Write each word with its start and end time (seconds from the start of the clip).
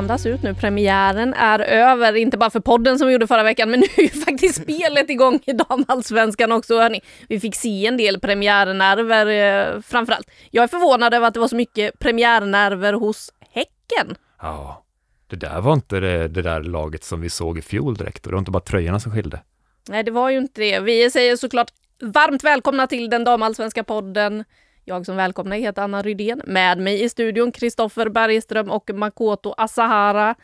andas 0.00 0.26
ut 0.26 0.42
nu. 0.42 0.54
Premiären 0.54 1.34
är 1.34 1.58
över, 1.60 2.16
inte 2.16 2.38
bara 2.38 2.50
för 2.50 2.60
podden 2.60 2.98
som 2.98 3.06
vi 3.06 3.12
gjorde 3.12 3.26
förra 3.26 3.42
veckan, 3.42 3.70
men 3.70 3.80
nu 3.80 3.86
är 3.96 4.02
ju 4.02 4.08
faktiskt 4.08 4.62
spelet 4.62 5.10
igång 5.10 5.40
i 5.46 5.52
damallsvenskan 5.52 6.52
också. 6.52 6.78
Hörni, 6.78 7.00
vi 7.28 7.40
fick 7.40 7.54
se 7.54 7.86
en 7.86 7.96
del 7.96 8.20
premiärnerver 8.20 9.26
eh, 9.26 9.80
framförallt. 9.80 10.30
Jag 10.50 10.64
är 10.64 10.68
förvånad 10.68 11.14
över 11.14 11.26
att 11.26 11.34
det 11.34 11.40
var 11.40 11.48
så 11.48 11.56
mycket 11.56 11.98
premiärnerver 11.98 12.92
hos 12.92 13.32
Häcken. 13.50 14.16
Ja, 14.42 14.84
det 15.26 15.36
där 15.36 15.60
var 15.60 15.72
inte 15.72 16.00
det, 16.00 16.28
det 16.28 16.42
där 16.42 16.60
laget 16.60 17.04
som 17.04 17.20
vi 17.20 17.30
såg 17.30 17.58
i 17.58 17.62
fjol 17.62 17.94
direkt 17.94 18.26
och 18.26 18.32
det 18.32 18.34
var 18.34 18.38
inte 18.38 18.50
bara 18.50 18.60
tröjorna 18.62 19.00
som 19.00 19.12
skilde. 19.12 19.40
Nej, 19.88 20.04
det 20.04 20.10
var 20.10 20.30
ju 20.30 20.38
inte 20.38 20.60
det. 20.60 20.80
Vi 20.80 21.10
säger 21.10 21.36
såklart 21.36 21.70
varmt 22.02 22.44
välkomna 22.44 22.86
till 22.86 23.10
den 23.10 23.24
damallsvenska 23.24 23.84
podden. 23.84 24.44
Jag 24.90 25.06
som 25.06 25.16
välkomnar 25.16 25.56
heter 25.56 25.82
Anna 25.82 26.02
Rydén. 26.02 26.42
Med 26.46 26.78
mig 26.78 27.02
i 27.02 27.08
studion 27.08 27.52
Kristoffer 27.52 28.08
Bergström 28.08 28.70
och 28.70 28.90
Makoto 28.94 29.54
Asahara. 29.56 30.34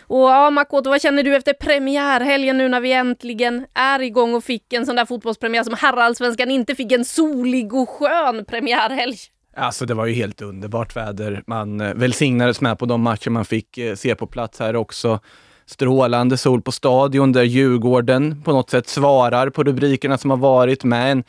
Och 0.00 0.18
ja, 0.18 0.50
Makoto, 0.50 0.90
vad 0.90 1.02
känner 1.02 1.22
du 1.22 1.36
efter 1.36 1.52
premiärhelgen 1.52 2.58
nu 2.58 2.68
när 2.68 2.80
vi 2.80 2.92
äntligen 2.92 3.66
är 3.74 4.02
igång 4.02 4.34
och 4.34 4.44
fick 4.44 4.72
en 4.72 4.86
sån 4.86 4.96
där 4.96 5.04
fotbollspremiär 5.04 5.64
som 5.64 5.74
herrallsvenskan 5.74 6.50
inte 6.50 6.74
fick 6.74 6.92
en 6.92 7.04
solig 7.04 7.74
och 7.74 7.88
skön 7.88 8.44
premiärhelg? 8.44 9.16
Alltså 9.56 9.86
det 9.86 9.94
var 9.94 10.06
ju 10.06 10.14
helt 10.14 10.42
underbart 10.42 10.96
väder. 10.96 11.42
Man 11.46 11.80
eh, 11.80 11.94
välsignades 11.94 12.60
med 12.60 12.78
på 12.78 12.86
de 12.86 13.02
matcher 13.02 13.30
man 13.30 13.44
fick 13.44 13.78
eh, 13.78 13.94
se 13.94 14.14
på 14.14 14.26
plats 14.26 14.60
här 14.60 14.76
också. 14.76 15.20
Strålande 15.66 16.36
sol 16.36 16.62
på 16.62 16.72
stadion 16.72 17.32
där 17.32 17.42
Djurgården 17.42 18.42
på 18.42 18.52
något 18.52 18.70
sätt 18.70 18.88
svarar 18.88 19.50
på 19.50 19.64
rubrikerna 19.64 20.18
som 20.18 20.30
har 20.30 20.36
varit 20.36 20.84
med 20.84 21.12
en 21.12 21.24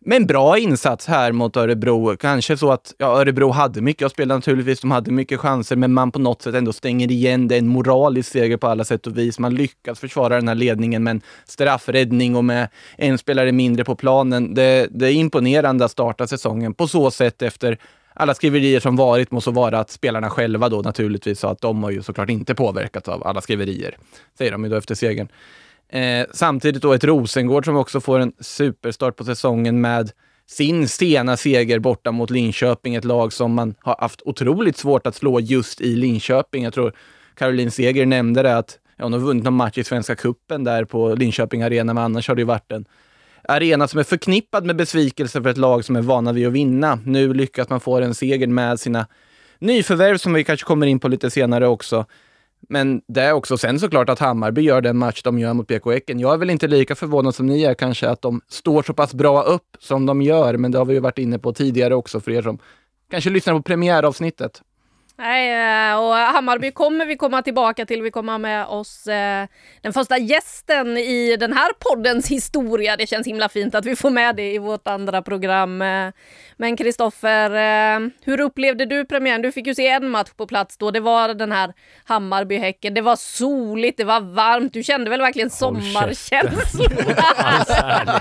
men 0.00 0.26
bra 0.26 0.58
insats 0.58 1.06
här 1.06 1.32
mot 1.32 1.56
Örebro. 1.56 2.16
Kanske 2.16 2.56
så 2.56 2.72
att 2.72 2.94
ja, 2.98 3.20
Örebro 3.20 3.50
hade 3.50 3.80
mycket 3.80 4.06
att 4.06 4.12
spela 4.12 4.34
naturligtvis. 4.34 4.80
De 4.80 4.90
hade 4.90 5.10
mycket 5.10 5.40
chanser, 5.40 5.76
men 5.76 5.92
man 5.92 6.12
på 6.12 6.18
något 6.18 6.42
sätt 6.42 6.54
ändå 6.54 6.72
stänger 6.72 7.10
igen. 7.10 7.48
Det 7.48 7.54
är 7.54 7.58
en 7.58 7.68
moralisk 7.68 8.32
seger 8.32 8.56
på 8.56 8.66
alla 8.66 8.84
sätt 8.84 9.06
och 9.06 9.18
vis. 9.18 9.38
Man 9.38 9.54
lyckas 9.54 10.00
försvara 10.00 10.34
den 10.34 10.48
här 10.48 10.54
ledningen 10.54 11.02
med 11.02 11.10
en 11.10 11.20
straffräddning 11.44 12.36
och 12.36 12.44
med 12.44 12.68
en 12.96 13.18
spelare 13.18 13.52
mindre 13.52 13.84
på 13.84 13.96
planen. 13.96 14.54
Det, 14.54 14.88
det 14.90 15.06
är 15.06 15.12
imponerande 15.12 15.84
att 15.84 15.90
starta 15.90 16.26
säsongen 16.26 16.74
på 16.74 16.88
så 16.88 17.10
sätt 17.10 17.42
efter 17.42 17.78
alla 18.14 18.34
skriverier 18.34 18.80
som 18.80 18.96
varit 18.96 19.30
må 19.30 19.40
så 19.40 19.50
vara 19.50 19.78
att 19.78 19.90
spelarna 19.90 20.30
själva 20.30 20.68
då 20.68 20.82
naturligtvis 20.82 21.40
sa 21.40 21.50
att 21.50 21.60
de 21.60 21.82
har 21.82 21.90
ju 21.90 22.02
såklart 22.02 22.30
inte 22.30 22.54
påverkats 22.54 23.08
av 23.08 23.26
alla 23.26 23.40
skriverier. 23.40 23.96
Säger 24.38 24.52
de 24.52 24.64
ju 24.64 24.70
då 24.70 24.76
efter 24.76 24.94
segern. 24.94 25.28
Eh, 25.88 26.26
samtidigt 26.32 26.82
då 26.82 26.92
ett 26.92 27.04
Rosengård 27.04 27.64
som 27.64 27.76
också 27.76 28.00
får 28.00 28.18
en 28.18 28.32
superstart 28.40 29.16
på 29.16 29.24
säsongen 29.24 29.80
med 29.80 30.10
sin 30.46 30.88
sena 30.88 31.36
seger 31.36 31.78
borta 31.78 32.12
mot 32.12 32.30
Linköping, 32.30 32.94
ett 32.94 33.04
lag 33.04 33.32
som 33.32 33.54
man 33.54 33.74
har 33.80 33.96
haft 33.98 34.22
otroligt 34.24 34.76
svårt 34.76 35.06
att 35.06 35.14
slå 35.14 35.40
just 35.40 35.80
i 35.80 35.96
Linköping. 35.96 36.64
Jag 36.64 36.74
tror 36.74 36.92
Caroline 37.34 37.70
Seger 37.70 38.06
nämnde 38.06 38.42
det 38.42 38.56
att 38.56 38.78
ja, 38.96 39.04
hon 39.04 39.12
har 39.12 39.20
vunnit 39.20 39.44
någon 39.44 39.54
match 39.54 39.78
i 39.78 39.84
Svenska 39.84 40.16
Kuppen 40.16 40.64
där 40.64 40.84
på 40.84 41.14
Linköping 41.14 41.62
Arena, 41.62 41.94
men 41.94 42.04
annars 42.04 42.28
har 42.28 42.34
det 42.34 42.40
ju 42.40 42.46
varit 42.46 42.72
en 42.72 42.84
arena 43.48 43.88
som 43.88 44.00
är 44.00 44.04
förknippad 44.04 44.64
med 44.64 44.76
besvikelse 44.76 45.42
för 45.42 45.50
ett 45.50 45.56
lag 45.56 45.84
som 45.84 45.96
är 45.96 46.02
vana 46.02 46.32
vid 46.32 46.46
att 46.46 46.52
vinna. 46.52 46.98
Nu 47.04 47.34
lyckas 47.34 47.68
man 47.68 47.80
få 47.80 47.98
en 47.98 48.14
seger 48.14 48.46
med 48.46 48.80
sina 48.80 49.06
nyförvärv 49.58 50.16
som 50.16 50.32
vi 50.32 50.44
kanske 50.44 50.66
kommer 50.66 50.86
in 50.86 51.00
på 51.00 51.08
lite 51.08 51.30
senare 51.30 51.66
också. 51.66 52.06
Men 52.68 53.02
det 53.08 53.22
är 53.22 53.32
också 53.32 53.58
sen 53.58 53.80
såklart 53.80 54.08
att 54.08 54.18
Hammarby 54.18 54.60
gör 54.60 54.80
den 54.80 54.98
match 54.98 55.22
de 55.22 55.38
gör 55.38 55.54
mot 55.54 55.66
BK 55.66 55.86
Häcken. 55.86 56.20
Jag 56.20 56.32
är 56.32 56.36
väl 56.36 56.50
inte 56.50 56.66
lika 56.66 56.94
förvånad 56.94 57.34
som 57.34 57.46
ni 57.46 57.62
är 57.62 57.74
kanske 57.74 58.08
att 58.08 58.22
de 58.22 58.40
står 58.48 58.82
så 58.82 58.94
pass 58.94 59.14
bra 59.14 59.42
upp 59.42 59.76
som 59.78 60.06
de 60.06 60.22
gör, 60.22 60.56
men 60.56 60.70
det 60.70 60.78
har 60.78 60.84
vi 60.84 60.94
ju 60.94 61.00
varit 61.00 61.18
inne 61.18 61.38
på 61.38 61.52
tidigare 61.52 61.94
också 61.94 62.20
för 62.20 62.30
er 62.30 62.42
som 62.42 62.58
kanske 63.10 63.30
lyssnar 63.30 63.54
på 63.54 63.62
premiäravsnittet. 63.62 64.62
Nej, 65.20 65.90
eh, 65.90 65.98
och 65.98 66.14
Hammarby 66.14 66.70
kommer 66.70 67.06
vi 67.06 67.16
komma 67.16 67.42
tillbaka 67.42 67.86
till. 67.86 68.02
Vi 68.02 68.10
kommer 68.10 68.32
ha 68.32 68.38
med 68.38 68.66
oss 68.66 69.06
eh, 69.06 69.46
den 69.82 69.92
första 69.92 70.18
gästen 70.18 70.96
i 70.96 71.36
den 71.36 71.52
här 71.52 71.70
poddens 71.78 72.28
historia. 72.28 72.96
Det 72.96 73.06
känns 73.06 73.26
himla 73.26 73.48
fint 73.48 73.74
att 73.74 73.84
vi 73.84 73.96
får 73.96 74.10
med 74.10 74.36
det 74.36 74.54
i 74.54 74.58
vårt 74.58 74.88
andra 74.88 75.22
program. 75.22 75.82
Eh, 75.82 76.10
men 76.56 76.76
Kristoffer, 76.76 77.50
hur 78.24 78.40
upplevde 78.40 78.86
du 78.86 79.04
premiären? 79.04 79.42
Du 79.42 79.52
fick 79.52 79.66
ju 79.66 79.74
se 79.74 79.88
en 79.88 80.08
match 80.08 80.30
på 80.36 80.46
plats 80.46 80.78
då. 80.78 80.90
Det 80.90 81.00
var 81.00 81.34
den 81.34 81.52
här 81.52 81.72
Hammarby-Häcken. 82.04 82.94
Det 82.94 83.00
var 83.00 83.16
soligt, 83.16 83.96
det 83.96 84.04
var 84.04 84.20
varmt. 84.20 84.72
Du 84.72 84.82
kände 84.82 85.10
väl 85.10 85.20
verkligen 85.20 85.50
sommarkänslan? 85.50 86.90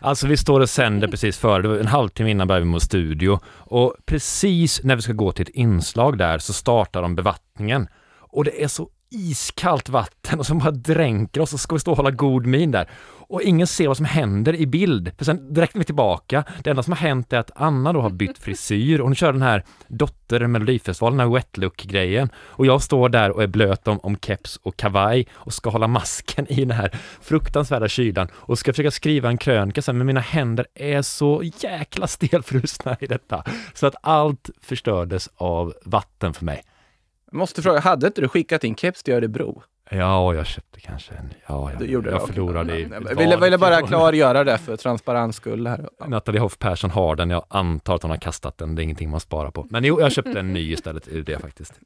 alltså 0.00 0.26
vi 0.26 0.36
står 0.36 0.60
och 0.60 0.70
sänder 0.70 1.08
precis 1.08 1.38
före, 1.38 1.80
en 1.80 1.86
halvtimme 1.86 2.30
innan 2.30 2.48
börjar 2.48 2.60
vi 2.60 2.66
mot 2.66 2.82
studio 2.82 3.40
och 3.46 3.94
precis 4.06 4.80
när 4.84 4.96
vi 4.96 5.02
ska 5.02 5.12
gå 5.12 5.32
till 5.32 5.42
ett 5.42 5.54
inslag 5.54 5.99
där 6.16 6.38
så 6.38 6.52
startar 6.52 7.02
de 7.02 7.14
bevattningen. 7.14 7.88
Och 8.18 8.44
det 8.44 8.62
är 8.64 8.68
så 8.68 8.88
iskallt 9.10 9.88
vatten 9.88 10.38
och 10.38 10.46
som 10.46 10.58
bara 10.58 10.70
dränker 10.70 11.40
oss 11.40 11.52
och 11.52 11.60
så 11.60 11.62
ska 11.62 11.74
vi 11.74 11.80
stå 11.80 11.90
och 11.90 11.96
hålla 11.96 12.10
god 12.10 12.46
min 12.46 12.70
där. 12.70 12.88
Och 13.30 13.42
ingen 13.42 13.66
ser 13.66 13.88
vad 13.88 13.96
som 13.96 14.06
händer 14.06 14.54
i 14.54 14.66
bild. 14.66 15.12
För 15.18 15.24
sen 15.24 15.54
direkt 15.54 15.74
när 15.74 15.78
vi 15.78 15.82
är 15.82 15.86
tillbaka, 15.86 16.44
det 16.64 16.70
enda 16.70 16.82
som 16.82 16.92
har 16.92 16.98
hänt 16.98 17.32
är 17.32 17.38
att 17.38 17.50
Anna 17.54 17.92
då 17.92 18.00
har 18.00 18.10
bytt 18.10 18.38
frisyr 18.38 18.98
och 18.98 19.06
hon 19.06 19.14
kör 19.14 19.32
den 19.32 19.42
här 19.42 19.64
Dotter 19.88 20.46
Melodifestivalen, 20.46 21.18
den 21.18 21.26
här 21.26 21.34
wet 21.34 21.56
look-grejen. 21.56 22.30
Och 22.36 22.66
jag 22.66 22.82
står 22.82 23.08
där 23.08 23.30
och 23.30 23.42
är 23.42 23.46
blöt 23.46 23.88
om, 23.88 24.00
om 24.00 24.16
keps 24.16 24.56
och 24.56 24.76
kavaj 24.76 25.26
och 25.32 25.52
ska 25.52 25.70
hålla 25.70 25.86
masken 25.86 26.46
i 26.52 26.64
den 26.64 26.76
här 26.76 26.98
fruktansvärda 27.20 27.88
kylan 27.88 28.28
och 28.34 28.58
ska 28.58 28.72
försöka 28.72 28.90
skriva 28.90 29.28
en 29.28 29.38
krönika 29.38 29.82
sen, 29.82 29.98
men 29.98 30.06
mina 30.06 30.20
händer 30.20 30.66
är 30.74 31.02
så 31.02 31.42
jäkla 31.60 32.06
stelfrusna 32.06 32.96
i 33.00 33.06
detta. 33.06 33.44
Så 33.74 33.86
att 33.86 33.94
allt 34.02 34.50
förstördes 34.62 35.28
av 35.36 35.74
vatten 35.84 36.34
för 36.34 36.44
mig. 36.44 36.62
Jag 37.30 37.38
måste 37.38 37.62
fråga, 37.62 37.80
hade 37.80 38.06
inte 38.06 38.20
du 38.20 38.28
skickat 38.28 38.64
in 38.64 38.76
keps 38.76 39.02
till 39.02 39.14
Örebro? 39.14 39.62
Ja, 39.92 40.34
jag 40.34 40.46
köpte 40.46 40.80
kanske 40.80 41.14
en. 41.14 41.34
Ja, 41.46 41.70
jag, 41.72 41.88
gjorde 41.88 42.10
jag 42.10 42.26
förlorade 42.26 42.78
i 42.78 42.88
Jag 42.90 43.16
ville, 43.16 43.36
ville 43.36 43.58
bara 43.58 43.82
klargöra 43.82 44.44
det 44.44 44.58
för 44.58 44.76
transparens 44.76 45.36
skull. 45.36 45.66
Här. 45.66 45.88
Nathalie 46.06 46.40
Hoff 46.40 46.58
Persson 46.58 46.90
har 46.90 47.16
den. 47.16 47.30
Jag 47.30 47.44
antar 47.48 47.94
att 47.94 48.02
hon 48.02 48.10
har 48.10 48.18
kastat 48.18 48.58
den. 48.58 48.74
Det 48.74 48.82
är 48.82 48.84
ingenting 48.84 49.10
man 49.10 49.20
sparar 49.20 49.50
på. 49.50 49.66
Men 49.70 49.84
jo, 49.84 50.00
jag 50.00 50.12
köpte 50.12 50.40
en 50.40 50.52
ny 50.52 50.72
istället 50.72 51.08
ur 51.08 51.22
det 51.22 51.38
faktiskt. 51.38 51.72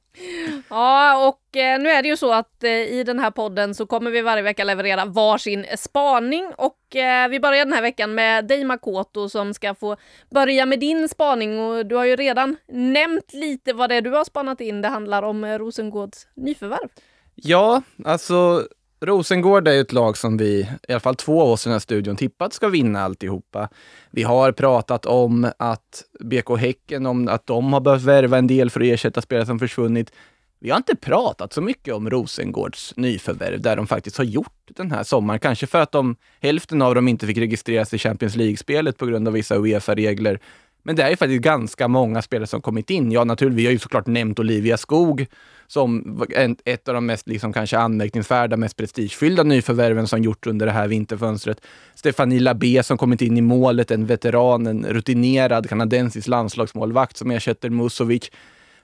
Ja, 0.68 1.28
och 1.28 1.56
eh, 1.56 1.80
nu 1.80 1.88
är 1.88 2.02
det 2.02 2.08
ju 2.08 2.16
så 2.16 2.32
att 2.32 2.64
eh, 2.64 2.70
i 2.70 3.04
den 3.06 3.18
här 3.18 3.30
podden 3.30 3.74
så 3.74 3.86
kommer 3.86 4.10
vi 4.10 4.22
varje 4.22 4.42
vecka 4.42 4.64
leverera 4.64 5.04
varsin 5.04 5.66
spaning 5.76 6.52
och 6.56 6.96
eh, 6.96 7.28
vi 7.28 7.40
börjar 7.40 7.64
den 7.64 7.72
här 7.72 7.82
veckan 7.82 8.14
med 8.14 8.46
dig 8.46 8.64
Makoto 8.64 9.28
som 9.28 9.54
ska 9.54 9.74
få 9.74 9.96
börja 10.30 10.66
med 10.66 10.80
din 10.80 11.08
spaning 11.08 11.58
och 11.60 11.86
du 11.86 11.96
har 11.96 12.04
ju 12.04 12.16
redan 12.16 12.56
nämnt 12.68 13.32
lite 13.32 13.72
vad 13.72 13.90
det 13.90 13.94
är 13.94 14.02
du 14.02 14.10
har 14.10 14.24
spanat 14.24 14.60
in. 14.60 14.82
Det 14.82 14.88
handlar 14.88 15.22
om 15.22 15.44
Rosengårds 15.44 16.26
nyförvärv. 16.34 16.88
Ja, 17.34 17.82
alltså 18.04 18.68
Rosengård 19.00 19.68
är 19.68 19.80
ett 19.80 19.92
lag 19.92 20.16
som 20.16 20.36
vi, 20.36 20.68
i 20.88 20.92
alla 20.92 21.00
fall 21.00 21.14
två 21.14 21.42
av 21.42 21.48
oss 21.48 21.66
i 21.66 21.68
den 21.68 21.72
här 21.74 21.80
studion, 21.80 22.16
tippat 22.16 22.52
ska 22.52 22.68
vinna 22.68 23.00
alltihopa. 23.00 23.68
Vi 24.10 24.22
har 24.22 24.52
pratat 24.52 25.06
om 25.06 25.50
att 25.58 26.04
BK 26.20 26.58
Häcken, 26.58 27.06
om 27.06 27.28
att 27.28 27.46
de 27.46 27.72
har 27.72 27.80
behövt 27.80 28.02
värva 28.02 28.38
en 28.38 28.46
del 28.46 28.70
för 28.70 28.80
att 28.80 28.86
ersätta 28.86 29.20
spelare 29.20 29.46
som 29.46 29.58
försvunnit. 29.58 30.12
Vi 30.60 30.70
har 30.70 30.76
inte 30.76 30.96
pratat 30.96 31.52
så 31.52 31.60
mycket 31.60 31.94
om 31.94 32.10
Rosengårds 32.10 32.96
nyförvärv, 32.96 33.60
där 33.60 33.76
de 33.76 33.86
faktiskt 33.86 34.16
har 34.16 34.24
gjort 34.24 34.70
den 34.76 34.90
här 34.90 35.02
sommaren. 35.02 35.40
Kanske 35.40 35.66
för 35.66 35.80
att 35.80 35.92
de, 35.92 36.16
hälften 36.40 36.82
av 36.82 36.94
dem 36.94 37.08
inte 37.08 37.26
fick 37.26 37.38
registreras 37.38 37.94
i 37.94 37.98
Champions 37.98 38.36
League-spelet 38.36 38.98
på 38.98 39.06
grund 39.06 39.28
av 39.28 39.34
vissa 39.34 39.56
Uefa-regler. 39.56 40.40
Men 40.86 40.96
det 40.96 41.02
är 41.02 41.10
ju 41.10 41.16
faktiskt 41.16 41.42
ganska 41.42 41.88
många 41.88 42.22
spelare 42.22 42.46
som 42.46 42.62
kommit 42.62 42.90
in. 42.90 43.12
Ja, 43.12 43.24
naturligtvis, 43.24 43.62
vi 43.62 43.66
har 43.66 43.72
ju 43.72 43.78
såklart 43.78 44.06
nämnt 44.06 44.38
Olivia 44.38 44.76
Skog 44.76 45.26
som 45.66 46.22
ett 46.64 46.88
av 46.88 46.94
de 46.94 47.06
mest 47.06 47.28
liksom, 47.28 47.52
kanske 47.52 47.78
anmärkningsvärda, 47.78 48.56
mest 48.56 48.76
prestigefyllda 48.76 49.42
nyförvärven 49.42 50.06
som 50.06 50.22
gjorts 50.22 50.46
under 50.46 50.66
det 50.66 50.72
här 50.72 50.88
vinterfönstret. 50.88 51.60
Stefanie 51.94 52.40
Labé 52.40 52.82
som 52.82 52.98
kommit 52.98 53.22
in 53.22 53.36
i 53.36 53.40
målet, 53.40 53.90
en 53.90 54.06
veteran, 54.06 54.66
en 54.66 54.86
rutinerad 54.86 55.68
kanadensisk 55.68 56.28
landslagsmålvakt 56.28 57.16
som 57.16 57.30
ersätter 57.30 57.70
Musovic. 57.70 58.30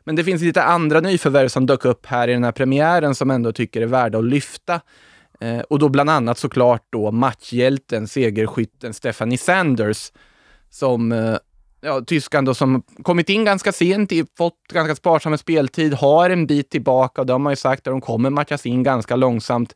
Men 0.05 0.17
det 0.17 0.25
finns 0.25 0.43
lite 0.43 0.63
andra 0.63 1.01
nyförvärv 1.01 1.49
som 1.49 1.67
dök 1.67 1.85
upp 1.85 2.07
här 2.07 2.29
i 2.29 2.33
den 2.33 2.45
här 2.45 2.53
premiären 2.53 3.15
som 3.15 3.31
ändå 3.31 3.53
tycker 3.53 3.83
är 3.83 3.87
värda 3.87 4.19
att 4.19 4.25
lyfta. 4.25 4.81
Eh, 5.41 5.61
och 5.61 5.79
då 5.79 5.89
bland 5.89 6.11
annat 6.11 6.39
såklart 6.39 6.87
då 6.91 7.11
matchhjälten, 7.11 8.09
segerskytten 8.09 8.95
Stephanie 8.95 9.39
Sanders 9.39 10.13
som 10.71 11.13
eh, 11.13 11.37
ja, 11.81 12.01
tyskan 12.01 12.45
då 12.45 12.55
som 12.55 12.83
kommit 13.03 13.29
in 13.29 13.45
ganska 13.45 13.73
sent, 13.73 14.13
fått 14.39 14.59
ganska 14.73 14.95
sparsam 14.95 15.39
speltid, 15.39 15.95
har 15.95 16.31
en 16.31 16.47
bit 16.47 16.71
tillbaka 16.71 17.21
och 17.21 17.27
det 17.27 17.33
har 17.33 17.39
man 17.39 17.53
ju 17.53 17.57
sagt 17.57 17.87
att 17.87 17.93
de 17.93 18.01
kommer 18.01 18.31
matchas 18.31 18.67
in 18.67 18.83
ganska 18.83 19.17
långsamt. 19.17 19.75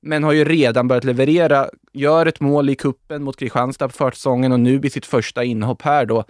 Men 0.00 0.24
har 0.24 0.32
ju 0.32 0.44
redan 0.44 0.88
börjat 0.88 1.04
leverera, 1.04 1.68
gör 1.92 2.26
ett 2.26 2.40
mål 2.40 2.70
i 2.70 2.74
kuppen 2.74 3.22
mot 3.22 3.36
Kristianstad 3.36 3.88
på 3.88 3.94
försäsongen 3.94 4.52
och 4.52 4.60
nu 4.60 4.78
vid 4.78 4.92
sitt 4.92 5.06
första 5.06 5.44
inhopp 5.44 5.82
här 5.82 6.06
då 6.06 6.24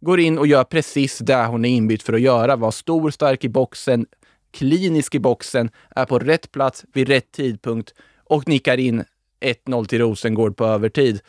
går 0.00 0.20
in 0.20 0.38
och 0.38 0.46
gör 0.46 0.64
precis 0.64 1.18
det 1.18 1.46
hon 1.46 1.64
är 1.64 1.68
inbytt 1.68 2.02
för 2.02 2.12
att 2.12 2.20
göra. 2.20 2.56
Var 2.56 2.70
stor, 2.70 3.10
stark 3.10 3.44
i 3.44 3.48
boxen, 3.48 4.06
klinisk 4.50 5.14
i 5.14 5.18
boxen, 5.18 5.70
är 5.90 6.04
på 6.04 6.18
rätt 6.18 6.52
plats 6.52 6.84
vid 6.92 7.08
rätt 7.08 7.32
tidpunkt 7.32 7.94
och 8.24 8.48
nickar 8.48 8.78
in 8.78 9.04
1-0 9.40 9.84
till 9.84 9.98
Rosengård 9.98 10.56
på 10.56 10.64
övertid. 10.64 11.20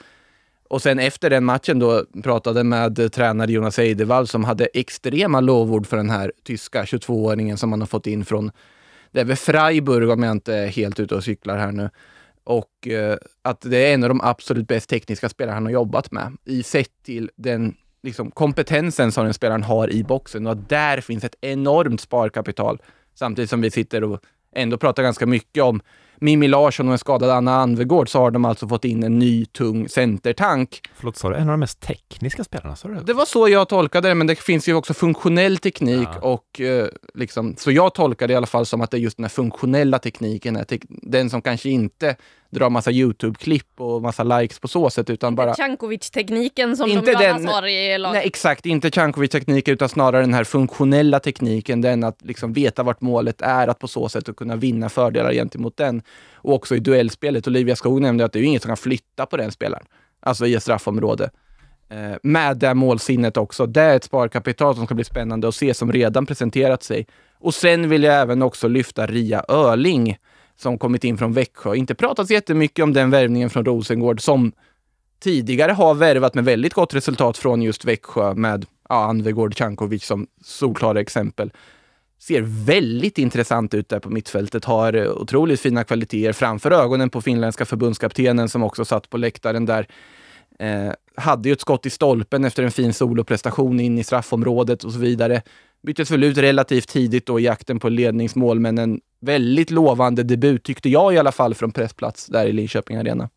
Och 0.70 0.82
sen 0.82 1.00
efter 1.00 1.30
den 1.30 1.46
matchen 1.46 1.80
då 1.80 2.06
pratade 2.24 2.64
med 2.64 3.14
tränare 3.14 3.52
Jonas 3.52 3.80
Eidevall 3.80 4.28
som 4.28 4.44
hade 4.44 4.66
extrema 4.66 5.40
lovord 5.40 5.88
för 5.88 5.98
den 5.98 6.10
här 6.10 6.32
tyska 6.44 6.84
22-åringen 6.84 7.58
som 7.58 7.70
man 7.70 7.80
har 7.80 7.88
fått 7.88 8.08
in 8.08 8.26
från, 8.26 8.52
det 9.12 9.20
är 9.20 9.26
väl 9.26 9.36
Freiburg 9.36 10.10
om 10.10 10.24
jag 10.24 10.32
inte 10.32 10.54
är 10.56 10.68
helt 10.68 11.00
ute 11.00 11.16
och 11.16 11.24
cyklar 11.24 11.58
här 11.58 11.72
nu. 11.72 11.90
Och 12.44 12.88
eh, 12.88 13.18
att 13.42 13.62
det 13.62 13.78
är 13.78 13.94
en 13.94 14.04
av 14.04 14.10
de 14.10 14.22
absolut 14.22 14.68
bäst 14.68 14.90
tekniska 14.90 15.30
spelare 15.30 15.54
han 15.54 15.66
har 15.66 15.72
jobbat 15.72 16.12
med 16.12 16.38
i 16.46 16.64
sett 16.64 17.04
till 17.04 17.30
den 17.36 17.76
liksom, 18.04 18.32
kompetensen 18.32 19.12
som 19.12 19.26
den 19.26 19.34
spelaren 19.34 19.64
har 19.64 19.90
i 19.94 20.04
boxen 20.04 20.46
och 20.46 20.52
att 20.52 20.70
där 20.70 21.02
finns 21.02 21.24
ett 21.24 21.36
enormt 21.42 22.02
sparkapital. 22.02 22.82
Samtidigt 23.16 23.50
som 23.50 23.62
vi 23.62 23.72
sitter 23.72 24.04
och 24.04 24.20
ändå 24.56 24.78
pratar 24.78 25.04
ganska 25.04 25.26
mycket 25.26 25.64
om 25.64 25.82
Mimmi 26.22 26.48
Larsson 26.48 26.88
och 26.88 26.92
en 26.92 26.98
skadad 27.00 27.30
Anna 27.30 27.56
Anvegård 27.56 28.10
så 28.10 28.20
har 28.20 28.32
de 28.32 28.46
alltså 28.46 28.68
fått 28.68 28.86
in 28.86 29.04
en 29.04 29.20
ny 29.20 29.46
tung 29.46 29.90
centertank. 29.90 30.82
Förlåt, 30.96 31.18
sa 31.18 31.30
du 31.30 31.36
en 31.36 31.42
av 31.42 31.48
de 31.54 31.60
mest 31.60 31.80
tekniska 31.80 32.44
spelarna? 32.44 32.76
Sa 32.76 32.88
du 32.88 32.94
det? 32.94 33.02
Det 33.02 33.14
var 33.14 33.26
så 33.26 33.50
jag 33.50 33.70
tolkade 33.70 34.08
det, 34.08 34.16
men 34.16 34.28
det 34.28 34.36
finns 34.36 34.70
ju 34.70 34.74
också 34.74 34.94
funktionell 34.94 35.58
teknik 35.58 36.08
Ja. 36.14 36.20
och 36.22 36.62
eh, 36.62 36.88
liksom, 37.14 37.56
så 37.58 37.72
jag 37.72 37.94
tolkar 37.94 38.28
det 38.28 38.34
i 38.34 38.36
alla 38.36 38.48
fall 38.48 38.66
som 38.66 38.82
att 38.82 38.92
det 38.92 38.98
är 38.98 39.00
just 39.00 39.18
den 39.18 39.24
här 39.24 39.30
funktionella 39.30 40.00
tekniken, 40.00 40.56
är 40.56 40.66
den 40.90 41.30
som 41.30 41.42
kanske 41.42 41.70
inte 41.70 42.16
drar 42.50 42.70
massa 42.70 42.92
YouTube-klipp 42.92 43.68
och 43.82 44.02
massa 44.02 44.24
likes 44.24 44.60
på 44.60 44.68
så 44.68 44.90
sätt, 44.90 45.10
utan 45.10 45.36
bara 45.36 45.54
Cankovic-tekniken 45.54 46.78
som 46.78 46.90
Inte 46.90 47.12
de 47.14 47.24
den- 47.24 47.48
har 47.48 47.68
i 47.68 47.98
laget. 47.98 48.14
Nej, 48.20 48.28
exakt. 48.28 48.66
Inte 48.66 48.90
Cankovic-tekniken, 48.90 49.74
utan 49.74 49.90
snarare 49.90 50.22
den 50.22 50.34
här 50.34 50.44
funktionella 50.44 51.20
tekniken. 51.20 51.82
Den 51.82 52.04
att 52.04 52.18
liksom 52.22 52.54
veta 52.54 52.84
vart 52.84 53.02
målet 53.02 53.42
är, 53.42 53.68
att 53.68 53.80
på 53.80 53.88
så 53.88 54.10
sätt 54.10 54.30
att 54.30 54.36
kunna 54.36 54.56
vinna 54.56 54.90
fördelar 54.90 55.34
gentemot 55.34 55.78
den. 55.78 56.02
Och 56.36 56.54
också 56.54 56.76
i 56.76 56.80
duellspelet. 56.80 57.48
Olivia 57.48 57.76
Skog 57.76 58.02
nämnde 58.02 58.26
att 58.26 58.34
det 58.34 58.40
är 58.40 58.42
ju 58.42 58.48
inget 58.48 58.62
som 58.62 58.70
kan 58.70 58.78
flytta 58.78 59.26
på 59.26 59.38
den 59.38 59.52
spelaren. 59.52 59.86
Alltså 60.20 60.46
i 60.48 60.56
ett 60.56 60.64
straffområde. 60.64 61.30
Eh, 61.90 62.18
med 62.24 62.58
det 62.58 62.74
målsinnet 62.74 63.38
också. 63.38 63.66
Det 63.66 63.82
är 63.82 63.96
ett 63.96 64.04
sparkapital 64.04 64.76
som 64.76 64.86
ska 64.86 64.96
bli 64.96 65.04
spännande 65.04 65.48
att 65.48 65.56
se, 65.56 65.74
som 65.74 65.92
redan 65.92 66.26
presenterat 66.26 66.84
sig. 66.84 67.08
Och 67.40 67.54
sen 67.54 67.90
vill 67.90 68.04
jag 68.04 68.16
även 68.22 68.42
också 68.42 68.68
lyfta 68.68 69.08
Ria 69.08 69.44
Öling, 69.48 70.18
som 70.62 70.78
kommit 70.78 71.04
in 71.04 71.18
från 71.18 71.34
Växjö. 71.34 71.76
Inte 71.76 71.96
pratats 71.96 72.32
jättemycket 72.32 72.84
om 72.84 72.94
den 72.94 73.10
värvningen 73.10 73.50
från 73.50 73.66
Rosengård, 73.66 74.22
som 74.22 74.52
tidigare 75.20 75.72
har 75.72 75.94
värvat 75.94 76.34
med 76.34 76.46
väldigt 76.46 76.74
gott 76.74 76.94
resultat 76.94 77.38
från 77.38 77.62
just 77.62 77.86
Växjö 77.86 78.34
med 78.34 78.66
ja, 78.90 79.06
Anvegård, 79.06 79.56
Cankovic 79.56 80.06
som 80.06 80.28
solklara 80.44 81.00
exempel. 81.00 81.52
Ser 82.20 82.42
väldigt 82.66 83.18
intressant 83.18 83.74
ut 83.74 83.90
där 83.90 84.00
på 84.00 84.10
mittfältet, 84.10 84.66
har 84.66 84.94
eh, 84.94 85.12
otroligt 85.12 85.60
fina 85.60 85.84
kvaliteter 85.84 86.34
framför 86.34 86.72
ögonen 86.72 87.10
på 87.10 87.22
finländska 87.22 87.66
förbundskaptenen 87.66 88.50
som 88.50 88.64
också 88.64 88.86
satt 88.86 89.10
på 89.10 89.18
läktaren 89.18 89.66
där. 89.66 89.88
Eh, 90.60 90.92
hade 91.16 91.50
ju 91.50 91.54
ett 91.54 91.62
skott 91.62 91.86
i 91.86 91.90
stolpen 91.90 92.46
efter 92.46 92.64
en 92.64 92.72
fin 92.72 92.94
soloprestation 92.94 93.80
in 93.80 93.98
i 93.98 94.04
straffområdet 94.04 94.84
och 94.84 94.92
så 94.92 95.00
vidare. 95.00 95.42
Byttes 95.82 96.12
väl 96.12 96.24
ut 96.24 96.38
relativt 96.38 96.88
tidigt 96.88 97.26
då 97.26 97.40
i 97.40 97.44
jakten 97.44 97.80
på 97.80 97.90
ledningsmål, 97.90 98.60
men 98.60 98.78
en 98.78 99.02
väldigt 99.22 99.72
lovande 99.72 100.24
debut 100.24 100.64
tyckte 100.64 100.90
jag 100.90 101.14
i 101.14 101.18
alla 101.18 101.32
fall 101.32 101.56
från 101.56 101.72
pressplats 101.72 102.26
där 102.26 102.46
i 102.46 102.52
Linköping 102.52 102.98
Arena. 102.98 103.30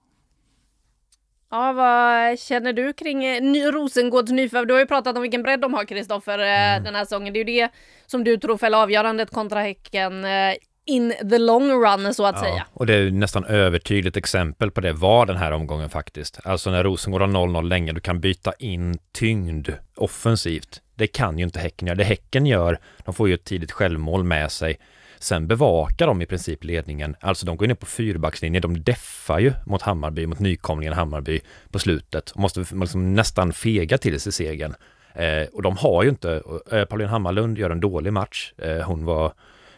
Ja, 1.51 1.73
vad 1.73 2.39
känner 2.39 2.73
du 2.73 2.93
kring 2.93 3.25
eh, 3.25 3.43
ny, 3.43 3.65
Rosengårds 3.65 4.31
nyförvärv? 4.31 4.67
Du 4.67 4.73
har 4.73 4.81
ju 4.81 4.87
pratat 4.87 5.17
om 5.17 5.23
vilken 5.23 5.43
bredd 5.43 5.61
de 5.61 5.75
har, 5.75 5.85
Kristoffer, 5.85 6.39
mm. 6.39 6.85
den 6.85 6.95
här 6.95 7.05
säsongen. 7.05 7.33
Det 7.33 7.41
är 7.41 7.45
ju 7.45 7.61
det 7.61 7.69
som 8.07 8.25
du 8.25 8.37
tror 8.37 8.57
fäller 8.57 8.83
avgörandet 8.83 9.31
kontra 9.31 9.61
Häcken 9.61 10.25
eh, 10.25 10.55
in 10.85 11.15
the 11.31 11.39
long 11.39 11.71
run, 11.71 12.15
så 12.15 12.27
att 12.27 12.39
säga. 12.39 12.67
Och 12.73 12.87
det 12.87 12.95
är 12.95 12.99
ju 12.99 13.11
nästan 13.11 13.45
övertydligt 13.45 14.17
exempel 14.17 14.71
på 14.71 14.81
det 14.81 14.93
var 14.93 15.27
den 15.27 15.37
här 15.37 15.53
omgången 15.53 15.91
faktiskt. 15.91 16.39
Alltså 16.45 16.71
när 16.71 16.85
Rosengård 16.85 17.21
har 17.21 17.29
0-0 17.29 17.63
länge, 17.63 17.93
du 17.93 18.01
kan 18.01 18.21
byta 18.21 18.53
in 18.59 18.99
tyngd 19.13 19.69
offensivt. 19.97 20.81
Det 21.03 21.07
kan 21.07 21.39
ju 21.39 21.45
inte 21.45 21.61
Häcken 21.61 21.89
göra. 21.89 21.97
Det 21.97 22.05
Häcken 22.05 22.47
gör, 22.47 22.79
de 23.05 23.15
får 23.15 23.29
ju 23.29 23.35
ett 23.35 23.45
tidigt 23.45 23.73
självmål 23.73 24.25
med 24.25 24.53
sig. 24.53 24.79
Sen 25.19 25.47
bevakar 25.47 26.07
de 26.07 26.23
i 26.23 26.27
princip 26.27 26.65
ledningen. 26.65 27.17
Alltså 27.21 27.47
de 27.47 27.57
går 27.57 27.67
ner 27.67 27.75
på 27.75 27.87
fyrbackslinjen. 27.87 28.63
De 28.63 28.83
deffar 28.83 29.39
ju 29.39 29.53
mot 29.67 29.83
Hammarby, 29.83 30.27
mot 30.27 30.39
nykomlingen 30.39 30.95
Hammarby 30.95 31.41
på 31.71 31.79
slutet. 31.79 32.31
Och 32.31 32.41
måste 32.41 32.65
liksom 32.73 33.15
nästan 33.15 33.53
fega 33.53 33.99
till 33.99 34.21
sig 34.21 34.33
segern. 34.33 34.75
Eh, 35.15 35.47
och 35.53 35.63
de 35.63 35.77
har 35.77 36.03
ju 36.03 36.09
inte, 36.09 36.43
eh, 36.73 36.85
Pauline 36.85 37.09
Hammarlund 37.09 37.59
gör 37.59 37.71
en 37.71 37.81
dålig 37.81 38.13
match. 38.13 38.53
Eh, 38.59 38.83
hon 38.83 39.05
var 39.05 39.33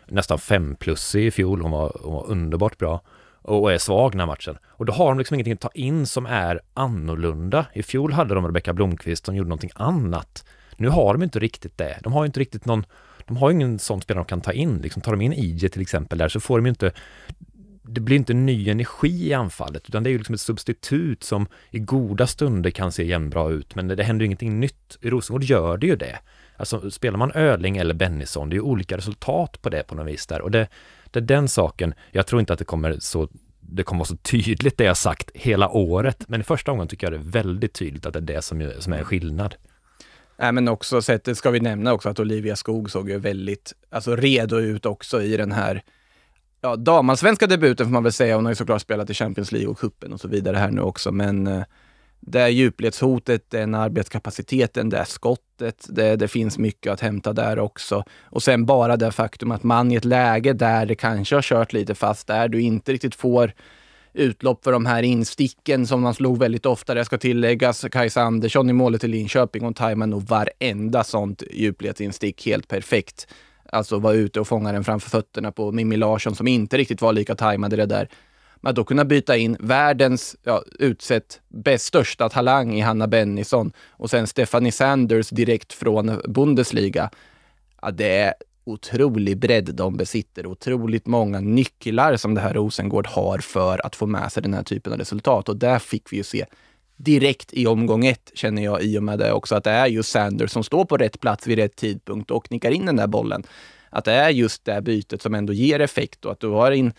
nästan 0.07 0.39
fem 0.39 0.77
plus 0.77 1.15
i 1.15 1.31
fjol. 1.31 1.61
Hon 1.63 1.71
var, 1.71 1.97
hon 2.03 2.15
var 2.15 2.27
underbart 2.27 2.79
bra 2.79 3.01
och 3.43 3.73
är 3.73 3.79
svag 3.79 4.13
den 4.13 4.21
här 4.21 4.27
matchen. 4.27 4.59
Och 4.67 4.87
då 4.87 4.93
har 4.93 5.09
de 5.09 5.19
liksom 5.19 5.35
ingenting 5.35 5.53
att 5.53 5.61
ta 5.61 5.71
in 5.75 6.07
som 6.07 6.27
är 6.27 6.61
annorlunda. 6.75 7.67
I 7.73 7.83
fjol 7.83 8.13
hade 8.13 8.35
de 8.35 8.47
Rebecka 8.47 8.73
Blomqvist 8.73 9.27
som 9.27 9.37
gjorde 9.37 9.49
någonting 9.49 9.71
annat. 9.75 10.45
Nu 10.77 10.89
har 10.89 11.15
de 11.15 11.23
inte 11.23 11.39
riktigt 11.39 11.79
det. 11.79 11.99
De 12.03 12.13
har 12.13 12.27
inte 12.27 12.41
riktigt 12.41 12.65
någon, 12.65 12.87
de 13.27 13.37
har 13.37 13.51
ingen 13.51 13.79
sån 13.79 14.03
spelare 14.03 14.25
de 14.25 14.29
kan 14.29 14.41
ta 14.41 14.53
in. 14.53 14.79
Liksom, 14.79 15.03
tar 15.03 15.13
de 15.13 15.21
in 15.21 15.33
IJ 15.33 15.69
till 15.69 15.83
exempel 15.83 16.19
där 16.19 16.29
så 16.29 16.41
får 16.41 16.59
de 16.59 16.67
ju 16.67 16.71
inte 16.71 16.93
det 17.89 18.01
blir 18.01 18.17
inte 18.17 18.35
ny 18.35 18.71
energi 18.71 19.29
i 19.29 19.33
anfallet, 19.33 19.89
utan 19.89 20.03
det 20.03 20.09
är 20.09 20.13
ju 20.13 20.19
liksom 20.19 20.35
ett 20.35 20.41
substitut 20.41 21.23
som 21.23 21.47
i 21.71 21.79
goda 21.79 22.27
stunder 22.27 22.71
kan 22.71 22.93
se 22.93 23.05
jämnbra 23.05 23.51
ut, 23.51 23.75
men 23.75 23.89
det, 23.89 23.95
det 23.95 24.05
händer 24.05 24.23
ju 24.23 24.27
ingenting 24.27 24.61
nytt. 24.61 24.99
I 25.01 25.11
Rosengård 25.11 25.45
gör 25.45 25.77
det 25.77 25.87
ju 25.87 25.97
det. 25.97 26.19
Alltså 26.57 26.91
spelar 26.91 27.19
man 27.19 27.33
Öling 27.35 27.77
eller 27.77 27.95
Bennison, 27.95 28.51
det 28.51 28.55
är 28.55 28.57
ju 28.57 28.63
olika 28.63 28.97
resultat 28.97 29.63
på 29.63 29.69
det 29.69 29.83
på 29.83 29.95
något 29.95 30.07
vis 30.07 30.27
där. 30.27 30.41
Och 30.41 30.51
det, 30.51 30.69
det 31.11 31.19
är 31.19 31.23
den 31.23 31.49
saken, 31.49 31.95
jag 32.13 32.27
tror 32.27 32.41
inte 32.41 32.53
att 32.53 32.59
det 32.59 32.65
kommer 32.65 32.97
så 32.99 33.29
det 33.61 33.83
kommer 33.83 33.99
vara 33.99 34.07
så 34.07 34.17
tydligt 34.17 34.79
det 34.79 34.85
jag 34.85 34.97
sagt 34.97 35.31
hela 35.35 35.69
året, 35.69 36.29
men 36.29 36.41
i 36.41 36.45
första 36.45 36.71
omgången 36.71 36.89
tycker 36.89 37.07
jag 37.07 37.13
det 37.13 37.29
är 37.29 37.43
väldigt 37.43 37.73
tydligt 37.73 38.07
att 38.07 38.13
det 38.13 38.19
är 38.19 38.37
det 38.37 38.43
som, 38.43 38.73
som 38.79 38.93
är 38.93 39.05
skillnad. 39.05 39.55
Nej, 40.37 40.53
men 40.53 40.69
också 40.69 41.03
sättet 41.03 41.39
ska 41.39 41.51
vi 41.51 41.61
nämna 41.61 41.93
också 41.93 42.09
att 42.09 42.21
Olivia 42.21 42.57
Skog 42.57 42.91
såg 42.91 43.11
ju 43.11 43.19
väldigt 43.19 43.73
alltså, 43.91 44.17
redo 44.17 44.59
ut 44.59 44.87
också 44.87 45.23
i 45.23 45.37
den 45.37 45.53
här 45.53 45.83
ja, 46.61 46.77
damallsvenska 46.77 47.47
debuten 47.47 47.87
får 47.87 47.93
man 47.93 48.03
väl 48.03 48.13
säga. 48.13 48.37
Hon 48.37 48.45
har 48.45 48.53
ju 48.53 48.57
såklart 48.57 48.83
spelat 48.83 49.11
i 49.11 49.15
Champions 49.15 49.53
League 49.53 49.71
och 49.71 49.79
cupen 49.79 50.13
och 50.13 50.21
så 50.21 50.29
vidare 50.29 50.57
här 50.57 50.71
nu 50.71 50.81
också, 50.81 51.13
men 51.13 51.47
eh, 51.47 51.63
det 52.21 52.41
är 52.41 52.49
djupledshotet, 52.49 53.51
den 53.51 53.75
arbetskapaciteten, 53.75 54.91
det 54.91 54.99
är 54.99 55.05
skottet, 55.05 55.87
det, 55.89 56.17
det 56.17 56.29
finns 56.29 56.59
mycket 56.59 56.93
att 56.93 57.01
hämta 57.01 57.33
där 57.33 57.59
också. 57.59 58.05
Och 58.23 58.43
sen 58.43 58.67
bara 58.67 58.97
det 58.97 59.13
faktum 59.13 59.51
att 59.51 59.63
man 59.63 59.93
i 59.93 59.95
ett 59.95 60.05
läge 60.05 60.53
där 60.53 60.87
det 60.87 60.95
kanske 60.95 61.35
har 61.35 61.43
kört 61.43 61.73
lite 61.73 61.95
fast, 61.95 62.27
där 62.27 62.49
du 62.49 62.61
inte 62.61 62.93
riktigt 62.93 63.15
får 63.15 63.53
utlopp 64.15 64.65
för 64.65 64.73
de 64.73 64.87
här 64.87 65.03
insticken 65.03 65.87
som 65.87 66.01
man 66.01 66.15
slog 66.15 66.39
väldigt 66.39 66.67
ofta. 66.67 66.95
Det 66.95 67.05
ska 67.05 67.19
tilläggas 67.19 67.85
Kajsa 67.93 68.23
Andersson 68.23 68.71
i 68.71 68.73
målet 68.73 69.05
i 69.05 69.09
Linköping. 69.09 69.63
Hon 69.63 69.75
tajmar 69.75 70.07
nog 70.07 70.23
varenda 70.23 71.05
sånt 71.05 71.43
djupledsinstick 71.53 72.47
helt 72.47 72.69
perfekt. 72.69 73.29
Alltså 73.73 73.99
vara 73.99 74.15
ute 74.15 74.41
och 74.41 74.49
fånga 74.49 74.73
den 74.73 74.85
framför 74.85 75.11
fötterna 75.11 75.53
på 75.53 75.73
Mimmi 75.73 75.97
Larsson 75.97 76.35
som 76.35 76.49
inte 76.49 76.77
riktigt 76.77 77.03
var 77.03 77.13
lika 77.13 77.35
tajmade 77.35 77.77
det 77.77 77.87
där. 77.87 78.09
Men 78.61 78.71
att 78.71 78.77
då 78.77 78.85
kunna 78.85 79.05
byta 79.05 79.37
in 79.37 79.57
världens 79.61 80.37
ja, 80.43 80.63
utsett 80.79 81.41
bäst 81.49 81.85
största 81.85 82.29
talang 82.29 82.75
i 82.75 82.81
Hanna 82.81 83.07
Bennison 83.07 83.73
och 83.91 84.11
sen 84.11 84.27
Stephanie 84.27 84.73
Sanders 84.73 85.29
direkt 85.29 85.73
från 85.73 86.21
Bundesliga. 86.29 87.11
Ja, 87.83 87.91
det 87.91 88.19
är 88.19 88.35
otrolig 88.65 89.39
bredd 89.39 89.75
de 89.75 89.97
besitter. 89.97 90.47
Otroligt 90.47 91.07
många 91.07 91.41
nycklar 91.41 92.17
som 92.17 92.35
det 92.35 92.41
här 92.41 92.55
Rosengård 92.55 93.07
har 93.07 93.39
för 93.39 93.87
att 93.87 93.97
få 93.97 94.07
med 94.07 94.33
sig 94.33 94.43
den 94.43 94.55
här 94.55 94.63
typen 94.63 94.93
av 94.93 94.99
resultat. 94.99 95.49
Och 95.49 95.57
där 95.57 95.79
fick 95.79 96.13
vi 96.13 96.17
ju 96.17 96.23
se 96.23 96.47
direkt 96.97 97.53
i 97.53 97.67
omgång 97.67 98.07
ett, 98.07 98.31
känner 98.35 98.65
jag 98.65 98.83
i 98.83 98.99
och 98.99 99.03
med 99.03 99.19
det 99.19 99.33
också, 99.33 99.55
att 99.55 99.65
det 99.65 99.71
är 99.71 99.87
just 99.87 100.11
Sanders 100.11 100.51
som 100.51 100.65
står 100.65 100.85
på 100.85 100.97
rätt 100.97 101.21
plats 101.21 101.47
vid 101.47 101.59
rätt 101.59 101.77
tidpunkt 101.77 102.31
och 102.31 102.51
nickar 102.51 102.71
in 102.71 102.87
den 102.87 102.97
där 102.97 103.07
bollen. 103.07 103.45
Att 103.91 104.05
det 104.05 104.13
är 104.13 104.31
just 104.31 104.65
det 104.65 104.83
bytet 104.83 105.23
som 105.23 105.35
ändå 105.35 105.53
ger 105.53 105.81
effekt 105.81 106.25
och 106.25 106.33
att 106.33 106.41
du 106.41 106.49
har 106.49 106.71
in 106.71 106.93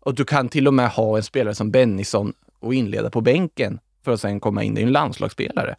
och 0.00 0.14
du 0.14 0.24
kan 0.24 0.48
till 0.48 0.66
och 0.66 0.74
med 0.74 0.90
ha 0.90 1.16
en 1.16 1.22
spelare 1.22 1.54
som 1.54 1.70
Bennison 1.70 2.32
och 2.60 2.74
inleda 2.74 3.10
på 3.10 3.20
bänken 3.20 3.78
för 4.04 4.12
att 4.12 4.20
sen 4.20 4.40
komma 4.40 4.62
in. 4.62 4.74
Det 4.74 4.80
är 4.80 4.86
en 4.86 4.92
landslagsspelare. 4.92 5.76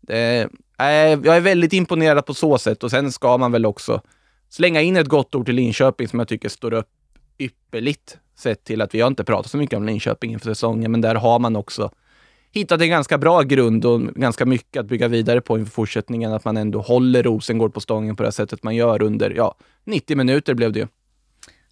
Det 0.00 0.48
är, 0.78 1.26
jag 1.26 1.36
är 1.36 1.40
väldigt 1.40 1.72
imponerad 1.72 2.26
på 2.26 2.34
så 2.34 2.58
sätt 2.58 2.84
och 2.84 2.90
sen 2.90 3.12
ska 3.12 3.36
man 3.36 3.52
väl 3.52 3.66
också 3.66 4.00
slänga 4.54 4.80
in 4.80 4.96
ett 4.96 5.08
gott 5.08 5.34
ord 5.34 5.46
till 5.46 5.54
Linköping 5.54 6.08
som 6.08 6.18
jag 6.18 6.28
tycker 6.28 6.48
står 6.48 6.74
upp 6.74 6.88
ypperligt 7.38 8.18
sett 8.38 8.64
till 8.64 8.80
att 8.80 8.94
vi 8.94 9.00
har 9.00 9.08
inte 9.08 9.24
pratat 9.24 9.50
så 9.50 9.56
mycket 9.56 9.76
om 9.76 9.84
Linköping 9.84 10.32
inför 10.32 10.48
säsongen, 10.48 10.90
men 10.90 11.00
där 11.00 11.14
har 11.14 11.38
man 11.38 11.56
också 11.56 11.90
hittat 12.52 12.80
en 12.80 12.88
ganska 12.88 13.18
bra 13.18 13.42
grund 13.42 13.84
och 13.84 14.00
ganska 14.00 14.46
mycket 14.46 14.80
att 14.80 14.86
bygga 14.86 15.08
vidare 15.08 15.40
på 15.40 15.58
inför 15.58 15.72
fortsättningen. 15.72 16.32
Att 16.32 16.44
man 16.44 16.56
ändå 16.56 16.80
håller 16.80 17.22
Rosengård 17.22 17.74
på 17.74 17.80
stången 17.80 18.16
på 18.16 18.22
det 18.22 18.32
sättet 18.32 18.62
man 18.62 18.76
gör 18.76 19.02
under, 19.02 19.30
ja, 19.30 19.54
90 19.84 20.16
minuter 20.16 20.54
blev 20.54 20.72
det 20.72 20.78
ju. 20.78 20.86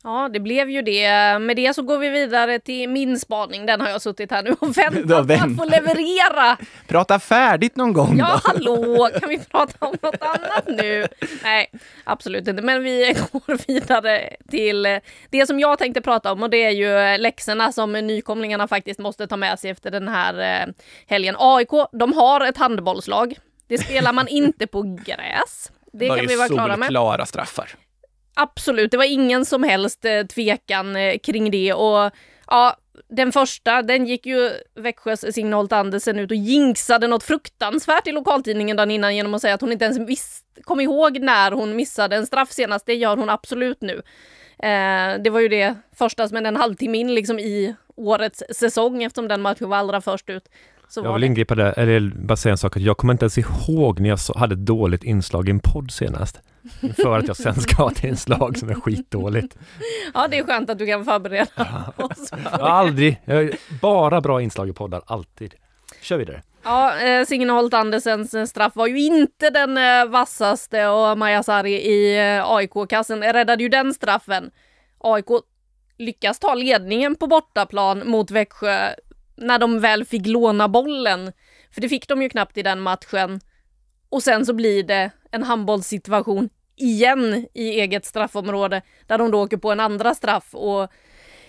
Ja, 0.05 0.29
det 0.33 0.41
blev 0.41 0.71
ju 0.71 0.83
det. 0.83 1.39
Med 1.39 1.57
det 1.57 1.75
så 1.75 1.83
går 1.83 1.99
vi 1.99 2.09
vidare 2.09 2.59
till 2.59 2.89
min 2.89 3.19
spaning. 3.19 3.67
Den 3.67 3.81
har 3.81 3.89
jag 3.89 4.03
suttit 4.03 4.31
här 4.31 4.43
nu 4.43 4.51
och 4.61 4.77
väntat 4.79 5.29
på 5.29 5.35
att 5.35 5.57
få 5.57 5.65
leverera. 5.65 6.57
Prata 6.89 7.19
färdigt 7.19 7.77
någon 7.77 7.93
gång 7.93 8.19
Ja, 8.19 8.41
då. 8.45 8.51
hallå, 8.51 9.09
kan 9.21 9.29
vi 9.29 9.39
prata 9.39 9.87
om 9.87 9.95
något 10.03 10.17
annat 10.23 10.65
nu? 10.67 11.07
Nej, 11.43 11.71
absolut 12.05 12.49
inte. 12.49 12.63
Men 12.63 12.83
vi 12.83 13.17
går 13.33 13.67
vidare 13.67 14.31
till 14.51 14.83
det 15.31 15.47
som 15.47 15.61
jag 15.61 15.79
tänkte 15.79 16.01
prata 16.01 16.33
om 16.33 16.43
och 16.43 16.51
det 16.51 16.65
är 16.65 16.71
ju 16.71 17.19
läxorna 17.19 17.73
som 17.73 17.93
nykomlingarna 17.93 18.69
faktiskt 18.69 19.01
måste 19.01 19.27
ta 19.27 19.37
med 19.37 19.59
sig 19.59 19.71
efter 19.71 19.91
den 19.91 20.09
här 20.09 20.63
eh, 20.63 20.73
helgen. 21.07 21.35
AIK, 21.39 21.71
de 21.93 22.13
har 22.13 22.41
ett 22.41 22.57
handbollslag. 22.57 23.35
Det 23.69 23.79
spelar 23.79 24.13
man 24.13 24.29
inte 24.29 24.67
på 24.67 24.83
gräs. 24.83 25.71
Det 25.93 26.09
var 26.09 26.17
kan 26.17 26.25
ju 26.25 26.29
vi 26.29 26.37
vara 26.37 26.49
klara 26.49 26.77
med. 26.77 26.87
solklara 26.87 27.27
straffar. 27.27 27.69
Absolut, 28.35 28.91
det 28.91 28.97
var 28.97 29.13
ingen 29.13 29.45
som 29.45 29.63
helst 29.63 30.05
eh, 30.05 30.27
tvekan 30.27 30.97
eh, 30.97 31.19
kring 31.19 31.51
det 31.51 31.73
och 31.73 32.11
ja, 32.47 32.77
den 33.09 33.33
första, 33.33 33.83
den 33.83 34.07
gick 34.07 34.27
ju 34.27 34.51
Växjös 34.75 35.35
Signe 35.35 35.57
Holt 35.57 35.73
Andersen 35.73 36.19
ut 36.19 36.31
och 36.31 36.37
jinxade 36.37 37.07
något 37.07 37.23
fruktansvärt 37.23 38.07
i 38.07 38.13
lokaltidningen 38.13 38.77
dagen 38.77 38.91
innan 38.91 39.17
genom 39.17 39.35
att 39.35 39.41
säga 39.41 39.55
att 39.55 39.61
hon 39.61 39.73
inte 39.73 39.85
ens 39.85 39.99
visst, 39.99 40.47
kom 40.63 40.81
ihåg 40.81 41.21
när 41.21 41.53
hon 41.53 41.77
missade 41.77 42.17
en 42.17 42.27
straff 42.27 42.53
senast. 42.53 42.87
Det 42.87 42.95
gör 42.95 43.17
hon 43.17 43.31
absolut 43.31 43.81
nu. 43.81 44.03
Eh, 44.59 45.23
det 45.25 45.31
var 45.31 45.41
ju 45.41 45.49
det 45.49 45.75
första 45.97 46.29
som 46.29 46.35
hände 46.35 46.49
en 46.49 46.57
halvtimme 46.57 46.99
in 46.99 47.15
liksom 47.15 47.39
i 47.39 47.75
årets 47.97 48.43
säsong 48.51 49.03
eftersom 49.03 49.29
den 49.29 49.43
matchen 49.43 49.69
var 49.69 49.77
allra 49.77 50.01
först 50.01 50.31
ut. 50.31 50.49
Så 50.95 51.01
Jag 51.05 51.13
vill 51.13 51.21
det. 51.21 51.27
ingripa 51.27 51.55
där, 51.55 51.79
eller 51.79 52.01
bara 52.01 52.37
säga 52.37 52.51
en 52.51 52.59
sak, 52.59 52.77
att 52.77 52.83
jag 52.83 52.97
kommer 52.97 53.13
inte 53.15 53.25
ens 53.25 53.39
ihåg 53.39 54.01
när 54.01 54.09
jag 54.09 54.19
hade 54.37 54.53
ett 54.55 54.67
dåligt 54.67 55.05
inslag 55.05 55.49
i 55.49 55.51
en 55.51 55.61
podd 55.61 55.91
senast. 55.91 56.41
För 56.97 57.19
att 57.19 57.27
jag 57.29 57.37
sen 57.37 57.55
ska 57.61 57.77
ha 57.83 57.91
ett 57.91 58.05
inslag 58.05 58.59
som 58.59 58.71
är 58.71 58.75
skitdåligt. 58.75 59.57
Ja, 60.15 60.29
det 60.29 60.39
är 60.39 60.45
skönt 60.45 60.71
att 60.71 60.79
du 60.79 60.87
kan 60.87 61.05
förbereda 61.05 61.93
oss. 61.97 62.33
Jag 62.45 62.51
har 62.51 62.69
aldrig, 62.69 63.21
jag 63.25 63.51
bara 63.81 64.21
bra 64.21 64.43
inslag 64.43 64.69
i 64.69 64.73
poddar, 64.73 65.03
alltid. 65.07 65.55
Kör 66.03 66.17
vidare. 66.17 66.43
Ja, 66.65 66.99
eh, 66.99 67.25
Signe 67.27 67.53
Holt 67.53 67.75
Andersens 67.75 68.35
eh, 68.35 68.45
straff 68.45 68.77
var 68.77 68.87
ju 68.87 69.01
inte 69.01 69.51
den 69.51 69.79
eh, 69.79 70.07
vassaste 70.11 70.87
och 70.87 71.19
Maja 71.19 71.43
Sarri 71.43 71.73
i 71.73 72.19
eh, 72.37 72.51
AIK-kassen 72.51 73.23
räddade 73.23 73.63
ju 73.63 73.69
den 73.69 73.95
straffen. 73.95 74.51
AIK 74.99 75.27
lyckas 75.99 76.39
ta 76.39 76.55
ledningen 76.55 77.15
på 77.17 77.27
bortaplan 77.27 78.03
mot 78.07 78.31
Växjö 78.31 78.89
när 79.37 79.59
de 79.59 79.81
väl 79.81 80.05
fick 80.05 80.27
låna 80.27 80.69
bollen. 80.69 81.33
För 81.71 81.81
det 81.81 81.89
fick 81.89 82.09
de 82.09 82.23
ju 82.23 82.29
knappt 82.29 82.59
i 82.59 82.63
den 82.63 82.81
matchen. 82.81 83.41
Och 84.09 84.23
sen 84.23 84.47
så 84.47 84.53
blir 84.53 84.83
det 84.83 85.11
en 85.31 85.43
handbollssituation 85.43 86.49
igen 86.77 87.47
i 87.55 87.69
eget 87.69 88.05
straffområde 88.05 88.83
där 89.07 89.19
de 89.19 89.31
då 89.31 89.43
åker 89.43 89.57
på 89.57 89.73
en 89.73 89.81
andra 89.81 90.15
straff 90.15 90.55
och 90.55 90.91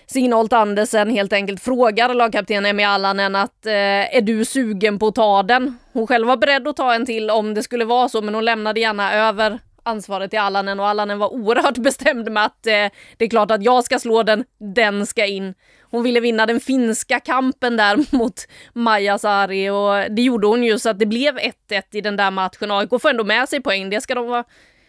Signolt 0.06 0.52
Andersen 0.52 1.10
helt 1.10 1.32
enkelt 1.32 1.62
frågar 1.62 2.14
lagkapten 2.14 2.66
Emmy 2.66 2.82
Allanen 2.82 3.36
att 3.36 3.66
eh, 3.66 4.16
är 4.16 4.20
du 4.20 4.44
sugen 4.44 4.98
på 4.98 5.08
att 5.08 5.14
ta 5.14 5.42
den? 5.42 5.78
Hon 5.92 6.06
själv 6.06 6.26
var 6.26 6.36
beredd 6.36 6.68
att 6.68 6.76
ta 6.76 6.94
en 6.94 7.06
till 7.06 7.30
om 7.30 7.54
det 7.54 7.62
skulle 7.62 7.84
vara 7.84 8.08
så, 8.08 8.22
men 8.22 8.34
hon 8.34 8.44
lämnade 8.44 8.80
gärna 8.80 9.14
över 9.14 9.58
ansvaret 9.84 10.30
till 10.30 10.38
Allanen 10.38 10.80
och 10.80 10.86
Allanen 10.86 11.18
var 11.18 11.32
oerhört 11.32 11.78
bestämd 11.78 12.32
med 12.32 12.44
att 12.44 12.66
eh, 12.66 12.90
det 13.16 13.24
är 13.24 13.28
klart 13.28 13.50
att 13.50 13.62
jag 13.62 13.84
ska 13.84 13.98
slå 13.98 14.22
den, 14.22 14.44
den 14.74 15.06
ska 15.06 15.26
in. 15.26 15.54
Hon 15.82 16.02
ville 16.02 16.20
vinna 16.20 16.46
den 16.46 16.60
finska 16.60 17.20
kampen 17.20 17.76
där 17.76 18.16
mot 18.16 18.40
Maja 18.72 19.18
Sari 19.18 19.70
och 19.70 20.14
det 20.14 20.22
gjorde 20.22 20.46
hon 20.46 20.64
ju 20.64 20.78
så 20.78 20.90
att 20.90 20.98
det 20.98 21.06
blev 21.06 21.38
1-1 21.38 21.52
i 21.92 22.00
den 22.00 22.16
där 22.16 22.30
matchen. 22.30 22.70
AIK 22.70 22.90
får 23.02 23.10
ändå 23.10 23.24
med 23.24 23.48
sig 23.48 23.60
poäng, 23.60 23.90
det 23.90 24.00
ska 24.00 24.14
de 24.14 24.26
vara 24.26 24.44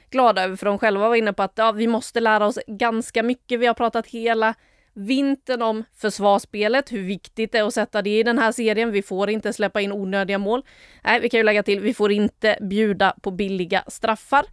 glada 0.10 0.44
över 0.44 0.56
för 0.56 0.66
de 0.66 0.80
själva 0.80 1.10
var 1.10 1.16
inne 1.16 1.34
på 1.34 1.44
att 1.44 1.54
ja, 1.56 1.72
vi 1.72 1.88
måste 1.88 2.20
lära 2.20 2.46
oss 2.46 2.60
ganska 2.68 3.24
mycket. 3.24 3.60
Vi 3.60 3.66
har 3.66 3.74
pratat 3.74 4.08
hela 4.08 4.56
vintern 4.94 5.62
om 5.62 5.84
försvarsspelet, 5.96 6.92
hur 6.92 7.04
viktigt 7.04 7.52
det 7.52 7.58
är 7.58 7.64
att 7.64 7.74
sätta 7.74 8.02
det 8.02 8.20
i 8.20 8.24
den 8.24 8.40
här 8.40 8.52
serien. 8.52 8.92
Vi 8.92 9.02
får 9.02 9.30
inte 9.30 9.54
släppa 9.54 9.82
in 9.82 9.92
onödiga 9.92 10.38
mål. 10.38 10.66
Nej, 11.04 11.20
vi 11.20 11.30
kan 11.30 11.38
ju 11.38 11.44
lägga 11.44 11.64
till, 11.64 11.80
vi 11.80 11.94
får 11.94 12.12
inte 12.12 12.58
bjuda 12.62 13.16
på 13.22 13.32
billiga 13.32 13.84
straffar. 13.88 14.46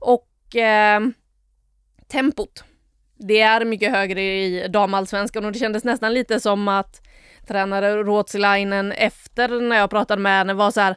Och 0.00 0.56
eh, 0.56 1.00
tempot. 2.08 2.64
Det 3.18 3.40
är 3.40 3.64
mycket 3.64 3.90
högre 3.90 4.22
i 4.22 4.68
damallsvenskan 4.68 5.44
och 5.44 5.52
det 5.52 5.58
kändes 5.58 5.84
nästan 5.84 6.14
lite 6.14 6.40
som 6.40 6.68
att 6.68 7.02
tränare 7.46 8.02
Ruotsilainen 8.02 8.92
efter 8.92 9.60
när 9.60 9.76
jag 9.76 9.90
pratade 9.90 10.22
med 10.22 10.38
henne 10.38 10.54
var 10.54 10.70
så 10.70 10.80
här 10.80 10.96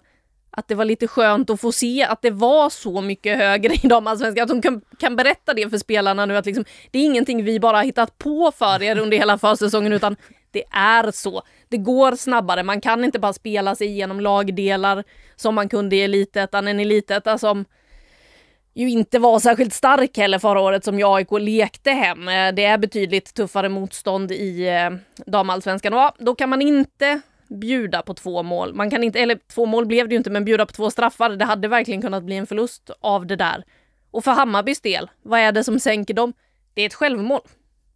att 0.58 0.68
det 0.68 0.76
var 0.76 0.86
lite 0.86 1.08
skönt 1.08 1.50
att 1.50 1.62
få 1.62 1.72
se 1.72 2.04
att 2.04 2.22
det 2.22 2.32
var 2.32 2.70
så 2.70 3.02
mycket 3.02 3.38
högre 3.38 3.74
i 3.74 3.88
damallsvenskan. 3.88 4.44
Att 4.44 4.50
hon 4.50 4.62
kan, 4.62 4.82
kan 5.00 5.16
berätta 5.16 5.54
det 5.54 5.70
för 5.70 5.78
spelarna 5.78 6.26
nu 6.26 6.38
att 6.38 6.46
liksom, 6.46 6.66
det 6.92 7.00
är 7.00 7.06
ingenting 7.06 7.44
vi 7.44 7.60
bara 7.60 7.78
har 7.78 7.84
hittat 7.84 8.18
på 8.18 8.52
för 8.52 8.84
er 8.84 8.98
under 8.98 9.18
hela 9.18 9.38
försäsongen 9.38 9.94
utan 9.94 10.16
det 10.52 10.64
är 10.72 11.12
så. 11.12 11.42
Det 11.70 11.78
går 11.78 12.16
snabbare. 12.16 12.64
Man 12.64 12.82
kan 12.82 13.04
inte 13.04 13.20
bara 13.20 13.34
spela 13.34 13.76
sig 13.76 13.88
igenom 13.88 14.20
lagdelar 14.20 15.04
som 15.36 15.56
man 15.56 15.70
kunde 15.70 15.96
i 15.96 16.02
elitettan. 16.02 16.68
En 16.68 16.80
elitettan 16.80 17.40
som 17.40 17.66
ju 18.74 18.89
inte 18.89 19.20
var 19.20 19.39
särskilt 19.39 19.74
stark 19.74 20.18
heller 20.18 20.39
förra 20.39 20.60
året 20.62 20.84
som 20.84 21.01
AIK 21.03 21.32
lekte 21.32 21.92
hem. 21.92 22.27
Eh, 22.27 22.53
det 22.53 22.65
är 22.65 22.77
betydligt 22.77 23.34
tuffare 23.34 23.70
motstånd 23.70 24.32
i 24.32 24.68
eh, 24.68 24.89
damallsvenskan. 25.25 25.94
Och 25.94 26.00
ja, 26.00 26.15
då 26.20 26.36
kan 26.36 26.50
man 26.50 26.62
inte 26.62 27.22
bjuda 27.48 28.01
på 28.01 28.13
två 28.13 28.44
mål. 28.44 28.74
Man 28.74 28.89
kan 28.89 29.03
inte, 29.03 29.20
eller 29.20 29.39
två 29.53 29.65
mål 29.65 29.86
blev 29.86 30.08
det 30.08 30.13
ju 30.13 30.18
inte, 30.18 30.30
men 30.30 30.46
bjuda 30.46 30.65
på 30.65 30.74
två 30.74 30.92
straffar. 30.92 31.30
Det 31.30 31.46
hade 31.46 31.68
verkligen 31.68 32.01
kunnat 32.01 32.24
bli 32.24 32.36
en 32.36 32.48
förlust 32.48 32.89
av 33.00 33.27
det 33.27 33.36
där. 33.36 33.63
Och 34.12 34.24
för 34.24 34.32
Hammarbys 34.32 34.82
del, 34.82 35.10
vad 35.22 35.39
är 35.39 35.51
det 35.51 35.63
som 35.63 35.80
sänker 35.80 36.13
dem? 36.13 36.34
Det 36.74 36.82
är 36.82 36.86
ett 36.86 36.94
självmål. 36.94 37.42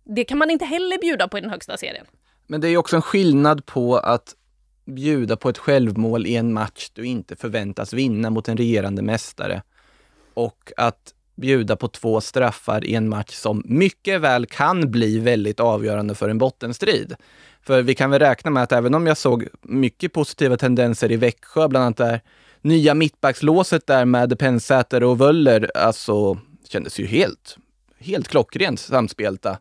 Det 0.03 0.23
kan 0.23 0.37
man 0.37 0.49
inte 0.49 0.65
heller 0.65 0.97
bjuda 0.97 1.27
på 1.27 1.37
i 1.37 1.41
den 1.41 1.49
högsta 1.49 1.77
serien. 1.77 2.05
Men 2.47 2.61
det 2.61 2.67
är 2.67 2.69
ju 2.69 2.77
också 2.77 2.95
en 2.95 3.01
skillnad 3.01 3.65
på 3.65 3.97
att 3.97 4.35
bjuda 4.85 5.37
på 5.37 5.49
ett 5.49 5.57
självmål 5.57 6.25
i 6.25 6.35
en 6.35 6.53
match 6.53 6.89
du 6.93 7.05
inte 7.05 7.35
förväntas 7.35 7.93
vinna 7.93 8.29
mot 8.29 8.47
en 8.47 8.57
regerande 8.57 9.01
mästare 9.01 9.61
och 10.37 10.71
att 10.77 11.13
bjuda 11.35 11.75
på 11.75 11.87
två 11.87 12.21
straffar 12.21 12.85
i 12.85 12.95
en 12.95 13.09
match 13.09 13.33
som 13.33 13.63
mycket 13.65 14.21
väl 14.21 14.45
kan 14.45 14.91
bli 14.91 15.19
väldigt 15.19 15.59
avgörande 15.59 16.15
för 16.15 16.29
en 16.29 16.37
bottenstrid. 16.37 17.15
För 17.61 17.81
vi 17.81 17.95
kan 17.95 18.09
väl 18.09 18.19
räkna 18.19 18.51
med 18.51 18.63
att 18.63 18.71
även 18.71 18.95
om 18.95 19.07
jag 19.07 19.17
såg 19.17 19.47
mycket 19.61 20.13
positiva 20.13 20.57
tendenser 20.57 21.11
i 21.11 21.15
Växjö, 21.15 21.67
bland 21.67 21.85
annat 21.85 21.97
där 21.97 22.21
nya 22.61 22.93
mittbackslåset 22.93 23.87
där 23.87 24.05
med 24.05 24.39
Pensäter 24.39 25.03
och 25.03 25.17
Wöller, 25.17 25.71
alltså 25.75 26.39
kändes 26.67 26.99
ju 26.99 27.05
helt, 27.05 27.57
helt 27.99 28.27
klockrent 28.27 28.79
samspelta 28.79 29.57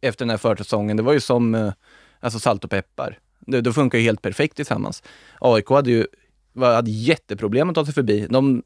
efter 0.00 0.24
den 0.24 0.30
här 0.30 0.36
försäsongen. 0.36 0.96
Det 0.96 1.02
var 1.02 1.12
ju 1.12 1.20
som 1.20 1.54
eh, 1.54 1.72
alltså 2.20 2.38
salt 2.38 2.64
och 2.64 2.70
peppar. 2.70 3.18
Det, 3.38 3.60
det 3.60 3.72
funkar 3.72 3.98
ju 3.98 4.04
helt 4.04 4.22
perfekt 4.22 4.56
tillsammans. 4.56 5.02
AIK 5.40 5.68
hade 5.68 5.90
ju 5.90 6.06
hade 6.60 6.90
jätteproblem 6.90 7.68
att 7.68 7.74
ta 7.74 7.84
sig 7.84 7.94
förbi. 7.94 8.26
De, 8.30 8.62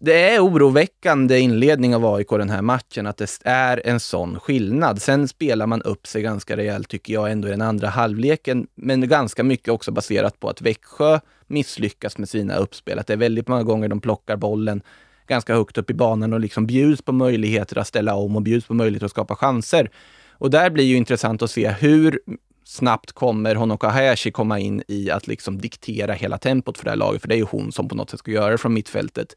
det 0.00 0.34
är 0.34 0.44
oroväckande 0.44 1.38
inledning 1.38 1.94
av 1.94 2.06
AIK 2.06 2.28
den 2.28 2.50
här 2.50 2.62
matchen, 2.62 3.06
att 3.06 3.16
det 3.16 3.38
är 3.44 3.82
en 3.84 4.00
sån 4.00 4.40
skillnad. 4.40 5.02
Sen 5.02 5.28
spelar 5.28 5.66
man 5.66 5.82
upp 5.82 6.06
sig 6.06 6.22
ganska 6.22 6.56
rejält, 6.56 6.88
tycker 6.88 7.12
jag, 7.12 7.32
ändå 7.32 7.48
i 7.48 7.50
den 7.50 7.62
andra 7.62 7.88
halvleken. 7.88 8.66
Men 8.74 9.08
ganska 9.08 9.42
mycket 9.44 9.68
också 9.68 9.90
baserat 9.90 10.40
på 10.40 10.48
att 10.48 10.62
Växjö 10.62 11.20
misslyckas 11.46 12.18
med 12.18 12.28
sina 12.28 12.56
uppspel. 12.56 12.98
Att 12.98 13.06
det 13.06 13.12
är 13.12 13.16
väldigt 13.16 13.48
många 13.48 13.62
gånger 13.62 13.88
de 13.88 14.00
plockar 14.00 14.36
bollen 14.36 14.82
ganska 15.26 15.54
högt 15.54 15.78
upp 15.78 15.90
i 15.90 15.94
banan 15.94 16.32
och 16.32 16.40
liksom 16.40 16.66
bjuds 16.66 17.02
på 17.02 17.12
möjligheter 17.12 17.78
att 17.78 17.86
ställa 17.86 18.14
om 18.14 18.36
och 18.36 18.42
bjuds 18.42 18.66
på 18.66 18.74
möjligheter 18.74 19.06
att 19.06 19.10
skapa 19.10 19.36
chanser. 19.36 19.90
Och 20.30 20.50
där 20.50 20.70
blir 20.70 20.84
ju 20.84 20.96
intressant 20.96 21.42
att 21.42 21.50
se 21.50 21.68
hur 21.68 22.20
snabbt 22.64 23.12
kommer 23.12 23.54
Honoka 23.54 23.88
Hayashi 23.88 24.30
komma 24.30 24.58
in 24.58 24.82
i 24.88 25.10
att 25.10 25.26
liksom 25.26 25.58
diktera 25.60 26.12
hela 26.12 26.38
tempot 26.38 26.78
för 26.78 26.84
det 26.84 26.90
här 26.90 26.96
laget, 26.96 27.20
för 27.20 27.28
det 27.28 27.34
är 27.34 27.38
ju 27.38 27.46
hon 27.50 27.72
som 27.72 27.88
på 27.88 27.94
något 27.94 28.10
sätt 28.10 28.18
ska 28.18 28.30
göra 28.30 28.50
det 28.50 28.58
från 28.58 28.74
mittfältet. 28.74 29.34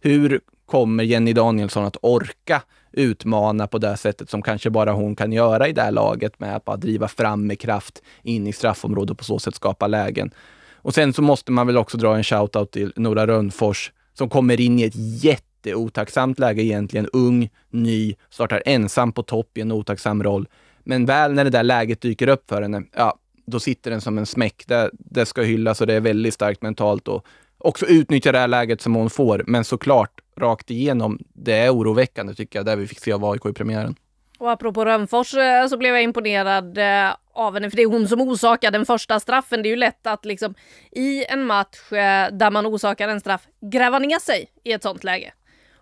Hur 0.00 0.40
kommer 0.66 1.04
Jenny 1.04 1.32
Danielsson 1.32 1.84
att 1.84 1.96
orka 2.02 2.62
utmana 2.92 3.66
på 3.66 3.78
det 3.78 3.96
sättet 3.96 4.30
som 4.30 4.42
kanske 4.42 4.70
bara 4.70 4.92
hon 4.92 5.16
kan 5.16 5.32
göra 5.32 5.68
i 5.68 5.72
det 5.72 5.82
här 5.82 5.90
laget 5.90 6.40
med 6.40 6.56
att 6.56 6.64
bara 6.64 6.76
driva 6.76 7.08
fram 7.08 7.46
med 7.46 7.60
kraft 7.60 8.02
in 8.22 8.46
i 8.46 8.52
straffområdet 8.52 9.10
och 9.10 9.18
på 9.18 9.24
så 9.24 9.38
sätt 9.38 9.54
skapa 9.54 9.86
lägen. 9.86 10.30
Och 10.74 10.94
sen 10.94 11.12
så 11.12 11.22
måste 11.22 11.52
man 11.52 11.66
väl 11.66 11.76
också 11.76 11.98
dra 11.98 12.16
en 12.16 12.22
shout-out 12.22 12.70
till 12.70 12.92
Nora 12.96 13.26
Rönnfors 13.26 13.92
som 14.14 14.28
kommer 14.28 14.60
in 14.60 14.78
i 14.78 14.82
ett 14.82 15.24
jätteotacksamt 15.24 16.38
läge 16.38 16.62
egentligen. 16.62 17.06
Ung, 17.12 17.50
ny, 17.70 18.14
startar 18.30 18.62
ensam 18.66 19.12
på 19.12 19.22
topp 19.22 19.58
i 19.58 19.60
en 19.60 19.72
otacksam 19.72 20.22
roll. 20.22 20.48
Men 20.84 21.06
väl 21.06 21.32
när 21.32 21.44
det 21.44 21.50
där 21.50 21.62
läget 21.62 22.00
dyker 22.00 22.28
upp 22.28 22.48
för 22.48 22.62
henne, 22.62 22.82
ja, 22.96 23.18
då 23.46 23.60
sitter 23.60 23.90
den 23.90 24.00
som 24.00 24.18
en 24.18 24.26
smäck. 24.26 24.64
Det, 24.66 24.90
det 24.92 25.26
ska 25.26 25.42
hyllas 25.42 25.80
och 25.80 25.86
det 25.86 25.94
är 25.94 26.00
väldigt 26.00 26.34
starkt 26.34 26.62
mentalt 26.62 27.08
och 27.08 27.26
också 27.60 27.86
utnyttja 27.86 28.32
det 28.32 28.38
här 28.38 28.48
läget 28.48 28.80
som 28.80 28.94
hon 28.94 29.10
får. 29.10 29.44
Men 29.46 29.64
såklart, 29.64 30.20
rakt 30.36 30.70
igenom, 30.70 31.18
det 31.34 31.52
är 31.52 31.74
oroväckande 31.74 32.34
tycker 32.34 32.58
jag, 32.58 32.66
där 32.66 32.76
vi 32.76 32.86
fick 32.86 32.98
se 32.98 33.12
av 33.12 33.24
AIK 33.24 33.46
i 33.46 33.52
premiären. 33.52 33.94
Och 34.38 34.50
apropå 34.50 34.84
Rönnfors 34.84 35.34
eh, 35.34 35.66
så 35.66 35.76
blev 35.76 35.94
jag 35.94 36.02
imponerad 36.02 36.78
eh, 36.78 37.14
av 37.32 37.54
henne, 37.54 37.70
för 37.70 37.76
det 37.76 37.82
är 37.82 37.86
hon 37.86 38.08
som 38.08 38.20
orsakar 38.20 38.70
den 38.70 38.86
första 38.86 39.20
straffen. 39.20 39.62
Det 39.62 39.68
är 39.68 39.70
ju 39.70 39.76
lätt 39.76 40.06
att 40.06 40.24
liksom 40.24 40.54
i 40.90 41.24
en 41.24 41.44
match 41.44 41.92
eh, 41.92 42.32
där 42.32 42.50
man 42.50 42.66
orsakar 42.66 43.08
en 43.08 43.20
straff 43.20 43.42
gräva 43.72 43.98
ner 43.98 44.18
sig 44.18 44.48
i 44.64 44.72
ett 44.72 44.82
sånt 44.82 45.04
läge. 45.04 45.32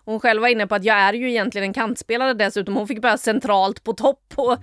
hon 0.05 0.19
själv 0.19 0.41
var 0.41 0.47
inne 0.47 0.67
på 0.67 0.75
att 0.75 0.83
jag 0.83 0.97
är 0.97 1.13
ju 1.13 1.29
egentligen 1.29 1.67
en 1.67 1.73
kantspelare 1.73 2.33
dessutom. 2.33 2.75
Hon 2.75 2.87
fick 2.87 3.01
börja 3.01 3.17
centralt 3.17 3.83
på 3.83 3.93
topp. 3.93 4.33
Och, 4.35 4.57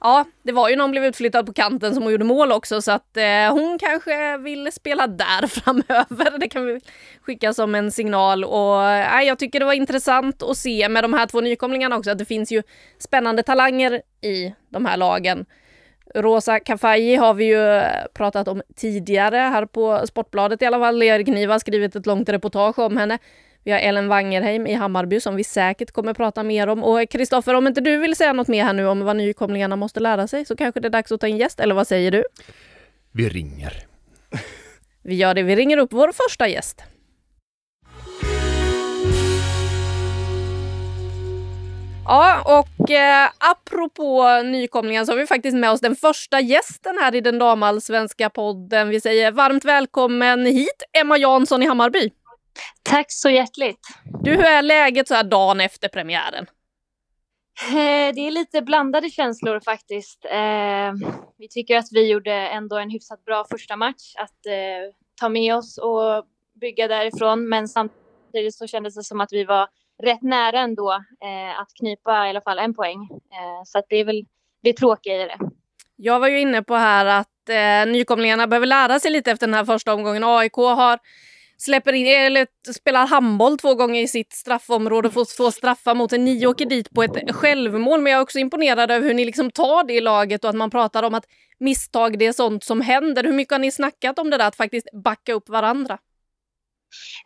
ja, 0.00 0.24
det 0.42 0.52
var 0.52 0.68
ju 0.68 0.76
när 0.76 0.84
hon 0.84 0.90
blev 0.90 1.04
utflyttad 1.04 1.46
på 1.46 1.52
kanten 1.52 1.94
som 1.94 2.02
hon 2.02 2.12
gjorde 2.12 2.24
mål 2.24 2.52
också 2.52 2.82
så 2.82 2.92
att 2.92 3.16
eh, 3.16 3.52
hon 3.52 3.78
kanske 3.78 4.38
vill 4.38 4.72
spela 4.72 5.06
där 5.06 5.46
framöver. 5.60 6.38
Det 6.38 6.48
kan 6.48 6.66
vi 6.66 6.80
skicka 7.22 7.52
som 7.52 7.74
en 7.74 7.90
signal 7.90 8.44
och 8.44 8.84
eh, 8.84 9.22
jag 9.22 9.38
tycker 9.38 9.58
det 9.60 9.66
var 9.66 9.72
intressant 9.72 10.42
att 10.42 10.56
se 10.56 10.88
med 10.88 11.04
de 11.04 11.14
här 11.14 11.26
två 11.26 11.40
nykomlingarna 11.40 11.96
också 11.96 12.10
att 12.10 12.18
det 12.18 12.24
finns 12.24 12.52
ju 12.52 12.62
spännande 12.98 13.42
talanger 13.42 14.02
i 14.22 14.54
de 14.68 14.86
här 14.86 14.96
lagen. 14.96 15.46
Rosa 16.14 16.60
Kafaji 16.60 17.16
har 17.16 17.34
vi 17.34 17.44
ju 17.44 17.76
eh, 17.76 18.06
pratat 18.14 18.48
om 18.48 18.62
tidigare 18.76 19.36
här 19.36 19.66
på 19.66 20.06
Sportbladet 20.06 20.62
i 20.62 20.66
alla 20.66 20.78
fall. 20.78 20.98
Lerkniva 20.98 21.54
har 21.54 21.58
skrivit 21.58 21.96
ett 21.96 22.06
långt 22.06 22.28
reportage 22.28 22.78
om 22.78 22.96
henne. 22.96 23.18
Vi 23.64 23.72
har 23.72 23.78
Ellen 23.78 24.08
Wangerheim 24.08 24.66
i 24.66 24.74
Hammarby 24.74 25.20
som 25.20 25.36
vi 25.36 25.44
säkert 25.44 25.90
kommer 25.90 26.14
prata 26.14 26.42
mer 26.42 26.66
om. 26.66 26.84
Och 26.84 27.08
Kristoffer, 27.10 27.54
om 27.54 27.66
inte 27.66 27.80
du 27.80 27.96
vill 27.96 28.16
säga 28.16 28.32
något 28.32 28.48
mer 28.48 28.64
här 28.64 28.72
nu 28.72 28.86
om 28.86 29.00
vad 29.00 29.16
nykomlingarna 29.16 29.76
måste 29.76 30.00
lära 30.00 30.26
sig 30.26 30.44
så 30.44 30.56
kanske 30.56 30.80
det 30.80 30.88
är 30.88 30.90
dags 30.90 31.12
att 31.12 31.20
ta 31.20 31.26
in 31.26 31.36
gäst, 31.36 31.60
eller 31.60 31.74
vad 31.74 31.88
säger 31.88 32.10
du? 32.10 32.24
Vi 33.12 33.28
ringer. 33.28 33.72
Vi 35.02 35.14
gör 35.14 35.34
det, 35.34 35.42
vi 35.42 35.56
ringer 35.56 35.76
upp 35.76 35.92
vår 35.92 36.12
första 36.12 36.48
gäst. 36.48 36.82
Ja, 42.04 42.42
och 42.60 42.90
eh, 42.90 43.28
apropå 43.38 44.42
nykomlingar 44.44 45.04
så 45.04 45.12
har 45.12 45.16
vi 45.16 45.26
faktiskt 45.26 45.56
med 45.56 45.70
oss 45.70 45.80
den 45.80 45.96
första 45.96 46.40
gästen 46.40 46.98
här 47.00 47.14
i 47.14 47.20
den 47.20 47.38
damallsvenska 47.38 48.30
podden. 48.30 48.88
Vi 48.88 49.00
säger 49.00 49.32
varmt 49.32 49.64
välkommen 49.64 50.46
hit, 50.46 50.82
Emma 50.92 51.18
Jansson 51.18 51.62
i 51.62 51.66
Hammarby. 51.66 52.10
Tack 52.82 53.06
så 53.08 53.30
hjärtligt. 53.30 53.80
Du, 54.22 54.30
hur 54.30 54.44
är 54.44 54.62
läget 54.62 55.08
så 55.08 55.14
här 55.14 55.24
dagen 55.24 55.60
efter 55.60 55.88
premiären? 55.88 56.46
Eh, 57.68 58.14
det 58.14 58.26
är 58.26 58.30
lite 58.30 58.62
blandade 58.62 59.10
känslor 59.10 59.60
faktiskt. 59.60 60.24
Eh, 60.24 60.92
vi 61.38 61.48
tycker 61.50 61.76
att 61.76 61.88
vi 61.92 62.10
gjorde 62.10 62.32
ändå 62.32 62.76
en 62.78 62.90
hyfsat 62.90 63.24
bra 63.24 63.44
första 63.50 63.76
match 63.76 64.14
att 64.18 64.46
eh, 64.46 64.94
ta 65.20 65.28
med 65.28 65.56
oss 65.56 65.78
och 65.78 66.24
bygga 66.60 66.88
därifrån. 66.88 67.48
Men 67.48 67.68
samtidigt 67.68 68.54
så 68.54 68.66
kändes 68.66 68.94
det 68.94 69.04
som 69.04 69.20
att 69.20 69.32
vi 69.32 69.44
var 69.44 69.68
rätt 70.02 70.22
nära 70.22 70.60
ändå 70.60 70.90
att 71.56 71.68
knipa 71.78 72.26
i 72.26 72.30
alla 72.30 72.40
fall 72.40 72.58
en 72.58 72.74
poäng. 72.74 73.08
Så 73.64 73.78
att 73.78 73.84
det 73.88 73.96
är 73.96 74.04
väl 74.04 74.24
det 74.62 74.72
tråkiga 74.72 75.14
i 75.14 75.18
det. 75.18 75.38
Jag 75.96 76.20
var 76.20 76.28
ju 76.28 76.40
inne 76.40 76.62
på 76.62 76.74
här 76.74 77.06
att 77.06 77.48
eh, 77.48 77.92
nykomlingarna 77.92 78.46
behöver 78.46 78.66
lära 78.66 79.00
sig 79.00 79.10
lite 79.10 79.30
efter 79.30 79.46
den 79.46 79.54
här 79.54 79.64
första 79.64 79.94
omgången. 79.94 80.24
AIK 80.24 80.54
har 80.54 80.98
släpper 81.60 81.92
in, 81.92 82.06
eller 82.06 82.46
spelar 82.72 83.06
handboll 83.06 83.58
två 83.58 83.74
gånger 83.74 84.02
i 84.02 84.08
sitt 84.08 84.32
straffområde 84.32 85.08
och 85.08 85.14
får 85.14 85.36
två 85.36 85.50
straffar 85.50 85.94
mot 85.94 86.12
en. 86.12 86.24
Ni 86.24 86.46
åker 86.46 86.66
dit 86.66 86.90
på 86.90 87.02
ett 87.02 87.34
självmål, 87.34 88.00
men 88.00 88.12
jag 88.12 88.18
är 88.18 88.22
också 88.22 88.38
imponerad 88.38 88.90
över 88.90 89.06
hur 89.06 89.14
ni 89.14 89.24
liksom 89.24 89.50
tar 89.50 89.84
det 89.84 89.94
i 89.94 90.00
laget 90.00 90.44
och 90.44 90.50
att 90.50 90.56
man 90.56 90.70
pratar 90.70 91.02
om 91.02 91.14
att 91.14 91.24
misstag, 91.58 92.18
det 92.18 92.26
är 92.26 92.32
sånt 92.32 92.64
som 92.64 92.80
händer. 92.80 93.24
Hur 93.24 93.32
mycket 93.32 93.52
har 93.52 93.58
ni 93.58 93.70
snackat 93.70 94.18
om 94.18 94.30
det 94.30 94.36
där 94.36 94.48
att 94.48 94.56
faktiskt 94.56 94.88
backa 95.04 95.32
upp 95.32 95.48
varandra? 95.48 95.98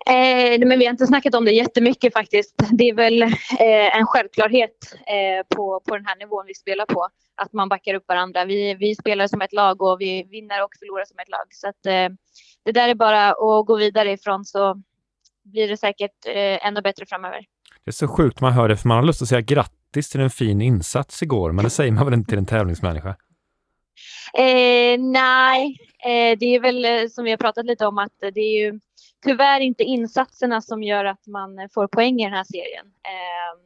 Eh, 0.07 0.67
men 0.69 0.79
vi 0.79 0.85
har 0.85 0.91
inte 0.91 1.07
snackat 1.07 1.35
om 1.35 1.45
det 1.45 1.53
jättemycket 1.53 2.13
faktiskt. 2.13 2.55
Det 2.73 2.89
är 2.89 2.95
väl 2.95 3.23
eh, 3.23 3.97
en 3.99 4.07
självklarhet 4.07 4.95
eh, 5.07 5.57
på, 5.57 5.81
på 5.89 5.97
den 5.97 6.07
här 6.07 6.17
nivån 6.17 6.45
vi 6.47 6.55
spelar 6.55 6.87
på. 6.87 7.09
Att 7.37 7.53
man 7.53 7.69
backar 7.69 7.95
upp 7.95 8.09
varandra. 8.09 8.45
Vi, 8.45 8.75
vi 8.75 8.95
spelar 8.95 9.27
som 9.27 9.41
ett 9.41 9.53
lag 9.53 9.83
och 9.83 9.97
vi 10.01 10.23
vinner 10.23 10.65
och 10.65 10.71
förlorar 10.79 11.05
som 11.05 11.19
ett 11.19 11.29
lag. 11.29 11.47
Så 11.51 11.69
att, 11.69 11.87
eh, 11.87 12.17
det 12.65 12.73
där 12.73 12.89
är 12.89 12.95
bara 12.95 13.29
att 13.31 13.67
gå 13.67 13.77
vidare 13.77 14.13
ifrån 14.13 14.45
så 14.45 14.83
blir 15.45 15.69
det 15.69 15.77
säkert 15.77 16.27
eh, 16.27 16.67
ännu 16.67 16.81
bättre 16.81 17.07
framöver. 17.07 17.45
Det 17.85 17.91
är 17.91 17.93
så 17.93 18.09
sjukt 18.09 18.41
man 18.41 18.53
hör 18.53 18.69
det, 18.69 18.77
för 18.77 18.89
man 18.89 18.97
har 18.97 19.05
lust 19.05 19.23
att 19.23 19.29
säga 19.29 19.41
grattis 19.41 20.11
till 20.11 20.21
en 20.21 20.31
fin 20.31 20.61
insats 20.61 21.23
igår, 21.23 21.53
men 21.53 21.65
det 21.65 21.71
säger 21.71 21.93
man 21.93 22.05
väl 22.05 22.15
inte 22.15 22.29
till 22.29 22.39
en 22.39 22.47
tävlingsmänniska? 22.47 23.09
Eh, 24.35 24.99
nej, 24.99 25.77
det 26.39 26.47
är 26.55 26.61
väl 26.61 27.11
som 27.11 27.25
vi 27.25 27.31
har 27.31 27.39
pratat 27.39 27.67
lite 27.67 27.87
om 27.87 27.99
att 27.99 28.13
det 28.21 28.41
är 28.41 28.65
ju 28.65 28.81
tyvärr 29.25 29.61
inte 29.61 29.85
insatserna 29.85 30.61
som 30.61 30.83
gör 30.83 31.05
att 31.05 31.27
man 31.27 31.69
får 31.75 31.89
poäng 31.89 32.21
i 32.21 32.25
den 32.25 32.33
här 32.33 32.45
serien. 32.45 32.87
Eh, 32.87 33.61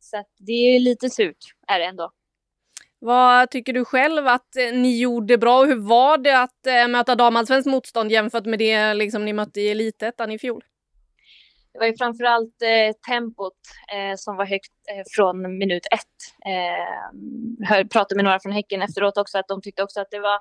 så 0.00 0.24
det 0.38 0.52
är 0.52 0.80
lite 0.80 1.10
surt, 1.10 1.36
är 1.66 1.78
det 1.78 1.84
ändå. 1.84 2.12
Vad 2.98 3.50
tycker 3.50 3.72
du 3.72 3.84
själv 3.84 4.26
att 4.26 4.56
eh, 4.56 4.72
ni 4.72 4.98
gjorde 4.98 5.38
bra? 5.38 5.64
Hur 5.64 5.76
var 5.88 6.18
det 6.18 6.42
att 6.42 6.66
äh, 6.66 6.88
möta 6.88 7.14
damallsvenskt 7.14 7.70
motstånd 7.70 8.12
jämfört 8.12 8.46
med 8.46 8.58
det 8.58 8.94
liksom, 8.94 9.24
ni 9.24 9.32
mötte 9.32 9.60
i 9.60 9.70
elitettan 9.70 10.32
i 10.32 10.38
fjol? 10.38 10.64
Det 11.72 11.78
var 11.78 11.86
ju 11.86 11.96
framförallt 11.96 12.62
eh, 12.62 13.12
tempot 13.12 13.58
eh, 13.92 14.16
som 14.16 14.36
var 14.36 14.46
högt 14.46 14.72
eh, 14.90 15.04
från 15.16 15.58
minut 15.58 15.86
ett. 15.90 16.46
Eh, 16.46 17.68
hör, 17.68 17.84
pratade 17.84 18.16
med 18.16 18.24
några 18.24 18.40
från 18.40 18.52
Häcken 18.52 18.82
efteråt 18.82 19.18
också 19.18 19.38
att 19.38 19.48
de 19.48 19.62
tyckte 19.62 19.82
också 19.82 20.00
att 20.00 20.10
det 20.10 20.20
var 20.20 20.38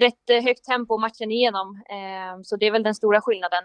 rätt 0.00 0.30
eh, 0.30 0.42
högt 0.42 0.64
tempo 0.64 0.98
matchen 0.98 1.30
igenom. 1.30 1.82
Eh, 1.88 2.42
så 2.42 2.56
det 2.56 2.66
är 2.66 2.70
väl 2.70 2.82
den 2.82 2.94
stora 2.94 3.20
skillnaden. 3.20 3.64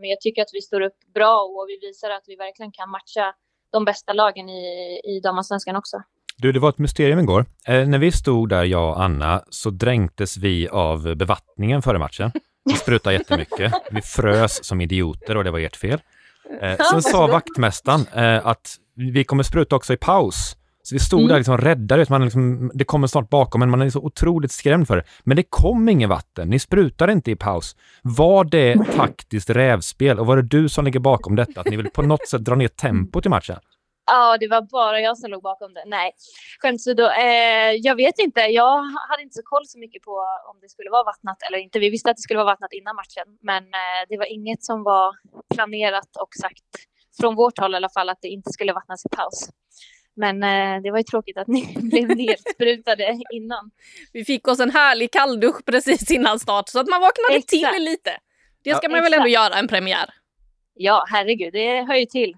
men 0.00 0.10
jag 0.10 0.20
tycker 0.20 0.42
att 0.42 0.50
vi 0.52 0.60
står 0.60 0.80
upp 0.80 0.98
bra 1.14 1.34
och 1.42 1.66
vi 1.68 1.88
visar 1.88 2.10
att 2.10 2.24
vi 2.26 2.36
verkligen 2.36 2.72
kan 2.72 2.90
matcha 2.90 3.34
de 3.72 3.84
bästa 3.84 4.12
lagen 4.12 4.48
i, 4.48 5.00
i 5.04 5.20
damallsvenskan 5.20 5.76
också. 5.76 6.02
Du, 6.40 6.52
det 6.52 6.60
var 6.60 6.68
ett 6.68 6.78
mysterium 6.78 7.18
igår. 7.18 7.44
Eh, 7.66 7.86
när 7.88 7.98
vi 7.98 8.12
stod 8.12 8.48
där, 8.48 8.64
jag 8.64 8.90
och 8.90 9.02
Anna, 9.02 9.42
så 9.50 9.70
dränktes 9.70 10.36
vi 10.36 10.68
av 10.68 11.16
bevattningen 11.16 11.82
före 11.82 11.98
matchen. 11.98 12.32
Vi 12.64 12.74
sprutade 12.74 13.16
jättemycket. 13.16 13.72
Vi 13.90 14.02
frös 14.02 14.64
som 14.64 14.80
idioter 14.80 15.36
och 15.36 15.44
det 15.44 15.50
var 15.50 15.58
ert 15.58 15.76
fel. 15.76 16.00
Eh, 16.60 16.76
sen 16.90 17.02
sa 17.02 17.26
vaktmästaren 17.26 18.06
eh, 18.14 18.46
att 18.46 18.76
vi 18.94 19.24
kommer 19.24 19.42
spruta 19.42 19.76
också 19.76 19.92
i 19.92 19.96
paus. 19.96 20.56
Så 20.90 20.94
vi 20.94 21.00
stod 21.00 21.20
mm. 21.20 21.28
där 21.28 21.36
liksom 21.36 21.58
rädda, 21.58 22.04
man 22.08 22.24
liksom, 22.24 22.70
det 22.74 22.84
kommer 22.84 23.06
snart 23.06 23.30
bakom 23.30 23.62
en, 23.62 23.70
man 23.70 23.82
är 23.82 23.90
så 23.90 24.00
otroligt 24.00 24.52
skrämd 24.52 24.86
för 24.86 24.96
det. 24.96 25.04
Men 25.24 25.36
det 25.36 25.42
kom 25.42 25.88
inget 25.88 26.08
vatten, 26.08 26.48
ni 26.48 26.58
sprutade 26.58 27.12
inte 27.12 27.30
i 27.30 27.36
paus. 27.36 27.76
Var 28.02 28.44
det 28.44 28.84
taktiskt 28.96 29.50
rävspel 29.50 30.18
och 30.18 30.26
var 30.26 30.36
det 30.36 30.42
du 30.42 30.68
som 30.68 30.84
ligger 30.84 31.00
bakom 31.00 31.36
detta? 31.36 31.60
Att 31.60 31.70
ni 31.70 31.76
vill 31.76 31.90
på 31.90 32.02
något 32.02 32.28
sätt 32.28 32.44
dra 32.44 32.54
ner 32.54 32.68
tempot 32.68 33.26
i 33.26 33.28
matchen? 33.28 33.56
Ja, 34.06 34.36
det 34.40 34.48
var 34.48 34.62
bara 34.62 35.00
jag 35.00 35.18
som 35.18 35.30
låg 35.30 35.42
bakom 35.42 35.74
det. 35.74 35.84
Nej, 35.86 36.12
skämt 36.58 36.74
åsido. 36.74 37.02
Eh, 37.02 37.72
jag 37.72 37.96
vet 37.96 38.18
inte. 38.18 38.40
Jag 38.40 38.76
hade 39.08 39.22
inte 39.22 39.34
så 39.34 39.42
koll 39.44 39.66
så 39.66 39.78
mycket 39.78 40.02
på 40.02 40.14
om 40.50 40.56
det 40.60 40.68
skulle 40.68 40.90
vara 40.90 41.04
vattnat 41.04 41.38
eller 41.48 41.58
inte. 41.58 41.78
Vi 41.78 41.90
visste 41.90 42.10
att 42.10 42.16
det 42.16 42.22
skulle 42.22 42.38
vara 42.38 42.52
vattnat 42.52 42.72
innan 42.72 42.96
matchen, 42.96 43.28
men 43.42 43.62
eh, 43.64 44.02
det 44.08 44.16
var 44.18 44.32
inget 44.32 44.64
som 44.64 44.82
var 44.82 45.16
planerat 45.54 46.16
och 46.22 46.34
sagt 46.40 46.70
från 47.20 47.34
vårt 47.34 47.58
håll 47.58 47.74
i 47.74 47.76
alla 47.76 47.88
fall 47.88 48.08
att 48.08 48.22
det 48.22 48.28
inte 48.28 48.50
skulle 48.52 48.72
vattnas 48.72 49.06
i 49.06 49.08
paus. 49.08 49.50
Men 50.16 50.42
eh, 50.42 50.82
det 50.82 50.90
var 50.90 50.98
ju 50.98 51.04
tråkigt 51.04 51.38
att 51.38 51.48
ni 51.48 51.76
blev 51.82 52.08
nedsprutade 52.08 53.18
innan. 53.32 53.70
Vi 54.12 54.24
fick 54.24 54.48
oss 54.48 54.60
en 54.60 54.70
härlig 54.70 55.10
kalldusch 55.12 55.64
precis 55.64 56.10
innan 56.10 56.38
start 56.38 56.68
så 56.68 56.80
att 56.80 56.88
man 56.88 57.00
vaknade 57.00 57.34
exakt. 57.34 57.74
till 57.74 57.84
lite. 57.84 58.10
Det 58.64 58.74
ska 58.74 58.86
ja, 58.86 58.88
man 58.88 58.98
exakt. 58.98 59.12
väl 59.12 59.20
ändå 59.20 59.28
göra 59.28 59.54
en 59.54 59.68
premiär? 59.68 60.10
Ja, 60.74 61.04
herregud, 61.08 61.52
det 61.52 61.82
hör 61.82 61.94
ju 61.94 62.06
till. 62.06 62.34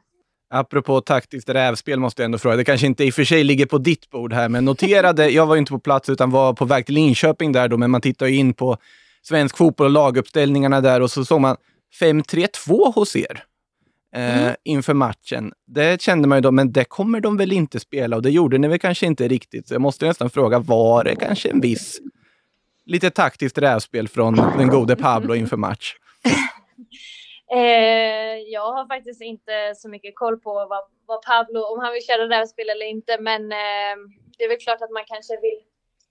Apropå 0.55 1.01
taktiskt 1.01 1.49
rävspel 1.49 2.01
måste 2.01 2.23
jag 2.23 2.25
ändå 2.25 2.39
fråga. 2.39 2.57
Det 2.57 2.65
kanske 2.65 2.87
inte 2.87 3.05
i 3.05 3.11
och 3.11 3.15
för 3.15 3.25
sig 3.25 3.45
ligger 3.45 3.67
på 3.67 3.79
ditt 3.79 4.11
bord 4.11 4.33
här, 4.33 4.49
men 4.49 4.65
noterade, 4.65 5.29
jag 5.29 5.47
var 5.47 5.55
ju 5.55 5.59
inte 5.59 5.73
på 5.73 5.79
plats 5.79 6.09
utan 6.09 6.31
var 6.31 6.53
på 6.53 6.65
väg 6.65 6.87
till 6.87 6.95
Linköping 6.95 7.53
där 7.53 7.69
då, 7.69 7.77
men 7.77 7.91
man 7.91 8.01
tittar 8.01 8.27
ju 8.27 8.37
in 8.37 8.55
på 8.55 8.77
svensk 9.23 9.57
fotboll 9.57 9.87
och 9.87 9.93
laguppställningarna 9.93 10.81
där 10.81 11.01
och 11.01 11.11
så 11.11 11.25
såg 11.25 11.41
man 11.41 11.57
5-3-2 12.01 12.93
hos 12.95 13.17
er 13.17 13.45
eh, 14.15 14.43
mm. 14.43 14.55
inför 14.65 14.95
matchen. 14.95 15.53
Det 15.67 16.03
kände 16.03 16.29
man 16.29 16.39
ju 16.39 16.43
då, 16.43 16.51
men 16.51 16.73
det 16.73 16.85
kommer 16.85 17.21
de 17.21 17.37
väl 17.37 17.53
inte 17.53 17.81
spela 17.81 18.17
och 18.17 18.23
det 18.23 18.31
gjorde 18.31 18.59
ni 18.59 18.69
väl 18.69 18.79
kanske 18.79 19.07
inte 19.07 19.29
riktigt. 19.29 19.69
Så 19.69 19.75
jag 19.75 19.81
måste 19.81 20.07
nästan 20.07 20.31
fråga, 20.31 20.59
var 20.59 21.05
det 21.05 21.17
kanske 21.17 21.51
en 21.51 21.61
viss 21.61 22.01
lite 22.85 23.11
taktiskt 23.11 23.59
rävspel 23.59 24.09
från 24.09 24.35
den 24.35 24.69
gode 24.69 24.97
Pablo 24.97 25.35
inför 25.35 25.57
match? 25.57 25.95
Eh, 27.55 28.39
jag 28.53 28.73
har 28.73 28.87
faktiskt 28.87 29.23
inte 29.23 29.73
så 29.77 29.89
mycket 29.89 30.17
koll 30.17 30.41
på 30.41 30.53
vad, 30.53 30.85
vad 31.07 31.23
Pablo, 31.23 31.61
om 31.61 31.79
han 31.81 31.93
vill 31.93 32.07
köra 32.07 32.29
rävspel 32.29 32.69
eller 32.69 32.87
inte, 32.87 33.21
men 33.21 33.53
eh, 33.53 33.97
det 34.39 34.45
är 34.45 34.49
väl 34.49 34.59
klart 34.59 34.83
att 34.83 34.91
man 34.91 35.05
kanske 35.07 35.41
vill 35.41 35.61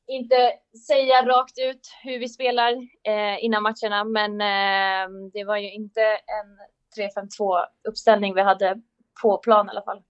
inte 0.08 0.52
säga 0.88 1.26
rakt 1.26 1.60
ut 1.60 1.94
hur 2.04 2.20
vi 2.20 2.30
spelar 2.30 2.72
eh, 3.08 3.44
innan 3.46 3.64
matcherna, 3.64 4.04
men 4.04 4.32
eh, 4.42 5.30
det 5.34 5.44
var 5.44 5.58
ju 5.58 5.72
inte 5.72 6.02
en 6.02 6.50
3-5-2 6.98 7.66
uppställning 7.88 8.34
vi 8.34 8.42
hade 8.42 8.76
på 9.22 9.38
plan 9.38 9.68
i 9.68 9.70
alla 9.70 9.82
fall. 9.82 10.02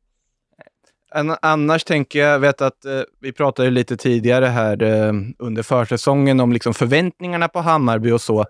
Annars 1.42 1.84
tänker 1.84 2.20
jag, 2.20 2.40
vet 2.40 2.62
att 2.62 2.86
eh, 2.86 3.02
vi 3.20 3.32
pratade 3.32 3.70
lite 3.70 3.98
tidigare 3.98 4.46
här 4.46 4.84
eh, 4.84 5.14
under 5.40 5.64
försäsongen 5.64 6.40
om 6.40 6.52
liksom 6.52 6.74
förväntningarna 6.74 7.48
på 7.48 7.60
Hammarby 7.60 8.12
och 8.12 8.22
så. 8.22 8.46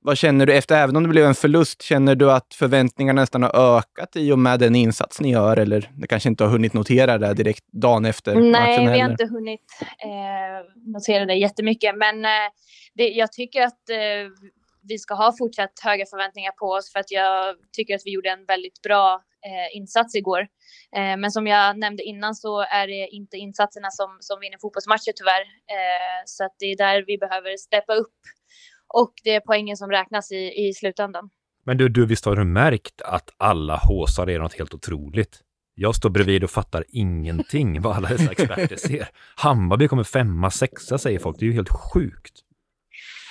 Vad 0.00 0.18
känner 0.18 0.46
du 0.46 0.54
efter, 0.54 0.76
även 0.76 0.96
om 0.96 1.02
det 1.02 1.08
blev 1.08 1.24
en 1.24 1.34
förlust, 1.34 1.82
känner 1.82 2.14
du 2.14 2.32
att 2.32 2.54
förväntningarna 2.54 3.20
nästan 3.20 3.42
har 3.42 3.76
ökat 3.78 4.16
i 4.16 4.32
och 4.32 4.38
med 4.38 4.60
den 4.60 4.74
insats 4.74 5.20
ni 5.20 5.30
gör? 5.30 5.56
Eller 5.56 5.90
det 5.96 6.06
kanske 6.06 6.28
inte 6.28 6.44
har 6.44 6.50
hunnit 6.50 6.72
notera 6.72 7.18
det 7.18 7.34
direkt 7.34 7.64
dagen 7.72 8.04
efter 8.04 8.34
Nej, 8.34 8.50
matchen? 8.50 8.84
Nej, 8.84 8.94
vi 8.94 9.00
har 9.00 9.10
inte 9.10 9.26
hunnit 9.26 9.60
eh, 10.04 10.92
notera 10.92 11.26
det 11.26 11.34
jättemycket. 11.34 11.96
Men 11.96 12.24
eh, 12.24 12.30
det, 12.94 13.08
jag 13.08 13.32
tycker 13.32 13.62
att 13.62 13.90
eh, 13.90 13.96
vi 14.88 14.98
ska 14.98 15.14
ha 15.14 15.34
fortsatt 15.38 15.80
höga 15.84 16.06
förväntningar 16.06 16.52
på 16.52 16.66
oss 16.66 16.92
för 16.92 17.00
att 17.00 17.10
jag 17.10 17.56
tycker 17.72 17.94
att 17.94 18.02
vi 18.04 18.12
gjorde 18.12 18.30
en 18.30 18.44
väldigt 18.44 18.82
bra 18.82 19.22
eh, 19.46 19.76
insats 19.76 20.14
igår. 20.14 20.40
Eh, 20.96 21.16
men 21.16 21.30
som 21.30 21.46
jag 21.46 21.78
nämnde 21.78 22.02
innan 22.02 22.34
så 22.34 22.60
är 22.60 22.86
det 22.86 23.08
inte 23.08 23.36
insatserna 23.36 23.90
som, 23.90 24.16
som 24.20 24.40
vinner 24.40 24.58
fotbollsmatcher 24.60 25.12
tyvärr. 25.16 25.44
Eh, 25.76 26.20
så 26.26 26.44
att 26.44 26.54
det 26.58 26.66
är 26.66 26.76
där 26.76 27.04
vi 27.06 27.18
behöver 27.18 27.56
steppa 27.56 27.94
upp 27.94 28.18
och 28.94 29.12
det 29.24 29.34
är 29.34 29.40
poängen 29.40 29.76
som 29.76 29.90
räknas 29.90 30.32
i, 30.32 30.68
i 30.68 30.74
slutändan. 30.74 31.30
Men 31.64 31.76
du, 31.76 31.88
du, 31.88 32.06
visst 32.06 32.24
har 32.24 32.36
du 32.36 32.44
märkt 32.44 33.02
att 33.02 33.30
alla 33.36 33.76
håsar 33.76 34.30
är 34.30 34.38
något 34.38 34.58
helt 34.58 34.74
otroligt? 34.74 35.40
Jag 35.74 35.94
står 35.94 36.10
bredvid 36.10 36.44
och 36.44 36.50
fattar 36.50 36.84
ingenting 36.88 37.82
vad 37.82 37.96
alla 37.96 38.08
dessa 38.08 38.30
experter 38.30 38.76
ser. 38.76 39.08
Hammarby 39.36 39.88
kommer 39.88 40.04
femma, 40.04 40.50
sexa 40.50 40.98
säger 40.98 41.18
folk. 41.18 41.38
Det 41.38 41.44
är 41.44 41.46
ju 41.46 41.52
helt 41.52 41.68
sjukt. 41.68 42.44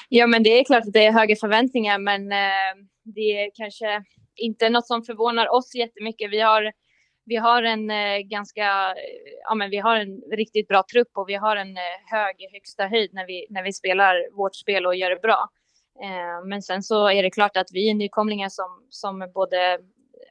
Ja, 0.09 0.27
men 0.27 0.43
det 0.43 0.49
är 0.49 0.63
klart 0.63 0.83
att 0.87 0.93
det 0.93 1.05
är 1.05 1.11
höga 1.11 1.35
förväntningar, 1.35 1.99
men 1.99 2.31
eh, 2.31 2.85
det 3.03 3.43
är 3.43 3.51
kanske 3.53 4.03
inte 4.35 4.69
något 4.69 4.87
som 4.87 5.03
förvånar 5.03 5.55
oss 5.55 5.75
jättemycket. 5.75 6.31
Vi 6.31 6.39
har, 6.39 6.71
vi 7.25 7.35
har 7.35 7.63
en 7.63 7.89
eh, 7.91 8.17
ganska, 8.17 8.95
ja 9.43 9.55
men 9.55 9.69
vi 9.69 9.77
har 9.77 9.95
en 9.95 10.21
riktigt 10.31 10.67
bra 10.67 10.83
trupp 10.91 11.11
och 11.13 11.29
vi 11.29 11.35
har 11.35 11.55
en 11.55 11.77
eh, 11.77 11.83
hög 12.05 12.35
högsta 12.53 12.87
höjd 12.87 13.13
när 13.13 13.27
vi, 13.27 13.47
när 13.49 13.63
vi 13.63 13.73
spelar 13.73 14.35
vårt 14.37 14.55
spel 14.55 14.85
och 14.85 14.95
gör 14.95 15.09
det 15.09 15.21
bra. 15.21 15.49
Eh, 16.03 16.47
men 16.47 16.61
sen 16.61 16.83
så 16.83 17.09
är 17.09 17.23
det 17.23 17.31
klart 17.31 17.57
att 17.57 17.67
vi 17.73 17.89
är 17.89 17.93
nykomlingar 17.93 18.49
som, 18.49 18.85
som 18.89 19.31
både, 19.33 19.79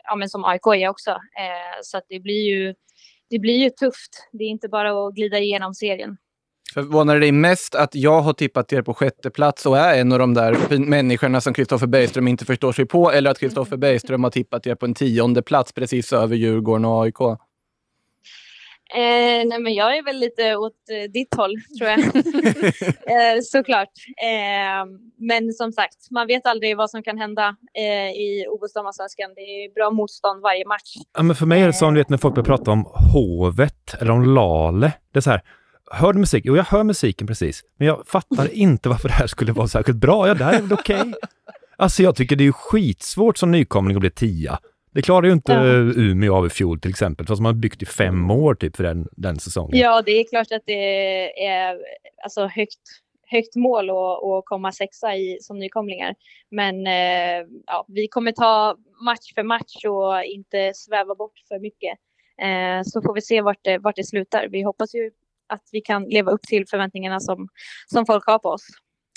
ja 0.04 0.16
men 0.16 0.28
som 0.28 0.44
AIK 0.44 0.66
är 0.66 0.88
också. 0.88 1.10
Eh, 1.10 1.78
så 1.82 1.98
att 1.98 2.04
det 2.08 2.20
blir 2.20 2.48
ju, 2.48 2.74
det 3.30 3.38
blir 3.38 3.58
ju 3.58 3.70
tufft. 3.70 4.28
Det 4.32 4.44
är 4.44 4.48
inte 4.48 4.68
bara 4.68 5.06
att 5.06 5.14
glida 5.14 5.38
igenom 5.38 5.74
serien. 5.74 6.16
Förvånar 6.76 7.14
det 7.14 7.20
dig 7.20 7.32
mest 7.32 7.74
att 7.74 7.94
jag 7.94 8.20
har 8.20 8.32
tippat 8.32 8.72
er 8.72 8.82
på 8.82 8.94
sjätte 8.94 9.30
plats 9.30 9.66
och 9.66 9.78
är 9.78 10.00
en 10.00 10.12
av 10.12 10.18
de 10.18 10.34
där 10.34 10.78
människorna 10.78 11.40
som 11.40 11.54
Kristoffer 11.54 11.86
Bergström 11.86 12.28
inte 12.28 12.44
förstår 12.44 12.72
sig 12.72 12.86
på, 12.86 13.12
eller 13.12 13.30
att 13.30 13.38
Kristoffer 13.38 13.76
Bergström 13.76 14.24
har 14.24 14.30
tippat 14.30 14.66
er 14.66 14.74
på 14.74 14.86
en 14.86 14.94
tionde 14.94 15.42
plats 15.42 15.72
precis 15.72 16.12
över 16.12 16.36
Djurgården 16.36 16.84
och 16.84 17.02
AIK? 17.02 17.20
Eh, 17.20 17.36
nej, 19.46 19.60
men 19.60 19.74
jag 19.74 19.96
är 19.96 20.04
väl 20.04 20.16
lite 20.16 20.56
åt 20.56 20.72
eh, 20.90 21.10
ditt 21.10 21.34
håll, 21.34 21.56
tror 21.78 21.90
jag. 21.90 21.98
eh, 21.98 23.40
såklart. 23.42 23.92
Eh, 24.22 24.86
men 25.18 25.52
som 25.52 25.72
sagt, 25.72 26.10
man 26.10 26.26
vet 26.26 26.46
aldrig 26.46 26.76
vad 26.76 26.90
som 26.90 27.02
kan 27.02 27.18
hända 27.18 27.56
eh, 27.74 28.10
i 28.10 28.46
OS-damallsvenskan. 28.48 29.34
Det 29.34 29.40
är 29.40 29.74
bra 29.74 29.90
motstånd 29.90 30.42
varje 30.42 30.66
match. 30.66 30.94
Ja, 31.16 31.22
men 31.22 31.36
för 31.36 31.46
mig 31.46 31.62
är 31.62 31.66
det 31.66 31.72
som 31.72 31.94
vet, 31.94 32.08
när 32.08 32.18
folk 32.18 32.34
börjar 32.34 32.44
prata 32.44 32.70
om 32.70 32.86
hovet 33.14 33.94
eller 34.00 34.10
om 34.10 34.34
Lale. 34.34 34.92
Det 35.12 35.18
är 35.18 35.20
så 35.20 35.30
här, 35.30 35.42
hör 35.90 36.12
du 36.12 36.18
musik? 36.18 36.42
Jo, 36.46 36.56
jag 36.56 36.64
hör 36.64 36.84
musiken 36.84 37.26
precis. 37.26 37.64
Men 37.76 37.88
jag 37.88 38.06
fattar 38.06 38.54
inte 38.54 38.88
varför 38.88 39.08
det 39.08 39.14
här 39.14 39.26
skulle 39.26 39.52
vara 39.52 39.68
särskilt 39.68 39.98
bra. 39.98 40.28
Ja, 40.28 40.34
det 40.34 40.44
här 40.44 40.58
är 40.58 40.62
väl 40.62 40.72
okej. 40.72 41.00
Okay. 41.00 41.14
Alltså 41.76 42.02
jag 42.02 42.16
tycker 42.16 42.36
det 42.36 42.46
är 42.46 42.52
skitsvårt 42.52 43.36
som 43.38 43.50
nykomling 43.50 43.96
att 43.96 44.00
bli 44.00 44.10
tia. 44.10 44.58
Det 44.96 45.02
klarar 45.02 45.26
ju 45.26 45.32
inte 45.32 45.52
ja. 45.52 45.62
Umeå 46.02 46.36
av 46.36 46.46
i 46.46 46.50
fjol 46.50 46.80
till 46.80 46.90
exempel, 46.90 47.26
fast 47.26 47.42
man 47.42 47.54
har 47.54 47.60
byggt 47.60 47.82
i 47.82 47.86
fem 47.86 48.30
år 48.30 48.54
typ 48.54 48.76
för 48.76 48.84
den, 48.84 49.08
den 49.12 49.38
säsongen. 49.38 49.78
Ja, 49.78 50.02
det 50.02 50.12
är 50.12 50.24
klart 50.28 50.52
att 50.52 50.62
det 50.66 51.46
är 51.46 51.78
alltså 52.24 52.46
högt, 52.46 52.80
högt 53.30 53.56
mål 53.56 53.90
att 53.90 54.44
komma 54.44 54.72
sexa 54.72 55.16
i 55.16 55.38
som 55.40 55.58
nykomlingar. 55.58 56.14
Men 56.50 56.86
eh, 56.86 57.46
ja, 57.66 57.84
vi 57.88 58.08
kommer 58.08 58.32
ta 58.32 58.76
match 59.04 59.34
för 59.34 59.42
match 59.42 59.84
och 59.84 60.24
inte 60.24 60.72
sväva 60.74 61.14
bort 61.14 61.38
för 61.48 61.58
mycket. 61.58 61.98
Eh, 62.42 62.82
så 62.84 63.02
får 63.02 63.14
vi 63.14 63.20
se 63.20 63.40
vart 63.40 63.60
det, 63.62 63.78
vart 63.78 63.96
det 63.96 64.04
slutar. 64.04 64.48
Vi 64.50 64.62
hoppas 64.62 64.94
ju 64.94 65.10
att 65.48 65.62
vi 65.72 65.80
kan 65.80 66.04
leva 66.04 66.32
upp 66.32 66.42
till 66.42 66.66
förväntningarna 66.70 67.20
som, 67.20 67.48
som 67.86 68.06
folk 68.06 68.26
har 68.26 68.38
på 68.38 68.48
oss. 68.48 68.66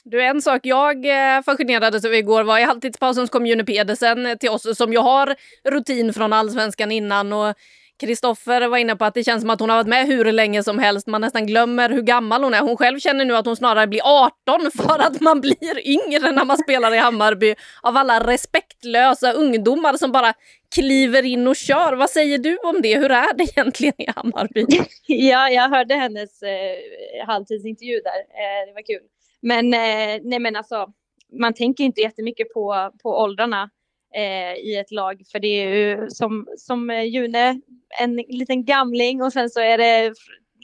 Du, 0.03 0.23
en 0.23 0.41
sak 0.41 0.61
jag 0.63 1.05
eh, 1.05 1.41
fascinerades 1.41 2.05
över 2.05 2.17
igår 2.17 2.43
var 2.43 2.59
i 2.59 2.63
halvtidspausen 2.63 3.27
så 3.27 3.31
kom 3.31 3.45
June 3.45 3.63
Pedersen 3.63 4.37
till 4.39 4.49
oss 4.49 4.77
som 4.77 4.93
ju 4.93 4.99
har 4.99 5.35
rutin 5.69 6.13
från 6.13 6.33
allsvenskan 6.33 6.91
innan 6.91 7.33
och 7.33 7.55
Kristoffer 7.99 8.67
var 8.67 8.77
inne 8.77 8.95
på 8.95 9.05
att 9.05 9.13
det 9.13 9.23
känns 9.23 9.41
som 9.41 9.49
att 9.49 9.59
hon 9.59 9.69
har 9.69 9.77
varit 9.77 9.87
med 9.87 10.07
hur 10.07 10.31
länge 10.31 10.63
som 10.63 10.79
helst. 10.79 11.07
Man 11.07 11.21
nästan 11.21 11.47
glömmer 11.47 11.89
hur 11.89 12.01
gammal 12.01 12.43
hon 12.43 12.53
är. 12.53 12.61
Hon 12.61 12.77
själv 12.77 12.99
känner 12.99 13.25
nu 13.25 13.35
att 13.35 13.45
hon 13.45 13.55
snarare 13.55 13.87
blir 13.87 14.01
18 14.03 14.71
för 14.77 14.99
att 14.99 15.21
man 15.21 15.41
blir 15.41 15.87
yngre 15.87 16.31
när 16.31 16.45
man 16.45 16.57
spelar 16.57 16.93
i 16.93 16.97
Hammarby 16.97 17.55
av 17.81 17.97
alla 17.97 18.19
respektlösa 18.27 19.31
ungdomar 19.31 19.93
som 19.93 20.11
bara 20.11 20.33
kliver 20.75 21.25
in 21.25 21.47
och 21.47 21.55
kör. 21.55 21.93
Vad 21.93 22.09
säger 22.09 22.37
du 22.37 22.57
om 22.57 22.81
det? 22.81 22.99
Hur 22.99 23.11
är 23.11 23.33
det 23.33 23.43
egentligen 23.43 24.01
i 24.01 24.05
Hammarby? 24.15 24.65
ja, 25.07 25.49
jag 25.49 25.69
hörde 25.69 25.95
hennes 25.95 26.43
eh, 26.43 27.25
halvtidsintervju 27.27 27.99
där. 27.99 28.19
Eh, 28.19 28.67
det 28.67 28.73
var 28.73 28.85
kul. 28.85 29.07
Men 29.41 29.73
eh, 29.73 30.21
nej, 30.23 30.39
men 30.39 30.55
alltså, 30.55 30.87
man 31.39 31.53
tänker 31.53 31.83
inte 31.83 32.01
jättemycket 32.01 32.53
på, 32.53 32.91
på 33.03 33.09
åldrarna 33.09 33.69
i 34.63 34.75
ett 34.75 34.91
lag, 34.91 35.21
för 35.31 35.39
det 35.39 35.47
är 35.47 35.69
ju 35.69 36.09
som, 36.09 36.47
som 36.57 36.89
eh, 36.89 37.03
June, 37.03 37.61
en 37.99 38.15
liten 38.15 38.65
gamling 38.65 39.21
och 39.21 39.33
sen 39.33 39.49
så 39.49 39.59
är 39.59 39.77
det 39.77 40.13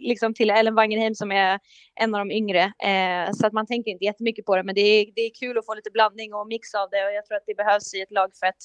liksom 0.01 0.33
till 0.33 0.49
Ellen 0.49 0.75
Wangenheim 0.75 1.15
som 1.15 1.31
är 1.31 1.59
en 1.95 2.15
av 2.15 2.19
de 2.19 2.31
yngre. 2.31 2.63
Eh, 2.63 3.31
så 3.33 3.47
att 3.47 3.53
man 3.53 3.67
tänker 3.67 3.91
inte 3.91 4.05
jättemycket 4.05 4.45
på 4.45 4.55
det, 4.55 4.63
men 4.63 4.75
det 4.75 4.81
är, 4.81 5.05
det 5.15 5.21
är 5.21 5.31
kul 5.39 5.57
att 5.57 5.65
få 5.65 5.73
lite 5.73 5.91
blandning 5.91 6.33
och 6.33 6.47
mix 6.47 6.73
av 6.73 6.89
det 6.89 7.05
och 7.05 7.13
jag 7.13 7.25
tror 7.25 7.37
att 7.37 7.43
det 7.47 7.55
behövs 7.55 7.93
i 7.93 8.01
ett 8.01 8.11
lag 8.11 8.29
för 8.39 8.47
att 8.47 8.61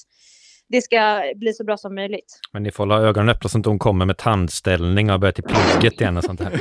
det 0.69 0.83
ska 0.83 1.23
bli 1.37 1.53
så 1.53 1.64
bra 1.64 1.77
som 1.77 1.95
möjligt. 1.95 2.40
Men 2.53 2.62
ni 2.62 2.71
får 2.71 2.85
hålla 2.85 3.01
ögonen 3.01 3.29
öppna 3.29 3.49
så 3.49 3.59
att 3.59 3.66
hon 3.66 3.79
kommer 3.79 4.07
med 4.07 4.19
tandställning 4.19 5.11
och 5.11 5.21
börjar 5.21 5.33
till 5.33 5.45
plugget 5.45 6.01
igen 6.01 6.16
och 6.16 6.25
sånt 6.25 6.40
här. 6.40 6.53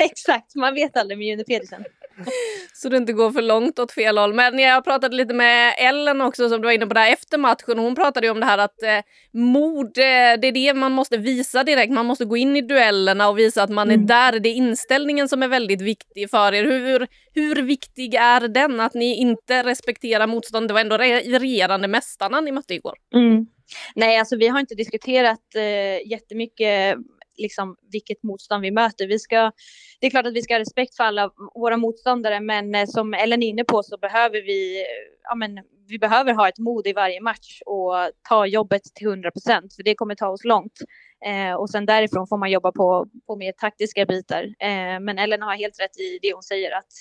Exakt, 0.00 0.54
man 0.54 0.74
vet 0.74 0.96
aldrig 0.96 1.18
med 1.18 1.26
June 1.26 1.44
Pedersen. 1.44 1.84
Så 2.72 2.88
det 2.88 2.96
inte 2.96 3.12
går 3.12 3.30
för 3.30 3.42
långt 3.42 3.78
åt 3.78 3.92
fel 3.92 4.18
håll. 4.18 4.34
Men 4.34 4.58
jag 4.58 4.84
pratade 4.84 5.16
lite 5.16 5.34
med 5.34 5.74
Ellen 5.78 6.20
också 6.20 6.48
som 6.48 6.60
du 6.60 6.66
var 6.66 6.72
inne 6.72 6.86
på 6.86 6.94
där 6.94 7.12
efter 7.12 7.38
matchen. 7.38 7.78
Hon 7.78 7.94
pratade 7.94 8.26
ju 8.26 8.30
om 8.30 8.40
det 8.40 8.46
här 8.46 8.58
att 8.58 8.82
eh, 8.82 9.00
mod, 9.32 9.98
eh, 9.98 10.40
det 10.40 10.48
är 10.48 10.52
det 10.52 10.74
man 10.74 10.92
måste 10.92 11.16
visa 11.16 11.64
direkt. 11.64 11.92
Man 11.92 12.06
måste 12.06 12.24
gå 12.24 12.36
in 12.36 12.56
i 12.56 12.60
duellerna 12.60 13.28
och 13.28 13.38
visa 13.38 13.62
att 13.62 13.70
man 13.70 13.90
mm. 13.90 14.02
är 14.02 14.06
där. 14.06 14.40
Det 14.40 14.48
är 14.48 14.54
inställningen 14.54 15.28
som 15.28 15.42
är 15.42 15.48
väldigt 15.48 15.80
viktig 15.80 16.30
för 16.30 16.54
er. 16.54 16.64
Hur, 16.64 17.06
hur 17.34 17.62
viktig 17.62 18.14
är 18.14 18.48
den? 18.48 18.80
Att 18.80 18.94
ni 18.94 19.16
inte 19.16 19.62
respekterar 19.62 20.26
motstånd? 20.26 20.68
Det 20.68 20.74
var 20.74 20.80
ändå 20.80 20.96
regerande 20.96 21.88
mästarna 21.88 22.40
ni 22.40 22.52
mötte 22.52 22.74
igår. 22.74 22.94
Mm. 23.14 23.46
Nej, 23.94 24.18
alltså 24.18 24.36
vi 24.36 24.48
har 24.48 24.60
inte 24.60 24.74
diskuterat 24.74 25.54
eh, 25.54 26.10
jättemycket 26.10 26.96
liksom, 27.36 27.76
vilket 27.92 28.22
motstånd 28.22 28.62
vi 28.62 28.70
möter. 28.70 29.06
Vi 29.06 29.18
ska, 29.18 29.52
det 30.00 30.06
är 30.06 30.10
klart 30.10 30.26
att 30.26 30.34
vi 30.34 30.42
ska 30.42 30.54
ha 30.54 30.60
respekt 30.60 30.96
för 30.96 31.04
alla 31.04 31.30
våra 31.54 31.76
motståndare, 31.76 32.40
men 32.40 32.74
eh, 32.74 32.86
som 32.86 33.14
Ellen 33.14 33.42
är 33.42 33.48
inne 33.48 33.64
på 33.64 33.82
så 33.82 33.98
behöver 33.98 34.42
vi, 34.42 34.84
ja, 35.22 35.34
men, 35.34 35.58
vi 35.88 35.98
behöver 35.98 36.34
ha 36.34 36.48
ett 36.48 36.58
mod 36.58 36.86
i 36.86 36.92
varje 36.92 37.20
match 37.20 37.60
och 37.66 37.94
ta 38.28 38.46
jobbet 38.46 38.82
till 38.94 39.06
100 39.06 39.30
procent, 39.30 39.74
för 39.74 39.82
det 39.82 39.94
kommer 39.94 40.14
ta 40.14 40.28
oss 40.28 40.44
långt. 40.44 40.80
Eh, 41.26 41.54
och 41.54 41.70
sen 41.70 41.86
därifrån 41.86 42.26
får 42.26 42.36
man 42.36 42.50
jobba 42.50 42.72
på, 42.72 43.06
på 43.26 43.36
mer 43.36 43.52
taktiska 43.52 44.06
bitar. 44.06 44.44
Eh, 44.44 45.00
men 45.00 45.18
Ellen 45.18 45.42
har 45.42 45.54
helt 45.54 45.80
rätt 45.80 46.00
i 46.00 46.18
det 46.22 46.32
hon 46.34 46.42
säger 46.42 46.78
att 46.78 46.92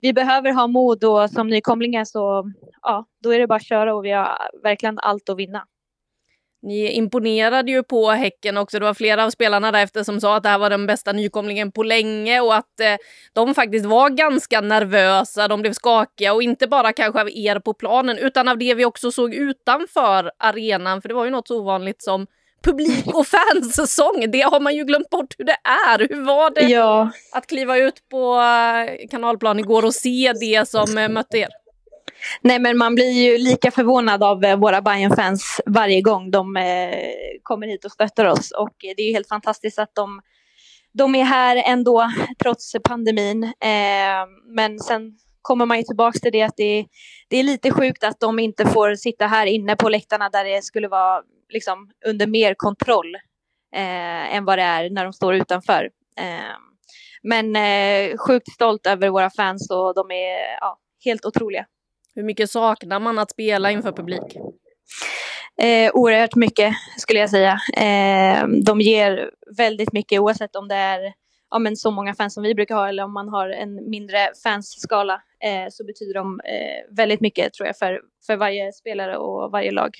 vi 0.00 0.12
behöver 0.12 0.52
ha 0.52 0.66
mod 0.66 1.04
och 1.04 1.30
som 1.30 1.48
nykomlingar 1.48 2.04
så 2.04 2.52
ja, 2.82 3.06
då 3.22 3.30
är 3.30 3.38
det 3.38 3.46
bara 3.46 3.56
att 3.56 3.66
köra 3.66 3.94
och 3.94 4.04
vi 4.04 4.10
har 4.10 4.38
verkligen 4.62 4.98
allt 4.98 5.28
att 5.28 5.38
vinna. 5.38 5.66
Ni 6.62 6.92
imponerade 6.92 7.70
ju 7.70 7.82
på 7.82 8.10
Häcken 8.10 8.56
också. 8.56 8.78
Det 8.78 8.84
var 8.84 8.94
flera 8.94 9.24
av 9.24 9.30
spelarna 9.30 9.72
därefter 9.72 10.04
som 10.04 10.20
sa 10.20 10.36
att 10.36 10.42
det 10.42 10.48
här 10.48 10.58
var 10.58 10.70
den 10.70 10.86
bästa 10.86 11.12
nykomlingen 11.12 11.72
på 11.72 11.82
länge 11.82 12.40
och 12.40 12.54
att 12.54 12.80
eh, 12.80 12.96
de 13.32 13.54
faktiskt 13.54 13.86
var 13.86 14.10
ganska 14.10 14.60
nervösa. 14.60 15.48
De 15.48 15.60
blev 15.60 15.72
skakiga 15.72 16.32
och 16.32 16.42
inte 16.42 16.66
bara 16.66 16.92
kanske 16.92 17.20
av 17.20 17.30
er 17.30 17.58
på 17.58 17.74
planen 17.74 18.18
utan 18.18 18.48
av 18.48 18.58
det 18.58 18.74
vi 18.74 18.84
också 18.84 19.12
såg 19.12 19.34
utanför 19.34 20.30
arenan. 20.38 21.02
För 21.02 21.08
det 21.08 21.14
var 21.14 21.24
ju 21.24 21.30
något 21.30 21.48
så 21.48 21.60
ovanligt 21.60 22.02
som 22.02 22.26
publik 22.64 23.06
och 23.06 23.26
fansäsong. 23.54 24.30
Det 24.30 24.40
har 24.40 24.60
man 24.60 24.76
ju 24.76 24.84
glömt 24.84 25.10
bort 25.10 25.34
hur 25.38 25.44
det 25.44 25.56
är. 25.88 25.98
Hur 26.08 26.24
var 26.24 26.50
det 26.50 26.62
ja. 26.62 27.10
att 27.32 27.46
kliva 27.46 27.78
ut 27.78 28.08
på 28.10 28.34
eh, 28.34 29.08
kanalplan 29.10 29.58
igår 29.58 29.84
och 29.84 29.94
se 29.94 30.32
det 30.40 30.68
som 30.68 30.98
eh, 30.98 31.08
mötte 31.08 31.38
er? 31.38 31.59
Nej, 32.40 32.58
men 32.58 32.78
man 32.78 32.94
blir 32.94 33.10
ju 33.10 33.38
lika 33.38 33.70
förvånad 33.70 34.22
av 34.22 34.44
eh, 34.44 34.56
våra 34.56 34.82
bayern 34.82 35.16
fans 35.16 35.60
varje 35.66 36.00
gång 36.00 36.30
de 36.30 36.56
eh, 36.56 36.94
kommer 37.42 37.66
hit 37.66 37.84
och 37.84 37.92
stöttar 37.92 38.24
oss. 38.24 38.50
Och 38.50 38.84
eh, 38.84 38.94
det 38.96 39.02
är 39.02 39.06
ju 39.06 39.12
helt 39.12 39.28
fantastiskt 39.28 39.78
att 39.78 39.94
de, 39.94 40.20
de 40.92 41.14
är 41.14 41.24
här 41.24 41.62
ändå, 41.66 42.10
trots 42.42 42.72
pandemin. 42.84 43.44
Eh, 43.44 44.26
men 44.56 44.78
sen 44.78 45.12
kommer 45.42 45.66
man 45.66 45.76
ju 45.76 45.82
tillbaka 45.82 46.18
till 46.18 46.32
det 46.32 46.42
att 46.42 46.56
det, 46.56 46.86
det 47.28 47.36
är 47.36 47.42
lite 47.42 47.70
sjukt 47.70 48.04
att 48.04 48.20
de 48.20 48.38
inte 48.38 48.66
får 48.66 48.94
sitta 48.94 49.26
här 49.26 49.46
inne 49.46 49.76
på 49.76 49.88
läktarna 49.88 50.28
där 50.28 50.44
det 50.44 50.64
skulle 50.64 50.88
vara 50.88 51.22
liksom, 51.48 51.90
under 52.06 52.26
mer 52.26 52.54
kontroll 52.54 53.14
eh, 53.76 54.34
än 54.36 54.44
vad 54.44 54.58
det 54.58 54.62
är 54.62 54.90
när 54.90 55.04
de 55.04 55.12
står 55.12 55.34
utanför. 55.34 55.90
Eh, 56.18 56.56
men 57.22 57.56
sjukt 58.18 58.52
stolt 58.52 58.86
över 58.86 59.08
våra 59.08 59.30
fans 59.30 59.70
och 59.70 59.94
de 59.94 60.10
är 60.10 60.58
ja, 60.60 60.78
helt 61.04 61.26
otroliga. 61.26 61.66
Hur 62.20 62.24
mycket 62.24 62.50
saknar 62.50 63.00
man 63.00 63.18
att 63.18 63.30
spela 63.30 63.70
inför 63.70 63.92
publik? 63.92 64.36
Eh, 65.62 65.90
oerhört 65.94 66.34
mycket 66.34 66.74
skulle 66.96 67.20
jag 67.20 67.30
säga. 67.30 67.60
Eh, 67.76 68.48
de 68.64 68.80
ger 68.80 69.30
väldigt 69.56 69.92
mycket 69.92 70.20
oavsett 70.20 70.56
om 70.56 70.68
det 70.68 70.74
är 70.74 71.12
ja, 71.50 71.58
men 71.58 71.76
så 71.76 71.90
många 71.90 72.14
fans 72.14 72.34
som 72.34 72.42
vi 72.42 72.54
brukar 72.54 72.74
ha 72.74 72.88
eller 72.88 73.04
om 73.04 73.12
man 73.12 73.28
har 73.28 73.48
en 73.48 73.90
mindre 73.90 74.18
fansskala 74.42 75.22
eh, 75.44 75.68
så 75.70 75.84
betyder 75.84 76.14
de 76.14 76.40
eh, 76.44 76.96
väldigt 76.96 77.20
mycket 77.20 77.52
tror 77.52 77.66
jag 77.66 77.76
för, 77.76 78.00
för 78.26 78.36
varje 78.36 78.72
spelare 78.72 79.16
och 79.16 79.50
varje 79.50 79.70
lag. 79.70 79.90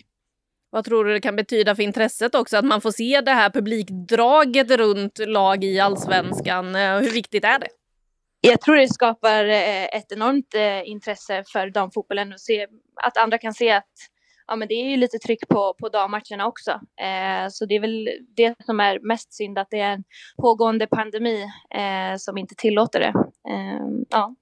Vad 0.71 0.85
tror 0.85 1.05
du 1.05 1.13
det 1.13 1.21
kan 1.21 1.37
betyda 1.37 1.75
för 1.75 1.83
intresset 1.83 2.35
också 2.35 2.57
att 2.57 2.65
man 2.65 2.81
får 2.81 2.91
se 2.91 3.21
det 3.21 3.33
här 3.33 3.51
publikdraget 3.51 4.71
runt 4.71 5.19
lag 5.19 5.65
i 5.65 5.81
allsvenskan? 5.81 6.75
Eh, 6.75 6.99
hur 6.99 7.13
viktigt 7.13 7.45
är 7.45 7.59
det? 7.59 7.69
Jag 8.41 8.61
tror 8.61 8.77
det 8.77 8.89
skapar 8.89 9.45
eh, 9.45 9.85
ett 9.85 10.13
enormt 10.13 10.55
eh, 10.55 10.89
intresse 10.89 11.45
för 11.53 11.71
damfotbollen 11.71 12.33
och 12.33 12.41
se 12.41 12.67
att 13.03 13.17
andra 13.17 13.39
kan 13.39 13.55
se 13.55 13.71
att 13.71 13.93
ja, 14.47 14.57
men 14.57 14.69
det 14.69 14.75
är 14.75 14.91
ju 14.91 14.97
lite 14.97 15.19
tryck 15.19 15.49
på, 15.49 15.75
på 15.81 15.89
dammatcherna 15.89 16.47
också. 16.47 16.71
Eh, 17.01 17.49
så 17.51 17.67
det 17.67 17.75
är 17.75 17.81
väl 17.81 18.09
det 18.37 18.55
som 18.65 18.81
är 18.81 18.99
mest 19.03 19.33
synd, 19.33 19.59
att 19.59 19.71
det 19.71 19.81
är 19.81 19.93
en 19.93 20.05
pågående 20.43 20.87
pandemi 20.87 21.43
eh, 21.75 22.17
som 22.19 22.39
inte 22.39 22.55
tillåter 22.55 23.01
det. 23.01 23.15
Eh, 23.53 23.87
ja. 24.09 24.35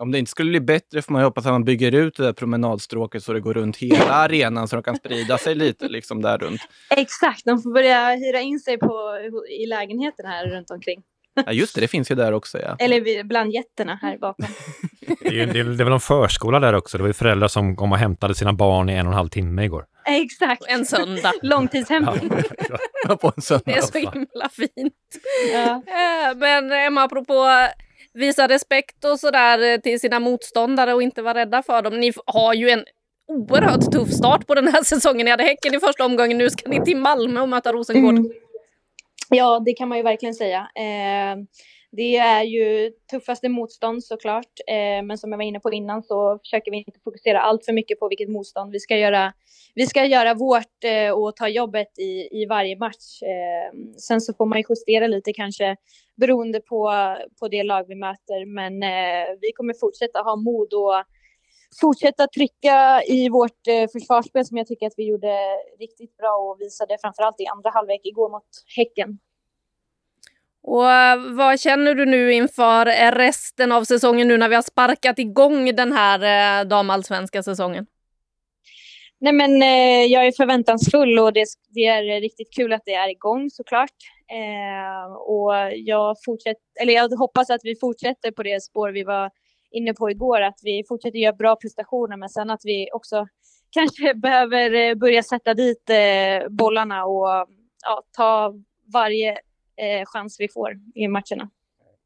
Om 0.00 0.12
det 0.12 0.18
inte 0.18 0.30
skulle 0.30 0.50
bli 0.50 0.60
bättre 0.60 1.02
får 1.02 1.12
man 1.12 1.22
hoppas 1.22 1.46
att 1.46 1.52
man 1.52 1.64
bygger 1.64 1.94
ut 1.94 2.16
det 2.16 2.22
där 2.22 2.32
promenadstråket 2.32 3.24
så 3.24 3.32
det 3.32 3.40
går 3.40 3.54
runt 3.54 3.76
hela 3.76 4.04
arenan 4.12 4.68
så 4.68 4.76
de 4.76 4.82
kan 4.82 4.96
sprida 4.96 5.38
sig 5.38 5.54
lite 5.54 5.88
liksom 5.88 6.22
där 6.22 6.38
runt. 6.38 6.60
Exakt, 6.96 7.44
de 7.44 7.62
får 7.62 7.72
börja 7.72 8.14
hyra 8.14 8.40
in 8.40 8.60
sig 8.60 8.78
på, 8.78 9.18
i 9.60 9.66
lägenheten 9.66 10.26
här 10.26 10.46
runt 10.46 10.70
omkring. 10.70 11.02
Ja, 11.46 11.52
just 11.52 11.74
det, 11.74 11.80
det 11.80 11.88
finns 11.88 12.10
ju 12.10 12.14
där 12.14 12.32
också. 12.32 12.58
Ja. 12.58 12.76
Eller 12.78 13.24
bland 13.24 13.52
jätterna 13.52 13.98
här 14.02 14.18
bakom. 14.18 14.46
Det 15.20 15.40
är, 15.40 15.46
det, 15.46 15.60
är, 15.60 15.64
det 15.64 15.82
är 15.82 15.84
väl 15.84 15.92
en 15.92 16.00
förskola 16.00 16.60
där 16.60 16.72
också. 16.74 16.98
Det 16.98 17.02
var 17.02 17.08
ju 17.08 17.12
föräldrar 17.14 17.48
som 17.48 17.76
kom 17.76 17.92
och 17.92 17.98
hämtade 17.98 18.34
sina 18.34 18.52
barn 18.52 18.90
i 18.90 18.92
en 18.94 19.06
och 19.06 19.12
en 19.12 19.16
halv 19.16 19.28
timme 19.28 19.64
igår. 19.64 19.84
Exakt. 20.08 20.64
En 20.68 20.86
söndag. 20.86 21.32
Långtidshämtning. 21.42 22.32
Ja, 23.08 23.16
på 23.16 23.32
en 23.36 23.42
söndag. 23.42 23.62
Det 23.66 23.72
är 23.72 23.80
så 23.82 23.98
himla 23.98 24.48
fint. 24.52 24.94
Ja. 25.52 25.82
Eh, 25.86 26.36
Men 26.36 26.72
Emma, 26.72 27.02
apropå 27.02 27.46
visa 28.14 28.48
respekt 28.48 29.04
och 29.04 29.20
sådär 29.20 29.78
till 29.78 30.00
sina 30.00 30.20
motståndare 30.20 30.94
och 30.94 31.02
inte 31.02 31.22
vara 31.22 31.34
rädda 31.34 31.62
för 31.62 31.82
dem. 31.82 32.00
Ni 32.00 32.12
har 32.26 32.54
ju 32.54 32.70
en 32.70 32.84
oerhört 33.28 33.92
tuff 33.92 34.08
start 34.08 34.46
på 34.46 34.54
den 34.54 34.68
här 34.68 34.82
säsongen. 34.82 35.24
Ni 35.24 35.30
hade 35.30 35.42
Häcken 35.42 35.74
i 35.74 35.80
första 35.80 36.04
omgången, 36.04 36.38
nu 36.38 36.50
ska 36.50 36.68
ni 36.70 36.84
till 36.84 36.96
Malmö 36.96 37.40
och 37.40 37.48
möta 37.48 37.72
Rosengård. 37.72 38.14
Mm. 38.14 38.32
Ja, 39.34 39.62
det 39.64 39.72
kan 39.72 39.88
man 39.88 39.98
ju 39.98 40.04
verkligen 40.04 40.34
säga. 40.34 40.58
Eh, 40.74 41.36
det 41.92 42.16
är 42.16 42.42
ju 42.42 42.90
tuffaste 43.10 43.48
motstånd 43.48 44.04
såklart, 44.04 44.60
eh, 44.66 45.02
men 45.04 45.18
som 45.18 45.30
jag 45.30 45.38
var 45.38 45.44
inne 45.44 45.60
på 45.60 45.72
innan 45.72 46.02
så 46.02 46.38
försöker 46.38 46.70
vi 46.70 46.76
inte 46.76 47.00
fokusera 47.04 47.40
allt 47.40 47.64
för 47.64 47.72
mycket 47.72 47.98
på 47.98 48.08
vilket 48.08 48.28
motstånd 48.28 48.72
vi 48.72 48.80
ska 48.80 48.96
göra. 48.96 49.32
Vi 49.74 49.86
ska 49.86 50.04
göra 50.04 50.34
vårt 50.34 50.84
eh, 50.84 51.10
och 51.10 51.36
ta 51.36 51.48
jobbet 51.48 51.98
i, 51.98 52.42
i 52.42 52.46
varje 52.46 52.76
match. 52.76 53.22
Eh, 53.22 53.78
sen 53.98 54.20
så 54.20 54.34
får 54.34 54.46
man 54.46 54.58
ju 54.58 54.64
justera 54.68 55.06
lite 55.06 55.32
kanske 55.32 55.76
beroende 56.16 56.60
på, 56.60 56.92
på 57.40 57.48
det 57.48 57.62
lag 57.62 57.84
vi 57.88 57.94
möter, 57.94 58.46
men 58.46 58.82
eh, 58.82 59.28
vi 59.40 59.52
kommer 59.56 59.74
fortsätta 59.80 60.18
ha 60.18 60.36
mod 60.36 60.72
och 60.74 61.04
fortsätta 61.80 62.26
trycka 62.26 63.02
i 63.08 63.28
vårt 63.28 63.66
eh, 63.68 63.88
försvarsspel 63.92 64.46
som 64.46 64.56
jag 64.56 64.66
tycker 64.66 64.86
att 64.86 64.94
vi 64.96 65.08
gjorde 65.08 65.36
riktigt 65.78 66.16
bra 66.16 66.30
och 66.30 66.60
visade 66.60 66.98
framförallt 67.00 67.40
i 67.40 67.46
andra 67.46 67.70
halvlek 67.70 68.00
igår 68.04 68.30
mot 68.30 68.48
Häcken. 68.76 69.18
Och 70.62 70.90
eh, 70.90 71.18
vad 71.36 71.60
känner 71.60 71.94
du 71.94 72.06
nu 72.06 72.32
inför 72.32 73.12
resten 73.12 73.72
av 73.72 73.84
säsongen 73.84 74.28
nu 74.28 74.36
när 74.36 74.48
vi 74.48 74.54
har 74.54 74.62
sparkat 74.62 75.18
igång 75.18 75.76
den 75.76 75.92
här 75.92 76.60
eh, 76.60 76.68
damallsvenska 76.68 77.42
säsongen? 77.42 77.86
Nej 79.18 79.32
men 79.32 79.62
eh, 79.62 80.04
jag 80.04 80.26
är 80.26 80.32
förväntansfull 80.32 81.18
och 81.18 81.32
det, 81.32 81.44
det 81.68 81.86
är 81.86 82.20
riktigt 82.20 82.54
kul 82.56 82.72
att 82.72 82.82
det 82.84 82.94
är 82.94 83.10
igång 83.10 83.50
såklart. 83.50 83.96
Eh, 84.32 85.12
och 85.12 85.52
jag, 85.76 86.16
fortsätter, 86.24 86.62
eller 86.80 86.92
jag 86.92 87.08
hoppas 87.08 87.50
att 87.50 87.60
vi 87.64 87.76
fortsätter 87.80 88.30
på 88.30 88.42
det 88.42 88.62
spår 88.62 88.90
vi 88.90 89.04
var 89.04 89.30
inne 89.72 89.94
på 89.94 90.10
igår, 90.10 90.40
att 90.40 90.60
vi 90.62 90.84
fortsätter 90.88 91.18
göra 91.18 91.32
bra 91.32 91.56
prestationer 91.56 92.16
men 92.16 92.28
sen 92.28 92.50
att 92.50 92.60
vi 92.64 92.88
också 92.92 93.26
kanske 93.70 94.14
behöver 94.14 94.74
eh, 94.74 94.94
börja 94.94 95.22
sätta 95.22 95.54
dit 95.54 95.90
eh, 95.90 96.48
bollarna 96.48 97.04
och 97.04 97.26
ja, 97.84 98.02
ta 98.16 98.54
varje 98.92 99.32
eh, 99.76 100.04
chans 100.04 100.36
vi 100.40 100.48
får 100.48 100.72
i 100.94 101.08
matcherna. 101.08 101.50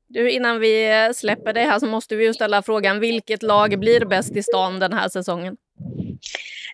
Du, 0.09 0.31
innan 0.31 0.61
vi 0.61 0.91
eh, 0.91 1.13
släpper 1.13 1.53
dig 1.53 1.65
här 1.65 1.79
så 1.79 1.87
måste 1.87 2.17
vi 2.17 2.25
ju 2.25 2.35
ställa 2.35 2.63
frågan, 2.63 3.01
vilket 3.01 3.43
lag 3.43 3.81
blir 3.81 4.05
bäst 4.05 4.37
i 4.37 4.43
stan 4.43 4.79
den 4.79 4.93
här 4.93 5.09
säsongen? 5.09 5.57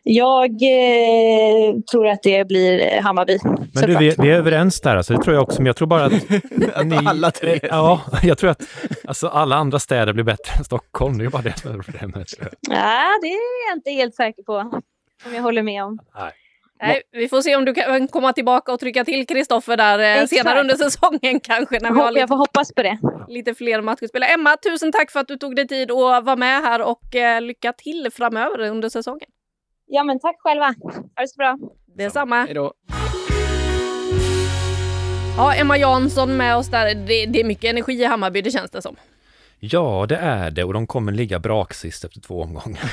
Jag 0.04 0.50
eh, 0.50 1.74
tror 1.90 2.08
att 2.08 2.22
det 2.22 2.48
blir 2.48 3.00
Hammarby. 3.00 3.38
Men 3.74 3.86
du, 3.86 3.96
vi, 3.96 4.14
vi 4.18 4.30
är 4.30 4.34
överens 4.34 4.80
där, 4.80 4.96
alltså, 4.96 5.14
det 5.14 5.22
tror 5.22 5.34
jag 5.36 5.42
också, 5.42 5.60
men 5.60 5.66
jag 5.66 5.76
tror 5.76 5.88
bara 5.88 6.04
att 6.04 6.12
ni... 6.84 6.96
Alla 7.06 7.30
tre. 7.30 7.60
Ja, 7.62 8.00
jag 8.22 8.38
tror 8.38 8.50
att 8.50 8.62
alltså, 9.04 9.28
alla 9.28 9.56
andra 9.56 9.78
städer 9.78 10.12
blir 10.12 10.24
bättre 10.24 10.52
än 10.58 10.64
Stockholm, 10.64 11.18
det 11.18 11.24
är 11.24 11.28
bara 11.28 11.42
det 11.42 11.58
som 11.58 11.78
är 11.78 11.82
problemet. 11.82 12.28
Ja, 12.60 13.06
det 13.22 13.28
är 13.28 13.68
jag 13.68 13.76
inte 13.76 13.90
helt 13.90 14.14
säker 14.14 14.42
på. 14.42 14.54
Om 15.26 15.34
jag 15.34 15.42
håller 15.42 15.62
med 15.62 15.84
om. 15.84 15.98
Nej. 16.18 16.32
Nej, 16.84 17.02
vi 17.12 17.28
får 17.28 17.42
se 17.42 17.56
om 17.56 17.64
du 17.64 17.74
kan 17.74 18.08
komma 18.08 18.32
tillbaka 18.32 18.72
och 18.72 18.80
trycka 18.80 19.04
till 19.04 19.26
Kristoffer 19.26 19.76
där 19.76 19.98
eh, 19.98 20.12
Exakt. 20.22 20.30
senare 20.30 20.60
under 20.60 20.74
säsongen 20.74 21.40
kanske 21.40 21.78
när 21.80 21.90
vi 21.90 21.98
har 21.98 22.04
Jag 22.04 22.14
lite, 22.14 22.26
får 22.26 22.36
hoppas 22.36 22.74
på 22.74 22.82
det. 22.82 22.98
lite 23.28 23.54
fler 23.54 23.80
matcher 23.80 24.04
att 24.04 24.08
spela. 24.08 24.26
Emma, 24.26 24.56
tusen 24.56 24.92
tack 24.92 25.10
för 25.10 25.20
att 25.20 25.28
du 25.28 25.36
tog 25.36 25.56
dig 25.56 25.68
tid 25.68 25.90
att 25.90 26.24
vara 26.24 26.36
med 26.36 26.62
här 26.62 26.82
och 26.82 27.14
eh, 27.14 27.40
lycka 27.40 27.72
till 27.72 28.08
framöver 28.12 28.58
under 28.60 28.88
säsongen. 28.88 29.28
Ja, 29.94 30.04
men 30.04 30.20
tack 30.20 30.36
själva. 30.38 30.64
Ha 30.66 31.22
det 31.22 31.28
så 31.28 31.36
bra. 31.36 31.58
Detsamma. 31.96 32.44
Hej 32.44 32.54
då. 32.54 32.72
Ja, 35.36 35.54
Emma 35.54 35.78
Jansson 35.78 36.36
med 36.36 36.56
oss 36.56 36.66
där. 36.70 36.94
Det, 36.94 37.26
det 37.26 37.40
är 37.40 37.44
mycket 37.44 37.64
energi 37.70 37.92
i 37.92 38.04
Hammarby, 38.04 38.42
det 38.42 38.50
känns 38.50 38.70
det 38.70 38.82
som. 38.82 38.96
Ja, 39.60 40.06
det 40.08 40.16
är 40.16 40.50
det 40.50 40.64
och 40.64 40.72
de 40.72 40.86
kommer 40.86 41.12
ligga 41.12 41.38
braksist 41.38 42.04
efter 42.04 42.20
två 42.20 42.42
omgångar. 42.42 42.80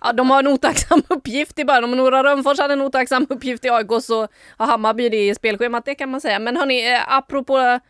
Ja, 0.00 0.12
de 0.12 0.30
har 0.30 0.38
en 0.38 0.46
otacksam 0.46 1.02
uppgift 1.08 1.58
i 1.58 1.64
början. 1.64 1.84
Om 1.84 1.90
Nora 1.90 2.22
Rönnfors 2.24 2.58
hade 2.58 2.72
en 2.72 2.82
otacksam 2.82 3.26
uppgift 3.30 3.64
i 3.64 3.68
AIK 3.70 3.86
så 4.02 4.28
har 4.56 4.66
Hammarby 4.66 5.08
det 5.08 5.28
i 5.28 5.34
spelschemat, 5.34 5.84
det 5.84 5.94
kan 5.94 6.10
man 6.10 6.20
säga. 6.20 6.38
Men 6.38 6.56
hörni, 6.56 6.92
eh, 6.94 7.12
apropå 7.16 7.80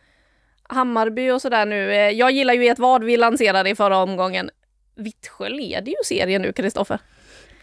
Hammarby 0.69 1.29
och 1.29 1.41
sådär 1.41 1.65
nu. 1.65 1.91
eh, 1.93 2.09
Jag 2.09 2.31
gillar 2.31 2.53
ju 2.53 2.67
ett 2.67 2.79
vad 2.79 3.03
vi 3.03 3.17
lanserade 3.17 3.69
i 3.69 3.75
förra 3.75 3.97
omgången. 3.97 4.49
Vittsjö 4.95 5.49
leder 5.49 5.87
ju 5.91 5.95
serien 6.05 6.41
nu, 6.41 6.53
Kristoffer. 6.53 6.99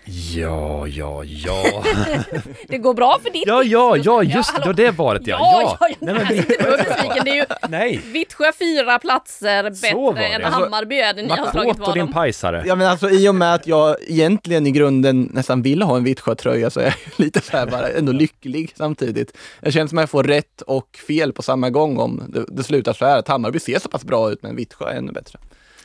Ja, 0.07 0.87
ja, 0.87 1.25
ja. 1.25 1.85
Det 2.69 2.79
går 2.79 2.95
bra 2.95 3.19
för 3.23 3.31
ditt 3.31 3.43
Ja, 3.47 3.63
ja, 3.63 3.97
ja, 3.97 4.23
just 4.23 4.51
hallå. 4.51 4.73
det, 4.73 4.85
det 4.85 4.91
var 4.91 5.15
det 5.15 5.31
ja. 5.31 5.39
Ja, 5.41 5.77
ja, 5.81 5.89
ja, 5.91 5.97
Nej, 6.01 6.15
men. 6.15 7.25
Det 7.25 7.31
är 7.31 7.35
ju 7.35 7.45
nej. 7.69 8.01
Vittsjö 8.13 8.53
fyra 8.59 8.99
platser 8.99 9.63
bättre 9.63 10.25
än 10.27 10.45
Alltså, 10.45 10.61
Hammarby 10.61 10.99
är 10.99 11.15
det 11.15 11.23
ni 11.23 11.29
har 11.29 11.51
slagit 11.51 11.69
Makoto 11.69 11.87
vad 11.87 11.95
din 11.95 12.13
pajsare. 12.13 12.65
Ja, 12.67 12.75
men 12.75 12.87
alltså, 12.87 13.11
I 13.11 13.29
och 13.29 13.35
med 13.35 13.55
att 13.55 13.67
jag 13.67 13.97
egentligen 14.09 14.67
i 14.67 14.71
grunden 14.71 15.31
nästan 15.33 15.63
vill 15.63 15.83
ha 15.83 15.97
en 15.97 16.05
Vittsjö-tröja 16.05 16.71
så 16.71 16.81
är 16.81 16.85
jag 16.85 16.95
lite 17.17 17.41
så 17.41 17.57
här 17.57 17.67
bara 17.67 17.89
ändå 17.89 18.13
lycklig 18.13 18.73
samtidigt. 18.77 19.37
Jag 19.61 19.73
känner 19.73 19.87
som 19.89 19.99
att 19.99 20.03
jag 20.03 20.11
får 20.11 20.25
rätt 20.25 20.61
och 20.61 20.99
fel 21.09 21.33
på 21.33 21.43
samma 21.43 21.71
gång 21.71 21.99
om 21.99 22.23
det, 22.29 22.45
det 22.49 22.63
slutar 22.63 22.93
så 22.93 23.05
här 23.05 23.19
att 23.19 23.29
Hammarby 23.29 23.59
ser 23.61 23.79
så 23.79 23.89
pass 23.89 24.05
bra 24.05 24.31
ut 24.31 24.43
men 24.43 24.57
Vittsjö 24.57 24.85
är 24.91 24.97
ännu 24.97 25.13
bättre. 25.13 25.39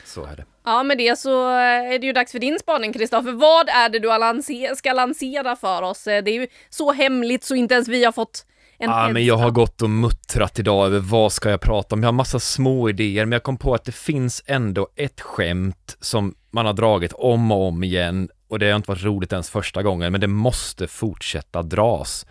Så 0.04 0.24
är 0.24 0.36
det. 0.36 0.44
Ja, 0.64 0.82
med 0.82 0.98
det 0.98 1.18
så 1.18 1.48
är 1.48 1.98
det 1.98 2.06
ju 2.06 2.12
dags 2.12 2.32
för 2.32 2.38
din 2.38 2.58
spaning, 2.58 2.92
Kristoffer. 2.92 3.32
Vad 3.32 3.68
är 3.68 3.88
det 3.88 3.98
du 3.98 4.76
ska 4.76 4.92
lansera 4.92 5.56
för 5.56 5.82
oss? 5.82 6.06
Eh, 6.06 6.24
Det 6.24 6.30
är 6.30 6.40
ju 6.40 6.46
så 6.70 6.92
hemligt 6.92 7.44
så 7.44 7.54
inte 7.54 7.74
ens 7.74 7.88
vi 7.88 8.04
har 8.04 8.12
fått 8.12 8.46
en 8.78 8.90
Ja, 8.90 8.96
heads 8.96 9.12
men 9.12 9.24
jag 9.24 9.36
har 9.36 9.50
gått 9.50 9.82
och 9.82 9.90
muttrat 9.90 10.58
idag 10.58 10.86
över 10.86 10.98
vad 10.98 11.32
ska 11.32 11.50
jag 11.50 11.60
prata 11.60 11.94
om. 11.94 12.02
Jag 12.02 12.08
har 12.08 12.12
massa 12.12 12.40
små 12.40 12.88
idéer, 12.88 13.24
men 13.24 13.32
jag 13.32 13.42
kom 13.42 13.56
på 13.56 13.74
att 13.74 13.84
det 13.84 13.92
finns 13.92 14.42
ändå 14.46 14.88
ett 14.96 15.20
skämt 15.20 15.96
som 16.00 16.34
man 16.50 16.66
har 16.66 16.72
dragit 16.72 17.12
om 17.12 17.52
och 17.52 17.68
om 17.68 17.84
igen 17.84 18.28
och 18.48 18.58
det 18.58 18.70
har 18.70 18.76
inte 18.76 18.90
varit 18.90 19.02
roligt 19.02 19.32
ens 19.32 19.50
första 19.50 19.82
gången, 19.82 20.12
men 20.12 20.20
det 20.20 20.26
måste 20.26 20.88
fortsätta 20.88 21.62
dras. 21.62 22.26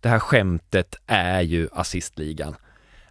Det 0.00 0.08
här 0.08 0.18
skämtet 0.18 0.94
är 1.06 1.40
ju 1.40 1.68
assistligan. 1.72 2.56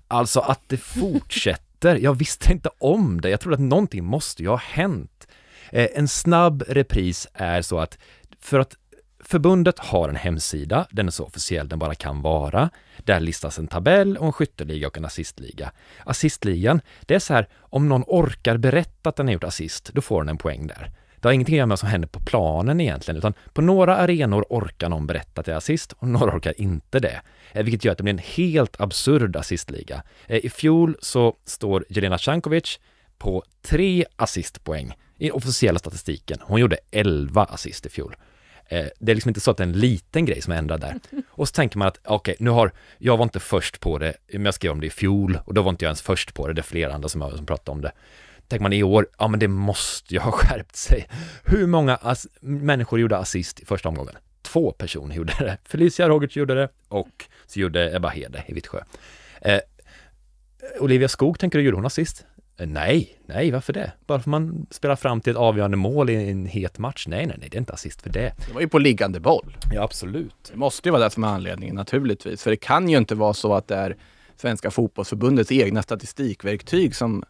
Alltså 0.08 0.40
att 0.40 0.62
det 0.68 0.78
fortsätter. 1.02 1.65
Jag 1.80 2.14
visste 2.14 2.52
inte 2.52 2.70
om 2.78 3.22
det. 3.22 3.30
Jag 3.30 3.40
trodde 3.40 3.56
att 3.56 3.62
någonting 3.62 4.04
måste 4.04 4.44
ju 4.44 4.50
ha 4.50 4.58
hänt. 4.58 5.28
Eh, 5.72 5.88
en 5.94 6.08
snabb 6.08 6.64
repris 6.68 7.28
är 7.34 7.62
så 7.62 7.80
att 7.80 7.98
för 8.40 8.60
att 8.60 8.76
Förbundet 9.26 9.80
har 9.80 10.10
en 10.10 10.16
hemsida, 10.16 10.88
den 10.92 11.08
är 11.08 11.12
så 11.12 11.26
officiell 11.26 11.70
den 11.70 11.80
bara 11.80 11.96
kan 11.96 12.22
vara. 12.22 12.70
Där 12.98 13.20
listas 13.20 13.60
en 13.60 13.68
tabell 13.68 14.18
och 14.18 14.26
en 14.26 14.34
skytteliga 14.34 14.88
och 14.88 14.98
en 14.98 15.06
assistliga. 15.06 15.72
Assistligan, 16.04 16.82
det 17.02 17.16
är 17.16 17.20
så 17.20 17.34
här, 17.34 17.48
om 17.60 17.90
någon 17.90 18.04
orkar 18.08 18.58
berätta 18.58 19.10
att 19.10 19.16
den 19.16 19.28
har 19.28 19.34
gjort 19.34 19.44
assist, 19.44 19.90
då 19.94 20.02
får 20.02 20.22
den 20.22 20.30
en 20.30 20.38
poäng 20.38 20.68
där. 20.68 20.92
Det 21.26 21.30
har 21.30 21.34
ingenting 21.34 21.56
att 21.56 21.58
göra 21.58 21.66
med 21.66 21.72
vad 21.72 21.80
som 21.80 21.90
händer 21.90 22.08
på 22.08 22.20
planen 22.20 22.82
egentligen, 22.82 23.18
utan 23.18 23.34
på 23.54 23.62
några 23.62 23.98
arenor 23.98 24.46
orkar 24.50 24.90
någon 24.90 25.08
berätta 25.08 25.42
att 25.42 25.46
det 25.46 25.52
är 25.52 25.56
assist 25.56 25.94
och 25.94 26.08
några 26.08 26.36
orkar 26.36 26.62
inte 26.62 27.00
det. 27.00 27.22
Eh, 27.52 27.64
Vilket 27.64 27.86
gör 27.86 27.92
att 27.92 27.98
det 27.98 28.04
blir 28.04 28.14
en 28.14 28.20
helt 28.36 28.82
absurd 28.82 29.36
assistliga. 29.36 30.04
Eh, 30.28 30.46
I 30.46 30.50
fjol 30.50 30.98
så 31.02 31.36
står 31.46 31.86
Jelena 31.90 32.18
Cankovic 32.18 32.80
på 33.18 33.44
tre 33.62 34.06
assistpoäng 34.16 34.94
i 35.18 35.32
officiella 35.32 35.80
statistiken. 35.80 36.38
Hon 36.42 36.60
gjorde 36.60 36.78
11 36.92 37.44
assist 37.44 37.86
i 37.86 37.90
fjol. 37.90 38.16
Eh, 38.68 38.86
det 39.00 39.12
är 39.12 39.16
liksom 39.16 39.30
inte 39.30 39.42
så 39.42 39.52
att 39.52 39.58
det 39.58 39.64
är 39.64 39.68
en 39.68 39.80
liten 39.80 40.26
grej 40.26 40.42
som 40.42 40.54
är 40.54 40.58
ändrad 40.58 40.82
där. 40.82 40.96
Och 41.30 41.48
så 41.48 41.52
tänker 41.52 41.78
man 41.78 41.88
att 41.88 42.00
okej, 42.04 42.36
nu 42.40 42.50
har, 42.50 42.72
jag 42.98 43.18
var 43.18 43.24
inte 43.24 43.40
först 43.40 43.80
på 43.80 43.98
det, 43.98 44.14
men 44.34 44.46
jag 44.46 44.54
skrev 44.54 44.72
om 44.72 44.82
det 44.82 44.88
i 44.88 44.90
fjol 44.90 45.40
och 45.46 45.54
då 45.54 45.62
var 45.62 45.70
inte 45.70 45.86
jag 45.86 45.90
ens 45.90 46.02
först 46.02 46.34
på 46.34 46.48
det, 46.48 46.54
det 46.54 46.62
är 46.62 46.64
flera 46.64 46.94
andra 46.94 47.10
som, 47.10 47.32
som 47.38 47.46
pratade 47.46 47.72
om 47.72 47.82
det. 47.82 47.92
Tänker 48.48 48.64
man 48.64 48.74
i 48.74 48.84
år, 48.84 49.08
ja 49.18 49.28
men 49.28 49.40
det 49.40 49.48
måste 49.48 50.14
ju 50.14 50.20
ha 50.20 50.32
skärpt 50.34 50.76
sig. 50.76 51.08
Hur 51.44 51.68
många 51.68 52.00
människor 52.42 53.00
gjorde 53.00 53.18
assist 53.18 53.60
i 53.60 53.66
första 53.66 53.90
omgången? 53.90 54.16
två 54.46 54.72
personer 54.72 55.16
gjorde 55.16 55.34
det. 55.40 55.58
Felicia 55.70 56.10
Rogic 56.10 56.36
gjorde 56.36 56.56
det 56.56 56.70
och 56.88 57.26
så 57.48 57.60
gjorde 57.60 57.96
Ebba 57.96 58.10
Hede 58.10 58.44
i 58.48 58.54
Vittsjö. 58.54 58.80
Eh, 59.42 59.60
Olivia 60.80 61.08
Skog, 61.08 61.40
tänker 61.40 61.60
du, 61.60 61.66
gjorde 61.66 61.78
hon 61.78 61.86
assist? 61.86 62.26
Eh, 62.58 62.68
nej, 62.68 63.18
nej, 63.26 63.52
varför 63.52 63.74
det? 63.74 63.92
Bara 64.08 64.20
för 64.20 64.30
man 64.30 64.68
spelar 64.72 64.96
fram 64.96 65.22
till 65.22 65.32
ett 65.32 65.38
avgörande 65.38 65.78
mål 65.78 66.10
i 66.10 66.30
en 66.30 66.46
het 66.46 66.78
match? 66.78 67.08
Nej, 67.08 67.26
nej, 67.26 67.38
nej, 67.40 67.50
det 67.50 67.58
är 67.58 67.60
inte 67.60 67.74
assist 67.74 68.02
för 68.02 68.10
det. 68.10 68.34
Det 68.48 68.54
var 68.54 68.62
ju 68.62 68.68
på 68.68 68.80
liggande 68.80 69.20
boll. 69.20 69.58
Ja, 69.74 69.84
absolut. 69.84 70.50
Det 70.52 70.58
måste 70.58 70.88
ju 70.88 70.92
vara 70.92 71.04
det 71.04 71.10
som 71.10 71.24
är 71.24 71.28
anledningen 71.28 71.76
naturligtvis. 71.76 72.44
För 72.44 72.52
det 72.52 72.58
kan 72.58 72.90
ju 72.90 72.98
inte 72.98 73.16
vara 73.16 73.34
så 73.34 73.54
att 73.54 73.68
det 73.68 73.76
är 73.76 73.96
Svenska 74.38 74.72
fotbollsförbundets 74.72 75.52
egna 75.52 75.84
statistikverktyg 75.84 76.96
som 76.96 77.24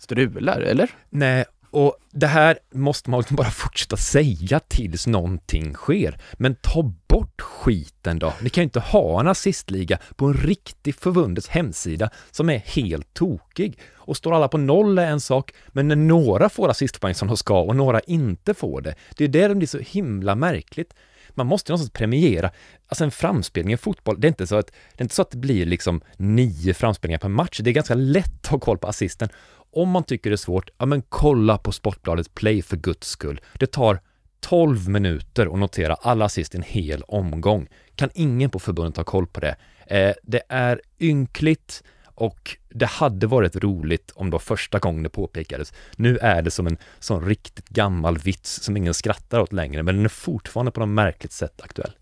strular, 0.00 0.60
eller? 0.60 0.90
Nej, 1.10 1.44
och 1.70 1.96
det 2.12 2.26
här 2.26 2.58
måste 2.74 3.10
man 3.10 3.20
liksom 3.20 3.36
bara 3.36 3.50
fortsätta 3.50 3.96
säga 3.96 4.60
tills 4.60 5.06
någonting 5.06 5.74
sker. 5.74 6.18
Men 6.32 6.54
ta 6.54 6.92
bort 7.08 7.40
skiten 7.40 8.18
då. 8.18 8.32
Ni 8.42 8.50
kan 8.50 8.62
ju 8.62 8.64
inte 8.64 8.80
ha 8.80 9.20
en 9.20 9.28
assistliga 9.28 9.98
på 10.16 10.26
en 10.26 10.34
riktig 10.34 10.94
förbundets 10.94 11.48
hemsida 11.48 12.10
som 12.30 12.50
är 12.50 12.58
helt 12.58 13.14
tokig. 13.14 13.78
Och 13.92 14.16
står 14.16 14.34
alla 14.34 14.48
på 14.48 14.58
noll 14.58 14.98
är 14.98 15.06
en 15.06 15.20
sak, 15.20 15.52
men 15.68 15.88
när 15.88 15.96
några 15.96 16.48
får 16.48 16.68
assistpoäng 16.68 17.14
som 17.14 17.28
de 17.28 17.36
ska 17.36 17.60
och 17.60 17.76
några 17.76 18.00
inte 18.00 18.54
får 18.54 18.80
det, 18.80 18.94
det 19.16 19.24
är 19.24 19.28
det 19.28 19.48
som 19.48 19.58
blir 19.58 19.68
så 19.68 19.78
himla 19.78 20.34
märkligt. 20.34 20.94
Man 21.34 21.46
måste 21.46 21.70
ju 21.70 21.72
någonstans 21.72 21.92
premiera, 21.92 22.50
alltså 22.88 23.04
en 23.04 23.10
framspelning 23.10 23.74
i 23.74 23.76
fotboll, 23.76 24.20
det 24.20 24.26
är 24.26 24.28
inte 24.28 24.46
så 24.46 24.56
att 24.56 24.66
det, 24.66 25.00
är 25.00 25.02
inte 25.02 25.14
så 25.14 25.22
att 25.22 25.30
det 25.30 25.36
blir 25.36 25.66
liksom 25.66 26.00
nio 26.16 26.74
framspelningar 26.74 27.18
per 27.18 27.28
match, 27.28 27.60
det 27.62 27.70
är 27.70 27.74
ganska 27.74 27.94
lätt 27.94 28.44
att 28.44 28.46
ha 28.46 28.58
koll 28.58 28.78
på 28.78 28.88
assisten 28.88 29.28
om 29.72 29.90
man 29.90 30.04
tycker 30.04 30.30
det 30.30 30.34
är 30.34 30.36
svårt, 30.36 30.70
ja 30.78 30.86
men 30.86 31.02
kolla 31.08 31.58
på 31.58 31.72
Sportbladets 31.72 32.28
Play 32.28 32.62
för 32.62 32.76
guds 32.76 33.08
skull. 33.08 33.40
Det 33.58 33.66
tar 33.66 34.00
12 34.40 34.88
minuter 34.88 35.46
att 35.52 35.58
notera 35.58 35.94
alla 35.94 36.24
assist 36.24 36.54
i 36.54 36.56
en 36.56 36.62
hel 36.62 37.02
omgång. 37.02 37.68
Kan 37.94 38.10
ingen 38.14 38.50
på 38.50 38.58
förbundet 38.58 38.96
ha 38.96 39.04
koll 39.04 39.26
på 39.26 39.40
det? 39.40 39.56
Eh, 39.86 40.12
det 40.22 40.42
är 40.48 40.80
ynkligt 41.00 41.82
och 42.20 42.56
det 42.68 42.86
hade 42.86 43.26
varit 43.26 43.56
roligt 43.56 44.10
om 44.10 44.30
det 44.30 44.34
var 44.34 44.38
första 44.38 44.78
gången 44.78 45.02
det 45.02 45.08
påpekades. 45.08 45.72
Nu 45.96 46.18
är 46.18 46.42
det 46.42 46.50
som 46.50 46.66
en 46.66 46.76
sån 46.98 47.24
riktigt 47.26 47.68
gammal 47.68 48.18
vits 48.18 48.62
som 48.62 48.76
ingen 48.76 48.94
skrattar 48.94 49.40
åt 49.40 49.52
längre, 49.52 49.82
men 49.82 49.96
den 49.96 50.04
är 50.04 50.08
fortfarande 50.08 50.72
på 50.72 50.80
något 50.80 50.88
märkligt 50.88 51.32
sätt 51.32 51.60
aktuell. 51.60 51.92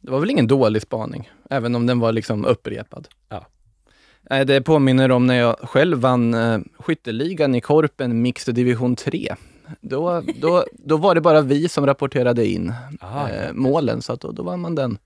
Det 0.00 0.10
var 0.10 0.20
väl 0.20 0.30
ingen 0.30 0.46
dålig 0.46 0.82
spaning, 0.82 1.30
även 1.50 1.74
om 1.74 1.86
den 1.86 2.00
var 2.00 2.12
liksom 2.12 2.44
upprepad. 2.44 3.08
Ja. 3.28 3.46
Nej, 4.30 4.44
det 4.44 4.60
påminner 4.60 5.10
om 5.10 5.26
när 5.26 5.34
jag 5.34 5.56
själv 5.58 5.98
vann 5.98 6.34
eh, 6.34 6.58
skytteligan 6.78 7.54
i 7.54 7.60
Korpen 7.60 8.22
Mixed 8.22 8.54
Division 8.54 8.96
3. 8.96 9.34
Då, 9.80 10.22
då, 10.40 10.64
då 10.72 10.96
var 10.96 11.14
det 11.14 11.20
bara 11.20 11.40
vi 11.40 11.68
som 11.68 11.86
rapporterade 11.86 12.46
in 12.46 12.72
Aha, 13.00 13.28
eh, 13.28 13.52
målen, 13.52 14.02
så 14.02 14.12
att 14.12 14.20
då, 14.20 14.32
då 14.32 14.42
vann 14.42 14.60
man 14.60 14.74
den. 14.74 14.98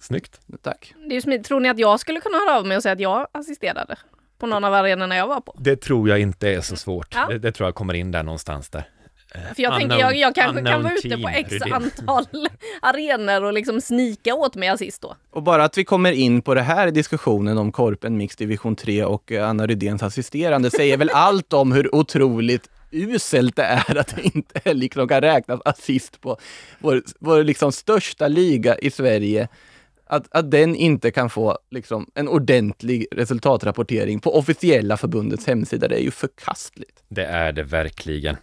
Snyggt. 0.00 0.40
Tack. 0.62 0.94
Det 1.08 1.16
är 1.16 1.20
smidigt. 1.20 1.46
Tror 1.46 1.60
ni 1.60 1.68
att 1.68 1.78
jag 1.78 2.00
skulle 2.00 2.20
kunna 2.20 2.38
höra 2.38 2.58
av 2.58 2.66
mig 2.66 2.76
och 2.76 2.82
säga 2.82 2.92
att 2.92 3.00
jag 3.00 3.26
assisterade 3.32 3.96
på 4.38 4.46
någon 4.46 4.64
av 4.64 4.74
arenorna 4.74 5.16
jag 5.16 5.26
var 5.26 5.40
på? 5.40 5.56
Det 5.58 5.76
tror 5.76 6.08
jag 6.08 6.20
inte 6.20 6.48
är 6.48 6.60
så 6.60 6.76
svårt. 6.76 7.14
Ja. 7.14 7.26
Det, 7.28 7.38
det, 7.38 7.52
tror 7.52 7.66
jag 7.66 7.74
kommer 7.74 7.94
in 7.94 8.10
där 8.10 8.22
någonstans 8.22 8.70
där. 8.70 8.84
För 9.30 9.62
jag 9.62 9.78
tänker, 9.78 9.96
jag, 9.98 10.16
jag 10.16 10.34
kanske 10.34 10.62
kan 10.62 10.82
vara 10.82 10.94
ute 10.94 11.18
på 11.18 11.28
x 11.28 11.54
antal 11.72 12.24
arenor 12.82 13.44
och 13.44 13.52
liksom 13.52 13.80
snika 13.80 14.34
åt 14.34 14.54
mig 14.56 14.68
assist 14.68 15.02
då. 15.02 15.16
Och 15.30 15.42
bara 15.42 15.64
att 15.64 15.78
vi 15.78 15.84
kommer 15.84 16.12
in 16.12 16.42
på 16.42 16.54
det 16.54 16.62
här 16.62 16.90
diskussionen 16.90 17.58
om 17.58 17.72
Korpen 17.72 18.16
Mix 18.16 18.36
Division 18.36 18.76
3 18.76 19.04
och 19.04 19.32
eh, 19.32 19.48
Anna 19.48 19.66
Rydéns 19.66 20.02
assisterande 20.02 20.70
säger 20.70 20.96
väl 20.96 21.10
allt 21.14 21.52
om 21.52 21.72
hur 21.72 21.94
otroligt 21.94 22.70
uselt 22.90 23.56
det 23.56 23.62
är 23.62 23.96
att 23.96 24.16
det 24.16 24.22
inte 24.22 24.74
liksom 24.74 25.08
kan 25.08 25.20
räknas 25.20 25.60
assist 25.64 26.20
på 26.20 26.36
vår, 26.78 27.02
vår 27.20 27.42
liksom 27.44 27.72
största 27.72 28.28
liga 28.28 28.78
i 28.78 28.90
Sverige. 28.90 29.48
Att, 30.06 30.26
att 30.30 30.50
den 30.50 30.76
inte 30.76 31.10
kan 31.10 31.30
få 31.30 31.58
liksom 31.70 32.06
en 32.14 32.28
ordentlig 32.28 33.06
resultatrapportering 33.12 34.20
på 34.20 34.38
officiella 34.38 34.96
förbundets 34.96 35.46
hemsida, 35.46 35.88
det 35.88 35.96
är 35.96 36.02
ju 36.02 36.10
förkastligt. 36.10 37.04
Det 37.08 37.24
är 37.24 37.52
det 37.52 37.62
verkligen. 37.62 38.36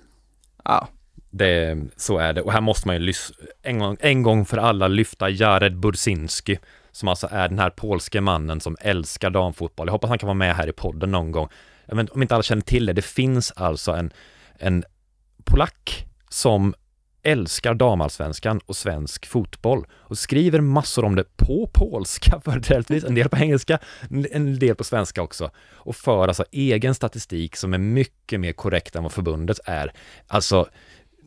Ja. 0.67 0.87
Det, 1.29 1.77
så 1.95 2.17
är 2.17 2.33
det. 2.33 2.41
Och 2.41 2.51
här 2.51 2.61
måste 2.61 2.87
man 2.87 3.01
ju 3.01 3.13
en 3.61 3.79
gång, 3.79 3.97
en 3.99 4.23
gång 4.23 4.45
för 4.45 4.57
alla 4.57 4.87
lyfta 4.87 5.29
Jared 5.29 5.79
Bursinski, 5.79 6.59
som 6.91 7.07
alltså 7.07 7.27
är 7.31 7.49
den 7.49 7.59
här 7.59 7.69
polske 7.69 8.21
mannen 8.21 8.59
som 8.59 8.77
älskar 8.81 9.29
damfotboll. 9.29 9.87
Jag 9.87 9.91
hoppas 9.91 10.09
han 10.09 10.19
kan 10.19 10.27
vara 10.27 10.33
med 10.33 10.55
här 10.55 10.69
i 10.69 10.71
podden 10.71 11.11
någon 11.11 11.31
gång. 11.31 11.49
Jag 11.85 11.95
vet, 11.95 12.09
om 12.09 12.21
inte 12.21 12.35
alla 12.35 12.43
känner 12.43 12.61
till 12.61 12.85
det, 12.85 12.93
det 12.93 13.01
finns 13.01 13.51
alltså 13.51 13.91
en, 13.91 14.11
en 14.57 14.83
polack 15.43 16.05
som 16.29 16.73
älskar 17.27 17.73
damallsvenskan 17.73 18.59
och 18.65 18.75
svensk 18.75 19.25
fotboll 19.25 19.85
och 19.91 20.17
skriver 20.17 20.61
massor 20.61 21.05
om 21.05 21.15
det 21.15 21.37
på 21.37 21.69
polska 21.73 22.41
företrädesvis, 22.45 23.03
en 23.03 23.15
del 23.15 23.29
på 23.29 23.37
engelska, 23.37 23.79
en 24.31 24.59
del 24.59 24.75
på 24.75 24.83
svenska 24.83 25.21
också 25.21 25.51
och 25.73 25.95
för 25.95 26.27
alltså 26.27 26.45
egen 26.51 26.95
statistik 26.95 27.55
som 27.55 27.73
är 27.73 27.77
mycket 27.77 28.39
mer 28.39 28.51
korrekt 28.51 28.95
än 28.95 29.03
vad 29.03 29.11
förbundet 29.11 29.59
är. 29.65 29.91
Alltså, 30.27 30.67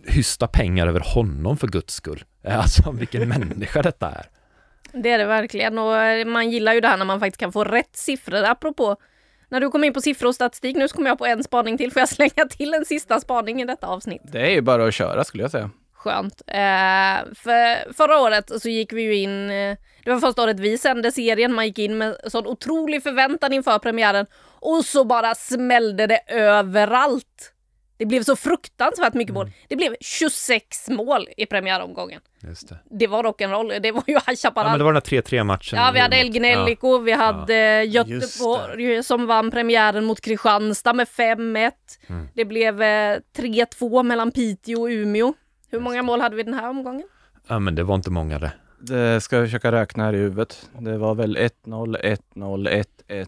hysta 0.07 0.47
pengar 0.47 0.87
över 0.87 1.01
honom 1.15 1.57
för 1.57 1.69
guds 1.69 1.95
skull. 1.95 2.25
Alltså 2.45 2.91
vilken 2.91 3.29
människa 3.29 3.83
detta 3.83 4.11
är. 4.11 4.27
Det 4.93 5.11
är 5.11 5.19
det 5.19 5.27
verkligen 5.27 5.79
och 5.79 6.27
man 6.27 6.51
gillar 6.51 6.75
ju 6.75 6.81
det 6.81 6.89
här 6.89 6.97
när 6.97 7.05
man 7.05 7.21
faktiskt 7.21 7.41
kan 7.41 7.53
få 7.53 7.65
rätt 7.65 7.97
siffror. 7.97 8.45
Apropå 8.45 8.97
när 9.49 9.61
du 9.61 9.71
kom 9.71 9.85
in 9.85 9.93
på 9.93 10.01
siffror 10.01 10.29
och 10.29 10.35
statistik, 10.35 10.77
nu 10.77 10.89
så 10.89 10.97
kommer 10.97 11.09
jag 11.09 11.19
på 11.19 11.27
en 11.27 11.45
spaning 11.45 11.79
till. 11.79 11.93
Får 11.93 12.01
jag 12.01 12.09
slänga 12.09 12.49
till 12.51 12.75
en 12.75 12.85
sista 12.85 13.21
spaning 13.21 13.63
i 13.63 13.65
detta 13.65 13.87
avsnitt? 13.87 14.23
Det 14.33 14.41
är 14.41 14.51
ju 14.51 14.61
bara 14.61 14.87
att 14.87 14.95
köra 14.95 15.25
skulle 15.25 15.43
jag 15.43 15.51
säga. 15.51 15.71
Skönt. 16.01 16.43
Eh, 16.47 17.35
för 17.35 17.93
förra 17.93 18.21
året 18.21 18.63
så 18.63 18.69
gick 18.69 18.93
vi 18.93 19.03
ju 19.03 19.17
in, 19.17 19.51
eh, 19.51 19.77
det 20.05 20.11
var 20.11 20.21
första 20.21 20.43
året 20.43 20.61
vi 20.61 20.79
sände 20.79 21.13
serien, 21.13 21.55
man 21.55 21.67
gick 21.67 21.79
in 21.79 21.99
med 21.99 22.17
sån 22.27 22.47
otrolig 22.47 23.03
förväntan 23.03 23.53
inför 23.53 23.79
premiären 23.79 24.27
och 24.61 24.85
så 24.85 25.05
bara 25.05 25.35
smällde 25.35 26.07
det 26.07 26.21
överallt. 26.29 27.53
Det 27.97 28.07
blev 28.07 28.23
så 28.23 28.37
fruktansvärt 28.37 29.15
mycket 29.15 29.35
mål. 29.35 29.47
Mm. 29.47 29.55
Det 29.69 29.77
blev 29.77 29.97
26 30.01 30.89
mål 30.89 31.29
i 31.37 31.47
premiäromgången. 31.47 32.21
Just 32.43 32.69
det. 32.69 32.79
det 32.91 33.07
var 33.07 33.23
rock'n'roll. 33.23 33.81
Det 33.81 33.93
var 33.93 34.05
ju 34.07 34.15
High 34.15 34.37
Chaparral. 34.37 34.67
Ja, 34.67 34.71
men 34.71 34.79
det 34.79 34.85
var 34.85 34.93
den 34.93 35.03
här 35.05 35.23
3-3 35.23 35.45
matchen. 35.45 35.79
Ja, 35.79 35.91
vi 35.95 36.01
hade 36.01 36.17
El 36.17 36.31
Gnellico, 36.31 36.93
ja. 36.93 36.99
vi 36.99 37.13
hade 37.13 37.85
ja. 37.85 38.05
Göteborg 38.07 39.03
som 39.03 39.27
vann 39.27 39.51
premiären 39.51 40.05
mot 40.05 40.21
Kristianstad 40.21 40.93
med 40.93 41.09
5-1. 41.09 41.73
Mm. 42.07 42.29
Det 42.35 42.45
blev 42.45 42.83
eh, 42.83 43.19
3-2 43.37 44.03
mellan 44.03 44.31
Piteå 44.31 44.81
och 44.81 44.89
Umeå. 44.89 45.35
Hur 45.71 45.81
många 45.81 46.03
mål 46.03 46.21
hade 46.21 46.37
vi 46.37 46.43
den 46.43 46.55
här 46.55 46.69
omgången? 46.69 47.07
Ja, 47.49 47.59
men 47.59 47.75
det 47.75 47.83
var 47.83 47.95
inte 47.95 48.11
många 48.11 48.39
det. 48.39 48.53
Det 48.81 49.21
ska 49.21 49.37
jag 49.37 49.47
försöka 49.47 49.73
räkna 49.73 50.05
här 50.05 50.13
i 50.13 50.17
huvudet. 50.17 50.71
Det 50.79 50.99
var 50.99 51.15
väl 51.15 51.37
1-0, 51.37 51.51
1-0, 52.35 52.85
1-1. 53.09 53.27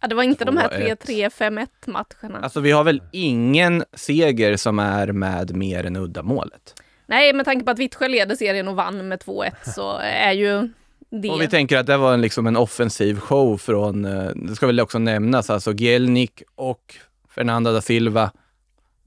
Ja, 0.00 0.08
det 0.08 0.14
var 0.14 0.22
inte 0.22 0.44
2, 0.44 0.50
de 0.50 0.56
här 0.56 0.68
3-3, 0.68 1.30
5-1 1.30 1.68
matcherna. 1.86 2.38
Alltså 2.42 2.60
vi 2.60 2.70
har 2.70 2.84
väl 2.84 3.02
ingen 3.12 3.84
seger 3.92 4.56
som 4.56 4.78
är 4.78 5.12
med 5.12 5.56
mer 5.56 5.86
än 5.86 5.96
uddamålet? 5.96 6.74
Nej, 7.06 7.32
med 7.32 7.44
tanke 7.44 7.64
på 7.64 7.70
att 7.70 7.78
Vittsjö 7.78 8.08
leder 8.08 8.36
serien 8.36 8.68
och 8.68 8.76
vann 8.76 9.08
med 9.08 9.20
2-1 9.20 9.50
så 9.74 9.98
är 9.98 10.32
ju 10.32 10.68
det. 11.10 11.30
Och 11.30 11.40
vi 11.40 11.48
tänker 11.48 11.78
att 11.78 11.86
det 11.86 11.96
var 11.96 12.14
en, 12.14 12.20
liksom 12.20 12.46
en 12.46 12.56
offensiv 12.56 13.20
show 13.20 13.56
från, 13.56 14.04
eh, 14.04 14.30
det 14.34 14.54
ska 14.54 14.66
väl 14.66 14.80
också 14.80 14.98
nämnas, 14.98 15.50
alltså 15.50 15.72
Gielnik 15.72 16.42
och 16.54 16.94
Fernanda 17.28 17.72
da 17.72 17.80
Silva 17.80 18.30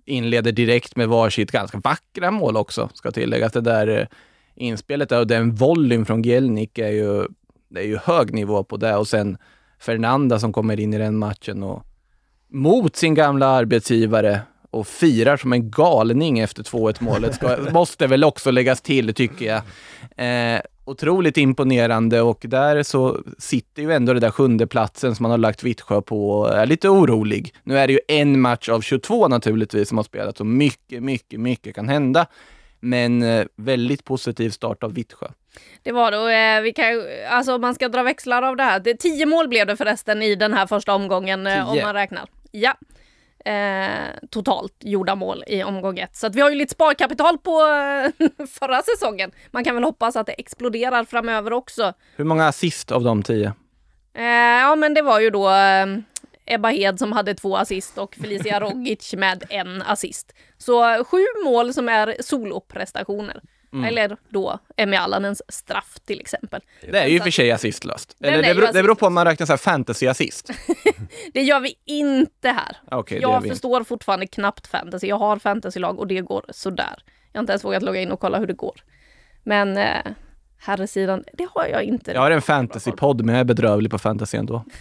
inleder 0.06 0.52
direkt 0.52 0.96
med 0.96 1.08
varsitt 1.08 1.52
ganska 1.52 1.78
vackra 1.78 2.32
mål 2.32 2.58
också, 2.58 2.90
ska 2.94 3.12
tilläggas. 3.12 3.52
Det 3.52 3.62
där 3.62 3.88
eh, 3.88 4.08
inspelet 4.56 5.12
och 5.12 5.28
den 5.28 5.56
volleyn 5.56 6.06
från 6.06 6.24
Gelnik 6.24 6.78
är 6.78 6.92
ju, 6.92 7.28
det 7.70 7.80
är 7.80 7.86
ju 7.88 7.98
hög 7.98 8.34
nivå 8.34 8.64
på 8.64 8.78
det. 8.78 8.96
Och 8.96 9.08
sen 9.08 9.38
Fernanda 9.80 10.40
som 10.40 10.54
kommer 10.54 10.80
in 10.80 10.94
i 10.94 10.98
den 10.98 11.18
matchen 11.18 11.64
och 11.64 11.84
mot 12.50 12.96
sin 12.96 13.14
gamla 13.14 13.48
arbetsgivare 13.48 14.42
och 14.72 14.88
firar 14.88 15.38
som 15.38 15.54
en 15.54 15.72
galning 15.72 16.40
efter 16.40 16.64
2-1 16.64 16.96
målet. 17.00 17.36
Ska, 17.36 17.58
måste 17.72 18.08
väl 18.08 18.24
också 18.24 18.52
läggas 18.52 18.82
till, 18.82 19.14
tycker 19.14 19.46
jag. 19.46 19.62
Eh, 20.28 20.62
otroligt 20.86 21.38
imponerande 21.38 22.22
och 22.22 22.46
där 22.48 22.84
så 22.84 23.24
sitter 23.38 23.82
ju 23.82 23.92
ändå 23.92 24.14
det 24.14 24.20
där 24.20 24.32
sjunde 24.32 24.68
platsen 24.68 25.16
som 25.16 25.24
man 25.24 25.32
har 25.32 25.38
lagt 25.38 25.64
Vittsjö 25.64 26.02
på 26.02 26.32
och 26.32 26.54
är 26.54 26.66
lite 26.66 26.90
orolig. 26.90 27.54
Nu 27.64 27.78
är 27.78 27.88
det 27.88 27.94
ju 27.94 28.00
en 28.08 28.42
match 28.42 28.70
av 28.70 28.82
22 28.82 29.28
naturligtvis 29.28 29.90
som 29.90 29.98
har 29.98 30.04
spelats 30.04 30.40
och 30.40 30.46
mycket, 30.46 31.04
mycket, 31.04 31.40
mycket 31.40 31.76
kan 31.76 31.90
hända. 31.90 32.26
Men 32.80 33.24
eh, 33.24 33.46
väldigt 33.56 34.04
positiv 34.04 34.50
start 34.50 34.84
av 34.84 34.94
Vittsjö. 34.94 35.28
Det 35.84 35.92
var 35.92 36.12
då, 36.12 36.28
eh, 36.28 36.62
vi 36.62 36.74
kan, 36.74 36.86
alltså 37.30 37.58
man 37.58 37.76
ska 37.76 37.90
dra 37.90 38.04
växlar 38.04 38.42
av 38.42 38.56
det 38.56 38.64
här. 38.64 38.80
Det, 38.80 38.94
tio 38.94 39.26
mål 39.26 39.48
blev 39.48 39.68
det 39.68 39.78
förresten 39.78 40.22
i 40.22 40.36
den 40.36 40.54
här 40.54 40.68
första 40.68 40.94
omgången 40.94 41.48
eh, 41.48 41.70
om 41.70 41.80
man 41.82 41.94
räknar. 41.94 42.30
Ja 42.52 42.76
eh, 43.46 44.28
totalt 44.30 44.74
gjorda 44.80 45.16
mål 45.16 45.44
i 45.48 45.64
omgång 45.64 46.00
ett. 46.00 46.16
Så 46.16 46.28
att 46.28 46.36
vi 46.36 46.42
har 46.42 46.50
ju 46.50 46.56
lite 46.56 46.74
sparkapital 46.74 47.38
på 47.38 47.52
eh, 47.52 48.46
förra 48.48 48.82
säsongen. 48.82 49.32
Man 49.52 49.64
kan 49.64 49.76
väl 49.76 49.84
hoppas 49.84 50.16
att 50.16 50.26
det 50.26 50.34
exploderar 50.34 51.04
framöver 51.04 51.54
också. 51.54 51.94
Hur 52.16 52.26
många 52.26 52.48
assist 52.48 52.92
av 52.92 53.04
de 53.04 53.24
tio? 53.24 53.54
Eh, 54.14 54.24
ja, 54.62 54.76
men 54.76 54.94
det 54.94 55.02
var 55.02 55.20
ju 55.20 55.30
då 55.30 55.50
eh, 55.50 55.86
Ebba 56.46 56.70
Hed 56.70 57.00
som 57.00 57.12
hade 57.12 57.34
två 57.34 57.58
assist 57.58 57.98
och 57.98 58.16
Felicia 58.16 58.60
Rogic 58.62 59.14
med 59.14 59.44
en 59.50 59.82
assist. 59.82 60.34
Så 60.58 61.04
sju 61.04 61.26
mål 61.46 61.74
som 61.74 61.90
är 61.90 62.16
soloprestationer. 62.20 63.42
Mm. 63.74 63.86
Eller 63.86 64.18
då 64.30 64.60
Emmy 64.78 64.96
Allanens 64.96 65.42
straff 65.48 66.00
till 66.06 66.20
exempel. 66.20 66.62
Det 66.82 66.98
är 66.98 67.08
ju 67.08 67.16
i 67.16 67.20
och 67.20 67.24
för 67.24 67.32
sig 67.32 67.52
assistlöst. 67.52 68.16
Eller 68.20 68.44
det 68.44 68.56
beror, 68.56 68.74
det 68.74 68.84
beror 68.84 68.96
på 68.96 69.06
om 69.06 69.14
man 69.14 69.26
räknar 69.26 69.46
så 69.46 69.54
här 69.54 69.58
fantasy-assist. 69.58 70.52
Det 71.34 71.42
gör 71.42 71.60
vi 71.60 71.76
inte 71.86 72.50
här. 72.50 72.78
Är 72.92 73.22
jag 73.22 73.38
inte. 73.38 73.50
förstår 73.50 73.84
fortfarande 73.84 74.28
knappt 74.28 74.68
fantasy. 74.68 75.08
Jag 75.08 75.18
har 75.18 75.40
fantasylag 75.40 76.00
och 76.00 76.08
det 76.08 76.22
går 76.22 76.46
sådär. 76.50 77.04
Jag 77.32 77.40
har 77.40 77.44
inte 77.44 77.52
ens 77.52 77.64
vågat 77.64 77.84
logga 77.84 78.02
in 78.02 78.12
och 78.12 78.20
kolla 78.20 78.40
hur 78.40 78.48
det 78.48 78.54
går. 78.54 78.84
Men 79.44 79.78
eh, 79.78 80.12
herrsidan, 80.62 81.24
det 81.34 81.48
har 81.54 81.68
jag 81.68 81.84
inte. 81.84 82.12
Jag 82.12 82.22
har 82.22 82.32
en 82.32 82.42
fantasypodd, 82.42 83.26
men 83.26 83.36
jag 83.36 83.40
är 83.40 83.46
bedrövlig 83.46 83.92
på 83.92 83.98
fantasy 84.00 84.38
ändå. 84.38 84.64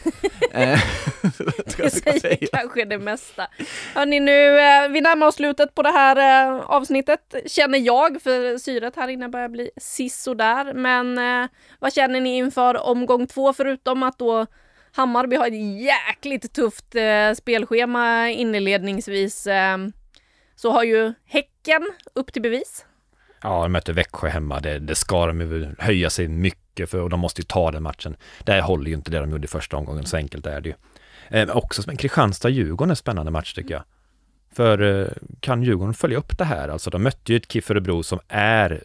Eh, 0.53 0.81
Det 1.77 1.91
säger 1.91 2.21
säga. 2.21 2.47
kanske 2.53 2.85
det 2.85 2.99
mesta. 2.99 3.47
Hörni, 3.95 4.21
nu, 4.21 4.61
eh, 4.61 4.89
vi 4.89 5.01
närmar 5.01 5.27
oss 5.27 5.35
slutet 5.35 5.75
på 5.75 5.83
det 5.83 5.91
här 5.91 6.49
eh, 6.49 6.61
avsnittet, 6.61 7.35
känner 7.47 7.79
jag, 7.79 8.23
för 8.23 8.59
syret 8.59 8.97
här 8.97 9.09
inne 9.09 9.29
börjar 9.29 9.49
bli 9.49 9.71
sisådär. 9.77 10.75
Men 10.75 11.21
vad 11.79 11.93
känner 11.93 12.21
ni 12.21 12.37
inför 12.37 12.87
omgång 12.87 13.27
två, 13.27 13.53
förutom 13.53 14.03
att 14.03 14.19
då 14.19 14.47
Hammarby 14.93 15.37
har 15.37 15.47
ett 15.47 15.83
jäkligt 15.83 16.53
tufft 16.53 16.95
spelschema 17.37 18.31
inledningsvis. 18.31 19.49
Så 20.57 20.71
har 20.71 20.85
ju 20.85 21.13
Häcken 21.27 21.91
upp 22.15 22.33
till 22.33 22.43
bevis. 22.43 22.85
Ja, 23.43 23.63
de 23.63 23.73
möter 23.73 23.93
Växjö 23.93 24.29
hemma. 24.29 24.61
Det, 24.61 24.79
det 24.79 24.95
ska 24.95 25.27
de 25.27 25.41
ju 25.41 25.75
höja 25.79 26.11
sig 26.11 26.29
mycket 26.29 26.91
för 26.91 27.01
och 27.01 27.11
de 27.11 27.21
måste 27.21 27.41
ju 27.41 27.45
ta 27.45 27.71
den 27.71 27.83
matchen. 27.83 28.17
Det 28.45 28.61
håller 28.61 28.89
ju 28.89 28.95
inte 28.95 29.11
det 29.11 29.19
de 29.19 29.31
gjorde 29.31 29.45
i 29.45 29.49
första 29.49 29.77
omgången, 29.77 30.07
så 30.07 30.17
enkelt 30.17 30.47
är 30.47 30.61
det 30.61 30.69
ju. 30.69 30.75
Eh, 31.29 31.47
men 31.47 31.51
också 31.51 31.83
som 31.83 31.91
en 31.91 31.97
Kristianstad-Djurgården 31.97 32.89
är 32.89 32.93
en 32.93 32.97
spännande 32.97 33.31
match 33.31 33.55
tycker 33.55 33.75
jag. 33.75 33.83
För 34.53 34.83
eh, 34.83 35.09
kan 35.41 35.63
Djurgården 35.63 35.95
följa 35.95 36.19
upp 36.19 36.39
det 36.39 36.45
här? 36.45 36.69
Alltså 36.69 36.91
de 36.91 37.03
mötte 37.03 37.33
ju 37.33 37.37
ett 37.37 37.53
KIF 37.53 37.71
Örebro 37.71 38.03
som 38.03 38.19
är 38.29 38.85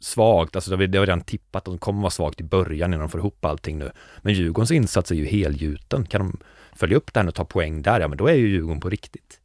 svagt, 0.00 0.56
alltså 0.56 0.70
det 0.70 0.76
var 0.76 1.06
redan 1.06 1.20
tippat 1.20 1.64
de 1.64 1.78
kommer 1.78 2.00
vara 2.00 2.10
svagt 2.10 2.40
i 2.40 2.44
början 2.44 2.90
innan 2.90 3.00
de 3.00 3.08
får 3.08 3.20
ihop 3.20 3.44
allting 3.44 3.78
nu. 3.78 3.90
Men 4.22 4.34
Djurgårdens 4.34 4.70
insats 4.70 5.10
är 5.10 5.14
ju 5.14 5.24
helgjuten. 5.24 6.06
Kan 6.06 6.20
de 6.20 6.36
följa 6.72 6.96
upp 6.96 7.14
det 7.14 7.20
här 7.20 7.28
och 7.28 7.34
ta 7.34 7.44
poäng 7.44 7.82
där, 7.82 8.00
ja 8.00 8.08
men 8.08 8.18
då 8.18 8.26
är 8.26 8.34
ju 8.34 8.48
Djurgården 8.48 8.80
på 8.80 8.90
riktigt. 8.90 9.40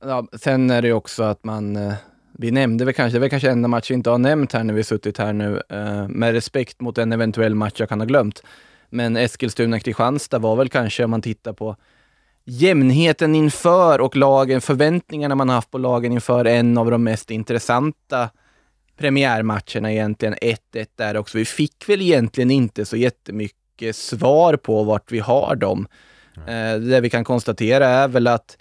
Ja, 0.00 0.26
sen 0.32 0.70
är 0.70 0.82
det 0.82 0.88
ju 0.88 0.94
också 0.94 1.22
att 1.22 1.44
man, 1.44 1.76
eh, 1.76 1.94
vi 2.40 2.50
nämnde 2.50 2.84
väl 2.84 2.94
kanske, 2.94 3.18
det 3.18 3.26
är 3.26 3.30
kanske 3.30 3.50
enda 3.50 3.68
match 3.68 3.90
vi 3.90 3.94
inte 3.94 4.10
har 4.10 4.18
nämnt 4.18 4.52
här 4.52 4.64
när 4.64 4.74
vi 4.74 4.84
suttit 4.84 5.18
här 5.18 5.32
nu, 5.32 5.62
eh, 5.68 6.08
med 6.08 6.32
respekt 6.32 6.80
mot 6.80 6.98
en 6.98 7.12
eventuell 7.12 7.54
match 7.54 7.74
jag 7.76 7.88
kan 7.88 8.00
ha 8.00 8.06
glömt. 8.06 8.42
Men 8.90 9.16
Eskilstuna-Kristianstad 9.16 10.38
var 10.38 10.56
väl 10.56 10.68
kanske, 10.68 11.04
om 11.04 11.10
man 11.10 11.22
tittar 11.22 11.52
på 11.52 11.76
jämnheten 12.44 13.34
inför 13.34 14.00
och 14.00 14.16
lagen, 14.16 14.60
förväntningarna 14.60 15.34
man 15.34 15.48
haft 15.48 15.70
på 15.70 15.78
lagen 15.78 16.12
inför 16.12 16.44
en 16.44 16.78
av 16.78 16.90
de 16.90 17.04
mest 17.04 17.30
intressanta 17.30 18.30
premiärmatcherna 18.98 19.92
egentligen. 19.92 20.34
1-1 20.34 20.86
där 20.96 21.16
också. 21.16 21.38
Vi 21.38 21.44
fick 21.44 21.88
väl 21.88 22.02
egentligen 22.02 22.50
inte 22.50 22.84
så 22.84 22.96
jättemycket 22.96 23.96
svar 23.96 24.56
på 24.56 24.82
vart 24.82 25.12
vi 25.12 25.18
har 25.18 25.56
dem. 25.56 25.86
Eh, 26.36 26.80
det 26.80 27.00
vi 27.00 27.10
kan 27.10 27.24
konstatera 27.24 27.88
är 27.88 28.08
väl 28.08 28.26
att 28.26 28.58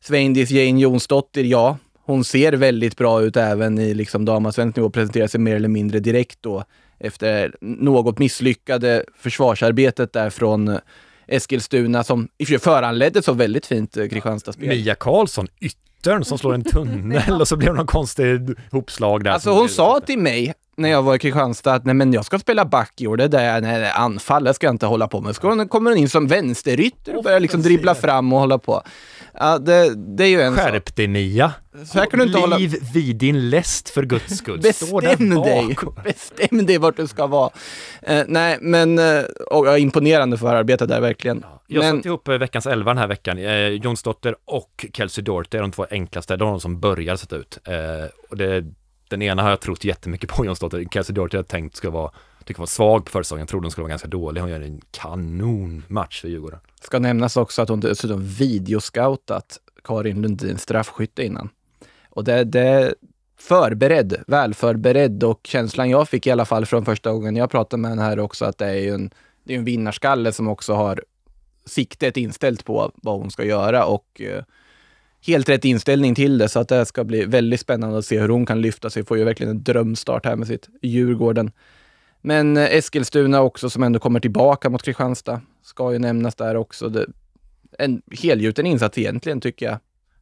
Sveindis 0.00 0.50
Jane 0.50 0.80
Jonsdottir, 0.80 1.44
ja, 1.44 1.76
hon 2.08 2.24
ser 2.24 2.52
väldigt 2.52 2.96
bra 2.96 3.22
ut 3.22 3.36
även 3.36 3.78
i 3.78 3.94
liksom 3.94 4.24
damallsvensk 4.24 4.76
nivå, 4.76 4.90
presenterar 4.90 5.26
sig 5.26 5.40
mer 5.40 5.56
eller 5.56 5.68
mindre 5.68 6.00
direkt 6.00 6.38
då 6.40 6.64
efter 6.98 7.54
något 7.60 8.18
misslyckade 8.18 9.04
försvarsarbetet 9.18 10.12
där 10.12 10.30
från 10.30 10.78
Eskilstuna 11.26 12.04
som 12.04 12.28
i 12.38 12.44
och 12.44 12.48
för 12.48 12.52
sig 12.52 12.58
föranledde 12.58 13.22
så 13.22 13.32
väldigt 13.32 13.66
fint 13.66 13.96
eh, 13.96 14.08
Kristianstadsspel. 14.08 14.68
Mia 14.68 14.94
Karlsson, 14.94 15.48
yttern 15.60 16.24
som 16.24 16.38
slår 16.38 16.54
en 16.54 16.64
tunnel 16.72 17.40
och 17.40 17.48
så 17.48 17.56
blev 17.56 17.72
det 17.72 17.76
någon 17.76 17.86
konstig 17.86 18.40
hopslag 18.70 19.24
där. 19.24 19.30
Alltså 19.30 19.50
hon 19.50 19.68
sa 19.68 20.00
till 20.00 20.18
mig 20.18 20.54
när 20.78 20.88
jag 20.88 21.02
var 21.02 21.14
i 21.14 21.18
Kristianstad 21.18 21.74
att 21.74 21.84
nej 21.84 21.94
men 21.94 22.12
jag 22.12 22.24
ska 22.24 22.38
spela 22.38 22.64
back 22.64 23.00
i 23.00 23.06
år, 23.06 23.16
det 23.16 23.24
är 23.24 23.28
där 23.28 23.54
jag, 23.54 23.62
nej, 23.62 23.90
anfall, 23.90 24.44
det 24.44 24.54
ska 24.54 24.66
jag 24.66 24.74
inte 24.74 24.86
hålla 24.86 25.08
på 25.08 25.20
med. 25.20 25.36
Så 25.36 25.68
kommer 25.68 25.90
hon 25.90 25.98
in 25.98 26.08
som 26.08 26.26
vänsterytter 26.26 27.16
och 27.16 27.24
börjar 27.24 27.40
liksom 27.40 27.62
dribbla 27.62 27.94
fram 27.94 28.32
och 28.32 28.38
hålla 28.38 28.58
på. 28.58 28.82
Ja, 29.40 29.58
det, 29.58 29.94
det 30.16 30.24
är 30.24 30.28
ju 30.28 30.40
en 30.40 30.54
sak. 30.56 30.64
Skärp 30.64 30.96
dig 30.96 31.06
Nia! 31.06 31.52
Så 31.86 31.98
här 31.98 32.06
kan 32.06 32.18
du 32.18 32.26
inte 32.26 32.38
hålla... 32.38 32.58
Liv 32.58 32.74
vid 32.94 33.16
din 33.16 33.50
läst 33.50 33.88
för 33.88 34.02
guds 34.02 34.36
skull. 34.36 34.60
Bestäm 34.60 35.42
dig! 35.42 35.76
Bestäm 36.04 36.66
dig 36.66 36.78
vart 36.78 36.96
du 36.96 37.06
ska 37.06 37.26
vara. 37.26 37.50
Eh, 38.02 38.24
nej, 38.28 38.58
men 38.60 38.98
eh, 38.98 39.22
och, 39.50 39.66
ja, 39.66 39.78
imponerande 39.78 40.38
förarbete 40.38 40.86
där 40.86 41.00
verkligen. 41.00 41.44
Jag 41.66 41.80
men, 41.80 41.96
satte 41.96 42.08
ihop 42.08 42.28
eh, 42.28 42.34
veckans 42.34 42.66
elva 42.66 42.90
den 42.90 42.98
här 42.98 43.06
veckan. 43.06 43.38
Eh, 43.38 43.68
Jonsdotter 43.68 44.36
och 44.44 44.86
Kelsey 44.92 45.24
Doherty 45.24 45.58
är 45.58 45.62
de 45.62 45.72
två 45.72 45.86
enklaste. 45.90 46.36
De 46.36 46.48
är 46.48 46.52
de 46.52 46.60
som 46.60 46.80
börjar 46.80 47.16
sätta 47.16 47.36
ut. 47.36 47.58
Eh, 47.64 47.74
och 48.30 48.36
det, 48.36 48.64
den 49.10 49.22
ena 49.22 49.42
har 49.42 49.50
jag 49.50 49.60
trott 49.60 49.84
jättemycket 49.84 50.30
på, 50.30 50.44
Jonsdotter. 50.44 50.84
Kelsey 50.90 51.14
Doherty 51.14 51.36
har 51.36 51.42
jag 51.42 51.48
tänkt 51.48 51.76
ska 51.76 51.90
vara, 51.90 52.10
tycker 52.44 52.60
var 52.60 52.66
svag 52.66 53.04
på 53.04 53.10
försäsongen. 53.10 53.40
Jag 53.40 53.48
trodde 53.48 53.64
hon 53.64 53.70
skulle 53.70 53.82
vara 53.82 53.90
ganska 53.90 54.08
dålig. 54.08 54.40
Hon 54.40 54.50
gör 54.50 54.60
en 54.60 54.80
kanonmatch 54.90 56.20
för 56.20 56.28
Djurgården. 56.28 56.60
ska 56.80 56.98
nämnas 56.98 57.36
också 57.36 57.62
att 57.62 57.68
hon 57.68 57.80
dessutom 57.80 58.24
videoscoutat 58.24 59.58
Karin 59.84 60.22
Lundin 60.22 60.58
straffskytte 60.58 61.24
innan. 61.24 61.48
Och 62.10 62.24
det, 62.24 62.44
det 62.44 62.60
är 62.60 62.94
förberedd, 63.38 64.22
välförberedd 64.26 65.24
och 65.24 65.40
känslan 65.44 65.90
jag 65.90 66.08
fick 66.08 66.26
i 66.26 66.30
alla 66.30 66.44
fall 66.44 66.66
från 66.66 66.84
första 66.84 67.12
gången 67.12 67.36
jag 67.36 67.50
pratade 67.50 67.80
med 67.80 67.90
henne 67.90 68.02
här 68.02 68.18
också 68.18 68.44
att 68.44 68.58
det 68.58 68.66
är 68.66 68.74
ju 68.74 68.94
en, 68.94 69.10
det 69.44 69.54
är 69.54 69.58
en 69.58 69.64
vinnarskalle 69.64 70.32
som 70.32 70.48
också 70.48 70.74
har 70.74 71.04
siktet 71.64 72.16
inställt 72.16 72.64
på 72.64 72.92
vad 72.94 73.18
hon 73.18 73.30
ska 73.30 73.44
göra 73.44 73.84
och 73.84 74.20
eh, 74.20 74.44
helt 75.26 75.48
rätt 75.48 75.64
inställning 75.64 76.14
till 76.14 76.38
det 76.38 76.48
så 76.48 76.60
att 76.60 76.68
det 76.68 76.86
ska 76.86 77.04
bli 77.04 77.24
väldigt 77.24 77.60
spännande 77.60 77.98
att 77.98 78.04
se 78.04 78.20
hur 78.20 78.28
hon 78.28 78.46
kan 78.46 78.60
lyfta 78.60 78.90
sig. 78.90 79.04
Får 79.04 79.18
ju 79.18 79.24
verkligen 79.24 79.50
en 79.50 79.62
drömstart 79.62 80.24
här 80.24 80.36
med 80.36 80.46
sitt 80.46 80.68
Djurgården. 80.82 81.50
Men 82.20 82.56
eh, 82.56 82.76
Eskilstuna 82.76 83.40
också 83.40 83.70
som 83.70 83.82
ändå 83.82 83.98
kommer 83.98 84.20
tillbaka 84.20 84.70
mot 84.70 84.82
Kristianstad 84.82 85.40
ska 85.62 85.92
ju 85.92 85.98
nämnas 85.98 86.34
där 86.34 86.56
också. 86.56 86.88
Det, 86.88 87.06
en 87.78 88.02
helgjuten 88.22 88.66
insats 88.66 88.98
egentligen 88.98 89.40
tycker 89.40 89.66
jag 89.66 89.78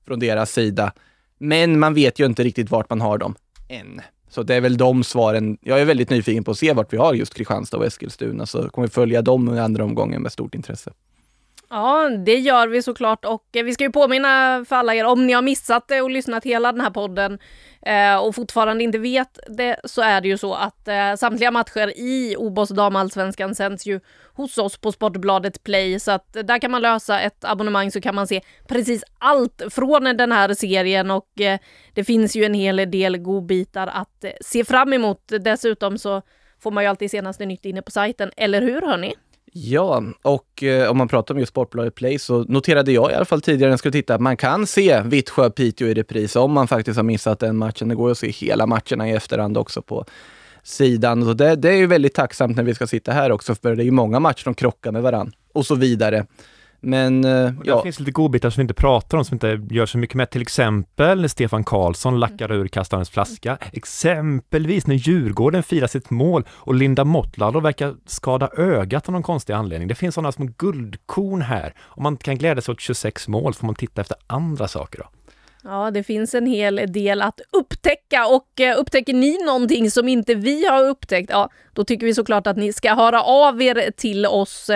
från 0.06 0.18
deras 0.18 0.52
sida. 0.52 0.92
Men 1.38 1.78
man 1.78 1.94
vet 1.94 2.18
ju 2.18 2.26
inte 2.26 2.44
riktigt 2.44 2.70
vart 2.70 2.90
man 2.90 3.00
har 3.00 3.18
dem 3.18 3.34
än. 3.68 4.00
Så 4.28 4.42
det 4.42 4.54
är 4.54 4.60
väl 4.60 4.76
de 4.76 5.04
svaren. 5.04 5.58
Jag 5.60 5.80
är 5.80 5.84
väldigt 5.84 6.10
nyfiken 6.10 6.44
på 6.44 6.50
att 6.50 6.58
se 6.58 6.72
vart 6.72 6.92
vi 6.92 6.96
har 6.96 7.14
just 7.14 7.34
Kristianstad 7.34 7.76
och 7.76 7.86
Eskilstuna, 7.86 8.46
så 8.46 8.68
kommer 8.68 8.88
vi 8.88 8.92
följa 8.92 9.22
dem 9.22 9.54
i 9.54 9.60
andra 9.60 9.84
omgången 9.84 10.22
med 10.22 10.32
stort 10.32 10.54
intresse. 10.54 10.92
Ja, 11.70 12.08
det 12.08 12.38
gör 12.38 12.68
vi 12.68 12.82
såklart 12.82 13.24
och 13.24 13.56
eh, 13.56 13.64
vi 13.64 13.74
ska 13.74 13.84
ju 13.84 13.92
påminna 13.92 14.64
för 14.68 14.76
alla 14.76 14.94
er 14.94 15.04
om 15.04 15.26
ni 15.26 15.32
har 15.32 15.42
missat 15.42 15.88
det 15.88 16.00
och 16.00 16.10
lyssnat 16.10 16.44
hela 16.44 16.72
den 16.72 16.80
här 16.80 16.90
podden 16.90 17.38
eh, 17.82 18.16
och 18.16 18.34
fortfarande 18.34 18.84
inte 18.84 18.98
vet 18.98 19.38
det 19.48 19.80
så 19.84 20.02
är 20.02 20.20
det 20.20 20.28
ju 20.28 20.38
så 20.38 20.54
att 20.54 20.88
eh, 20.88 21.14
samtliga 21.14 21.50
matcher 21.50 21.98
i 21.98 22.36
OBOS 22.38 22.68
damallsvenskan 22.68 23.54
sänds 23.54 23.86
ju 23.86 24.00
hos 24.34 24.58
oss 24.58 24.78
på 24.78 24.92
Sportbladet 24.92 25.64
Play 25.64 26.00
så 26.00 26.10
att 26.10 26.36
eh, 26.36 26.42
där 26.42 26.58
kan 26.58 26.70
man 26.70 26.82
lösa 26.82 27.20
ett 27.20 27.44
abonnemang 27.44 27.90
så 27.90 28.00
kan 28.00 28.14
man 28.14 28.26
se 28.26 28.40
precis 28.68 29.04
allt 29.18 29.62
från 29.70 30.04
den 30.04 30.32
här 30.32 30.54
serien 30.54 31.10
och 31.10 31.40
eh, 31.40 31.58
det 31.94 32.04
finns 32.04 32.36
ju 32.36 32.44
en 32.44 32.54
hel 32.54 32.76
del 32.76 33.18
godbitar 33.18 33.86
att 33.86 34.24
eh, 34.24 34.30
se 34.40 34.64
fram 34.64 34.92
emot. 34.92 35.32
Dessutom 35.40 35.98
så 35.98 36.22
får 36.62 36.70
man 36.70 36.84
ju 36.84 36.90
alltid 36.90 37.10
senaste 37.10 37.46
nytt 37.46 37.64
inne 37.64 37.82
på 37.82 37.90
sajten, 37.90 38.30
eller 38.36 38.62
hur 38.62 38.82
hörni? 38.82 39.14
Ja, 39.58 40.02
och 40.22 40.62
eh, 40.62 40.90
om 40.90 40.98
man 40.98 41.08
pratar 41.08 41.34
om 41.34 41.40
just 41.40 41.50
Sportbladet 41.50 41.94
Play 41.94 42.18
så 42.18 42.44
noterade 42.44 42.92
jag 42.92 43.10
i 43.10 43.14
alla 43.14 43.24
fall 43.24 43.40
tidigare 43.40 43.68
när 43.68 43.72
jag 43.72 43.78
skulle 43.78 43.92
titta 43.92 44.14
att 44.14 44.20
man 44.20 44.36
kan 44.36 44.66
se 44.66 45.00
Vittsjö-Piteå 45.00 45.86
i 45.86 45.94
repris 45.94 46.36
om 46.36 46.52
man 46.52 46.68
faktiskt 46.68 46.96
har 46.96 47.04
missat 47.04 47.38
den 47.38 47.56
matchen. 47.56 47.88
Det 47.88 47.94
går 47.94 48.10
att 48.10 48.18
se 48.18 48.30
hela 48.30 48.66
matcherna 48.66 49.08
i 49.08 49.12
efterhand 49.12 49.58
också 49.58 49.82
på 49.82 50.04
sidan. 50.62 51.24
Så 51.24 51.32
det, 51.32 51.56
det 51.56 51.68
är 51.68 51.76
ju 51.76 51.86
väldigt 51.86 52.14
tacksamt 52.14 52.56
när 52.56 52.64
vi 52.64 52.74
ska 52.74 52.86
sitta 52.86 53.12
här 53.12 53.32
också, 53.32 53.54
för 53.54 53.76
det 53.76 53.82
är 53.82 53.84
ju 53.84 53.90
många 53.90 54.20
matcher 54.20 54.42
som 54.42 54.54
krockar 54.54 54.92
med 54.92 55.02
varandra 55.02 55.32
och 55.52 55.66
så 55.66 55.74
vidare. 55.74 56.26
Men 56.80 57.24
eh, 57.24 57.52
Ja. 57.64 57.76
Det 57.76 57.82
finns 57.82 57.98
lite 57.98 58.10
godbitar 58.10 58.50
som 58.50 58.60
vi 58.60 58.62
inte 58.62 58.74
pratar 58.74 59.18
om, 59.18 59.24
som 59.24 59.34
inte 59.34 59.60
gör 59.70 59.86
så 59.86 59.98
mycket 59.98 60.16
med. 60.16 60.30
Till 60.30 60.42
exempel 60.42 61.20
när 61.20 61.28
Stefan 61.28 61.64
Karlsson 61.64 62.20
lackar 62.20 62.52
ur 62.52 62.68
kastarens 62.68 63.10
flaska. 63.10 63.58
Exempelvis 63.72 64.86
när 64.86 64.94
Djurgården 64.94 65.62
firar 65.62 65.86
sitt 65.86 66.10
mål 66.10 66.44
och 66.50 66.74
Linda 66.74 67.04
Motlalo 67.04 67.60
verkar 67.60 67.94
skada 68.06 68.50
ögat 68.56 69.08
av 69.08 69.12
någon 69.12 69.22
konstig 69.22 69.52
anledning. 69.52 69.88
Det 69.88 69.94
finns 69.94 70.14
sådana 70.14 70.32
små 70.32 70.48
guldkorn 70.58 71.42
här. 71.42 71.74
Om 71.82 72.02
man 72.02 72.16
kan 72.16 72.38
glädja 72.38 72.62
sig 72.62 72.72
åt 72.72 72.80
26 72.80 73.28
mål 73.28 73.54
får 73.54 73.66
man 73.66 73.74
titta 73.74 74.00
efter 74.00 74.16
andra 74.26 74.68
saker 74.68 74.98
då. 74.98 75.04
Ja, 75.64 75.90
det 75.90 76.02
finns 76.02 76.34
en 76.34 76.46
hel 76.46 76.80
del 76.88 77.22
att 77.22 77.40
upptäcka 77.52 78.26
och 78.26 78.60
eh, 78.60 78.78
upptäcker 78.78 79.14
ni 79.14 79.44
någonting 79.44 79.90
som 79.90 80.08
inte 80.08 80.34
vi 80.34 80.66
har 80.66 80.88
upptäckt, 80.88 81.30
ja, 81.30 81.50
då 81.72 81.84
tycker 81.84 82.06
vi 82.06 82.14
såklart 82.14 82.46
att 82.46 82.56
ni 82.56 82.72
ska 82.72 82.94
höra 82.94 83.22
av 83.22 83.62
er 83.62 83.90
till 83.96 84.26
oss. 84.26 84.70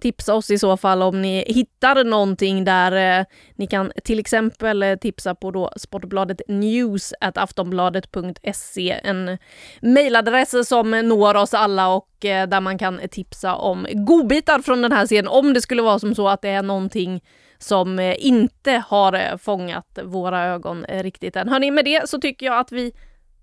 Tipsa 0.00 0.34
oss 0.34 0.50
i 0.50 0.58
så 0.58 0.76
fall 0.76 1.02
om 1.02 1.22
ni 1.22 1.44
hittar 1.46 2.04
någonting 2.04 2.64
där. 2.64 3.20
Eh, 3.20 3.26
ni 3.56 3.66
kan 3.66 3.92
till 4.04 4.18
exempel 4.18 4.82
eh, 4.82 4.96
tipsa 4.96 5.34
på 5.34 5.50
då 5.50 5.70
Sportbladet 5.76 6.40
News 6.48 7.14
aftonbladet.se, 7.20 9.00
en 9.04 9.38
mejladress 9.80 10.68
som 10.68 10.90
når 10.90 11.34
oss 11.34 11.54
alla 11.54 11.88
och 11.88 12.24
eh, 12.24 12.48
där 12.48 12.60
man 12.60 12.78
kan 12.78 13.00
tipsa 13.10 13.54
om 13.54 13.86
godbitar 13.92 14.58
från 14.58 14.82
den 14.82 14.92
här 14.92 15.06
serien 15.06 15.28
om 15.28 15.54
det 15.54 15.60
skulle 15.60 15.82
vara 15.82 15.98
som 15.98 16.14
så 16.14 16.28
att 16.28 16.42
det 16.42 16.48
är 16.48 16.62
någonting 16.62 17.22
som 17.58 17.98
eh, 17.98 18.26
inte 18.26 18.82
har 18.88 19.12
eh, 19.12 19.36
fångat 19.36 19.98
våra 20.04 20.44
ögon 20.44 20.84
riktigt 20.88 21.36
än. 21.36 21.48
Hörni, 21.48 21.70
med 21.70 21.84
det 21.84 22.08
så 22.08 22.20
tycker 22.20 22.46
jag 22.46 22.58
att 22.58 22.72
vi 22.72 22.92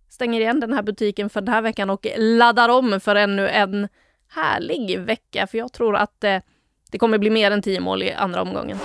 stänger 0.09 0.41
igen 0.41 0.59
den 0.59 0.73
här 0.73 0.83
butiken 0.83 1.29
för 1.29 1.41
den 1.41 1.53
här 1.53 1.61
veckan 1.61 1.89
och 1.89 2.07
laddar 2.17 2.69
om 2.69 2.99
för 2.99 3.15
ännu 3.15 3.49
en 3.49 3.87
härlig 4.29 4.99
vecka. 4.99 5.47
För 5.47 5.57
jag 5.57 5.73
tror 5.73 5.95
att 5.95 6.23
eh, 6.23 6.37
det 6.91 6.97
kommer 6.97 7.17
bli 7.17 7.29
mer 7.29 7.51
än 7.51 7.61
tio 7.61 7.79
mål 7.79 8.03
i 8.03 8.11
andra 8.13 8.41
omgången. 8.41 8.77